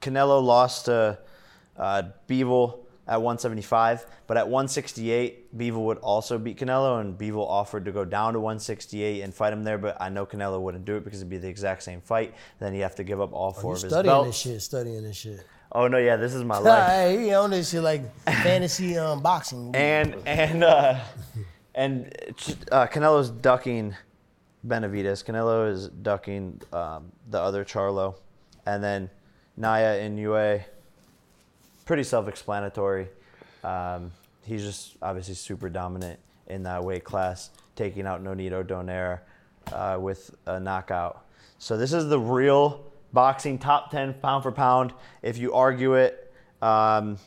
[0.00, 1.18] Canelo lost to
[1.76, 2.80] uh, Bivol
[3.10, 8.04] at 175, but at 168, Bivol would also beat Canelo, and Bivol offered to go
[8.04, 11.20] down to 168 and fight him there, but I know Canelo wouldn't do it because
[11.20, 12.34] it'd be the exact same fight.
[12.60, 14.28] Then you have to give up all Oh, four of his studying belts.
[14.28, 15.44] this shit, studying this shit.
[15.72, 16.88] Oh no, yeah, this is my life.
[16.88, 19.72] hey, he on this shit like fantasy um, boxing.
[19.74, 20.98] and and uh,
[21.74, 22.12] and
[22.72, 23.96] uh, Canelo's ducking
[24.66, 25.24] Benavidez.
[25.24, 28.14] Canelo is ducking um, the other Charlo,
[28.66, 29.10] and then
[29.58, 30.62] Naoya Inoue.
[31.90, 33.08] Pretty self-explanatory.
[33.64, 34.12] Um,
[34.44, 39.22] he's just obviously super dominant in that weight class, taking out Nonito Donaire
[39.72, 41.26] uh, with a knockout.
[41.58, 44.92] So this is the real boxing top 10 pound for pound.
[45.20, 47.18] If you argue it, um,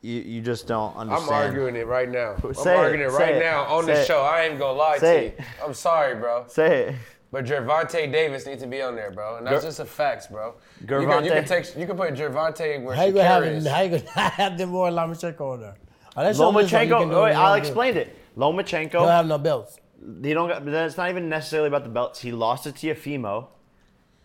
[0.00, 1.30] you, you just don't understand.
[1.34, 2.36] I'm arguing it right now.
[2.42, 4.06] I'm Say it, arguing it say right it, now on say the it.
[4.06, 4.22] show.
[4.22, 5.38] I ain't gonna lie Say to it.
[5.40, 5.44] you.
[5.66, 6.46] I'm sorry, bro.
[6.48, 6.94] Say it.
[7.32, 10.26] But Gervonta Davis needs to be on there, bro, and that's Ger- just a facts,
[10.26, 10.54] bro.
[10.80, 13.44] You can, Gervonta- you can take, you can put Gervonta where How you gonna have
[13.44, 13.66] is.
[13.66, 15.76] how you gonna have them more Lomachenko on there?
[16.16, 16.80] Oh, that's your list, though.
[16.80, 17.58] You can Lomachenko, do wait, I'll do.
[17.60, 18.16] explain it.
[18.36, 18.82] Lomachenko.
[18.82, 19.78] He don't have no belts.
[20.22, 20.48] He don't.
[20.48, 22.20] Got, it's not even necessarily about the belts.
[22.20, 23.48] He lost to Teofimo.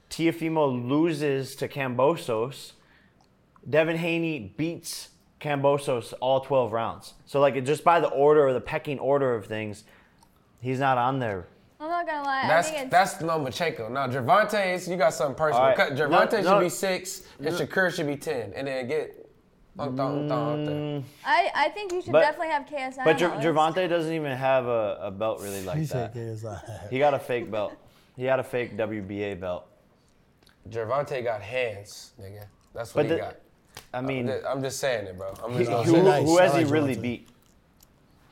[0.10, 2.72] Teofimo loses to Kambosos.
[3.70, 5.10] Devin Haney beats
[5.42, 7.14] Kambosos all 12 rounds.
[7.26, 9.84] So like just by the order or the pecking order of things,
[10.62, 11.48] he's not on there.
[11.80, 12.48] I'm not gonna lie.
[12.48, 13.92] That's I think it's that's Lomachenko.
[13.92, 15.62] Now Gervonta's, you got something personal.
[15.62, 15.76] All right.
[15.78, 16.60] Cut- Gervonta No, should no.
[16.62, 19.22] be six, and Shakur should be ten, and then get.
[19.78, 23.04] Mm, I, I think you should But- definitely have KSI.
[23.04, 23.48] But on Ger- that list.
[23.50, 26.14] Gervonta doesn't even have a, a belt really like He that.
[26.14, 26.90] said KSI.
[26.90, 27.74] He got a fake belt.
[28.16, 29.68] He had a fake WBA belt.
[30.70, 32.46] Gervonta got hands, nigga.
[32.74, 33.36] That's what But he the- got.
[33.94, 35.34] I mean, I'm just, I'm just saying it, bro.
[35.44, 36.24] I'm he- just gonna who, say nice.
[36.26, 37.02] who has he like really Gervonta.
[37.02, 37.30] beat?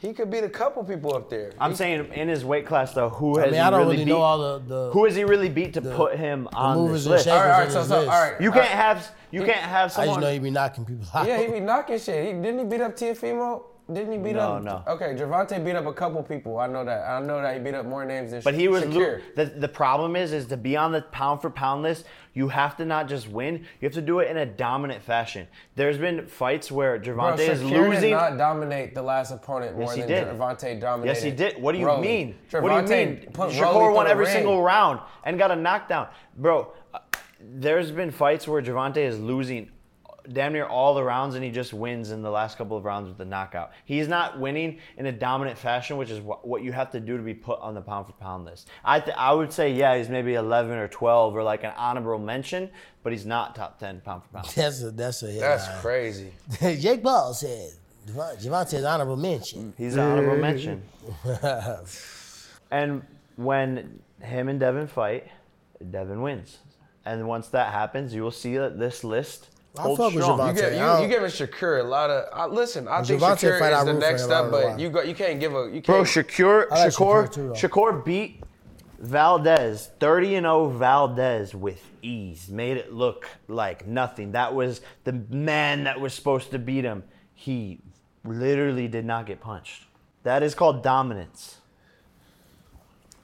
[0.04, 1.54] He could beat a couple people up there.
[1.58, 3.80] I'm He- saying in his weight class though, who I has mean, he I don't
[3.80, 4.12] really, really beat?
[4.12, 7.06] know all the- the- who has he really beat to the- put him on movers
[7.06, 7.24] this list?
[7.26, 8.12] shakers All right, so, so, all list.
[8.12, 8.42] right.
[8.42, 8.76] You all can't right.
[8.78, 11.26] have you can't have I just know he be knocking people out.
[11.26, 12.26] Yeah, he be knocking shit.
[12.28, 13.64] He, didn't he beat up Teofimo?
[13.94, 14.64] Didn't he beat No, up?
[14.64, 14.84] no.
[14.88, 16.60] Okay, Gervonta beat up a couple people.
[16.60, 17.08] I know that.
[17.08, 19.22] I know that he beat up more names than But he was Shakir.
[19.36, 22.06] the the problem is is to be on the pound for pound list.
[22.36, 23.60] You have to not just win.
[23.80, 25.48] You have to do it in a dominant fashion.
[25.76, 28.02] There's been fights where Bro, Javante is losing.
[28.02, 30.28] did not dominate the last opponent more Yes, he than did.
[30.28, 31.06] Gervonta dominated.
[31.14, 31.62] Yes, he did.
[31.62, 32.08] What do you Rolly.
[32.08, 32.36] mean?
[32.50, 33.28] what do you mean?
[33.34, 34.34] put Shakur won every ring.
[34.34, 36.08] single round and got a knockdown,
[36.38, 36.74] bro.
[36.94, 37.00] uh,
[37.40, 39.70] There's been fights where Javante is losing
[40.32, 43.08] damn near all the rounds and he just wins in the last couple of rounds
[43.10, 43.72] with the knockout.
[43.86, 47.18] He's not winning in a dominant fashion, which is what, what you have to do
[47.18, 48.70] to be put on the pound for pound list.
[48.86, 52.20] I th- I would say yeah, he's maybe 11 or 12 or like an honorable
[52.24, 52.70] mention,
[53.04, 54.48] but he's not top 10 pound for pound.
[54.56, 55.82] That's a that's a That's headline.
[55.82, 56.32] crazy.
[56.80, 57.72] Jake Paul said
[58.08, 59.74] Javon- Javonte's honorable mention.
[59.78, 60.84] He's an honorable mention.
[62.72, 63.04] And
[63.36, 65.28] when him and Devin fight,
[65.92, 66.58] Devin wins.
[67.06, 70.24] And once that happens, you will see that this list I holds fuck with.
[70.24, 70.48] Javante.
[70.50, 72.26] You, get, I you, don't- you giving Shakur a lot of.
[72.32, 74.52] Uh, listen, I When think Javante Shakur fight, is the next him, I up, don't
[74.62, 75.86] know but you got you can't give a you can't.
[75.86, 77.68] Bro, Shakur, like Shakur, Shakur too.
[77.68, 78.42] Shakur beat
[79.00, 82.50] Valdez, 30 and 0 Valdez with ease.
[82.50, 84.32] Made it look like nothing.
[84.34, 87.04] That was the man that was supposed to beat him.
[87.34, 87.80] He
[88.24, 89.86] literally did not get punched.
[90.22, 91.58] That is called dominance.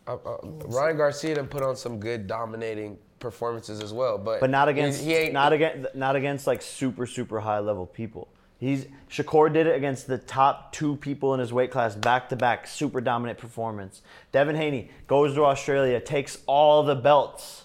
[0.08, 4.50] uh, uh, Ryan Garcia done put on some good dominating performances as well, but but
[4.50, 8.28] not against he, ain't not against not against like super super high level people.
[8.60, 12.36] He's Shakur did it against the top two people in his weight class back to
[12.36, 14.02] back, super dominant performance.
[14.32, 17.64] Devin Haney goes to Australia, takes all the belts.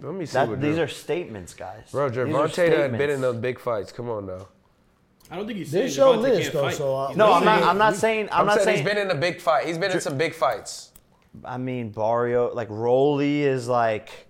[0.00, 1.90] Let me see That, what these Jer- are statements, guys.
[1.90, 3.90] Bro, These are Gervonta done been in those big fights.
[3.90, 4.46] Come on now.
[5.30, 6.74] I don't think he's This saying your Javante list, can't though, fight.
[6.76, 7.62] so, uh, No, I'm not.
[7.62, 8.28] I'm not saying.
[8.30, 8.76] I'm, I'm, not saying, saying.
[8.78, 9.66] he's been in a big fight.
[9.66, 10.92] He's been in some big fights.
[11.44, 14.27] I mean, Barrio, like Rolly is like.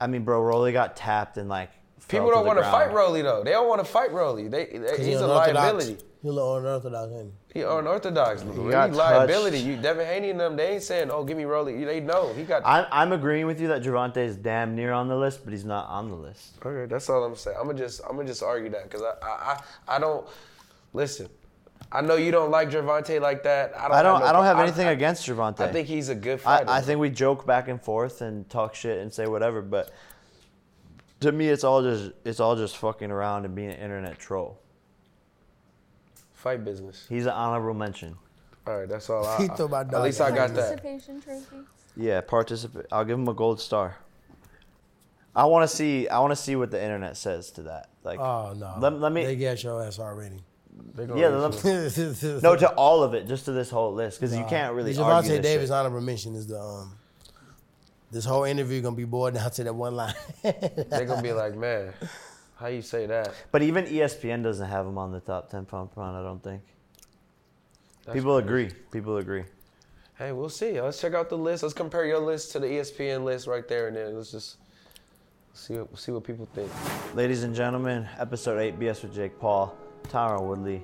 [0.00, 1.70] I mean, bro, Rolly got tapped and like.
[1.98, 3.42] fell People don't want to fight Rolly though.
[3.44, 4.48] They don't want to fight Rolly.
[4.48, 5.98] They, they 'Cause he's he a liability.
[6.20, 8.42] He a little unorthodox, ain't He unorthodox.
[8.42, 9.58] He got liability.
[9.60, 12.42] You Devin Haney and them, they ain't saying, "Oh, give me Rolly." They know he
[12.42, 12.62] got.
[12.64, 15.64] I'm, I'm agreeing with you that Javante is damn near on the list, but he's
[15.64, 16.54] not on the list.
[16.64, 17.56] Okay, that's all I'm saying.
[17.60, 19.28] I'm gonna just I'm gonna just argue that because I, I
[19.88, 20.26] I I don't
[20.92, 21.28] listen.
[21.90, 23.72] I know you don't like Gervonta like that.
[23.76, 23.92] I don't.
[23.96, 24.20] I don't.
[24.20, 25.60] no I don't have anything I- against Javante.
[25.60, 26.68] I think he's a good fighter.
[26.68, 29.90] I, I think we joke back and forth and talk shit and say whatever, but
[31.20, 34.58] to me, it's all just it's all just fucking around and being an internet troll.
[36.34, 37.06] fight business.
[37.08, 38.16] He's an honorable mention.
[38.66, 39.24] All right, that's all.
[39.26, 40.78] I, He threw my at least I got that.
[40.78, 41.56] Participation trophy.
[41.96, 42.86] Yeah, participate.
[42.92, 43.96] I'll give him a gold star.
[45.34, 46.06] I want to see.
[46.08, 47.88] I want to see what the internet says to that.
[48.04, 48.74] Like, Oh no.
[48.78, 49.24] Let, let me.
[49.24, 50.42] They get your ass already.
[50.94, 54.20] They gonna yeah, lose let no to all of it, just to this whole list,
[54.20, 55.74] because you can't really The argue Javante this Davis shit.
[55.74, 56.94] honorable mention is the um.
[58.10, 60.14] This whole interview gonna be boiled down to that one line.
[60.42, 61.92] They're gonna be like, man,
[62.56, 63.34] how you say that?
[63.52, 66.16] But even ESPN doesn't have him on the top ten pound per pound.
[66.16, 66.62] I don't think.
[68.06, 68.46] That's People crazy.
[68.46, 68.70] agree.
[68.90, 69.44] People agree.
[70.16, 70.80] Hey, we'll see.
[70.80, 71.62] Let's check out the list.
[71.62, 74.56] Let's compare your list to the ESPN list right there, and then let's just
[75.52, 76.70] see what see what people think.
[77.14, 80.82] Ladies and gentlemen, episode 8 BS with Jake Paul, Tyron Woodley.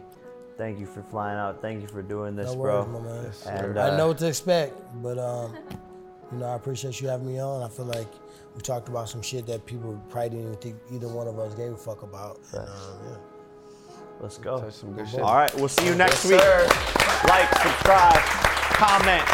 [0.57, 1.61] Thank you for flying out.
[1.61, 2.85] Thank you for doing this, No bro.
[2.85, 3.67] worries, my man.
[3.69, 5.57] And I uh, know what to expect, but um,
[6.33, 7.63] you know, I appreciate you having me on.
[7.63, 8.07] I feel like
[8.55, 11.55] we talked about some shit that people probably didn't even think either one of us
[11.55, 12.39] gave a fuck about.
[12.53, 13.17] And, um, yeah.
[14.21, 14.61] let's go.
[14.61, 15.21] Touch some good shit.
[15.21, 16.41] All right, we'll see you next Yes, week.
[16.41, 17.29] sir.
[17.29, 18.21] Like, subscribe.
[18.79, 19.25] comment.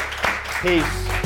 [0.62, 1.19] Peace.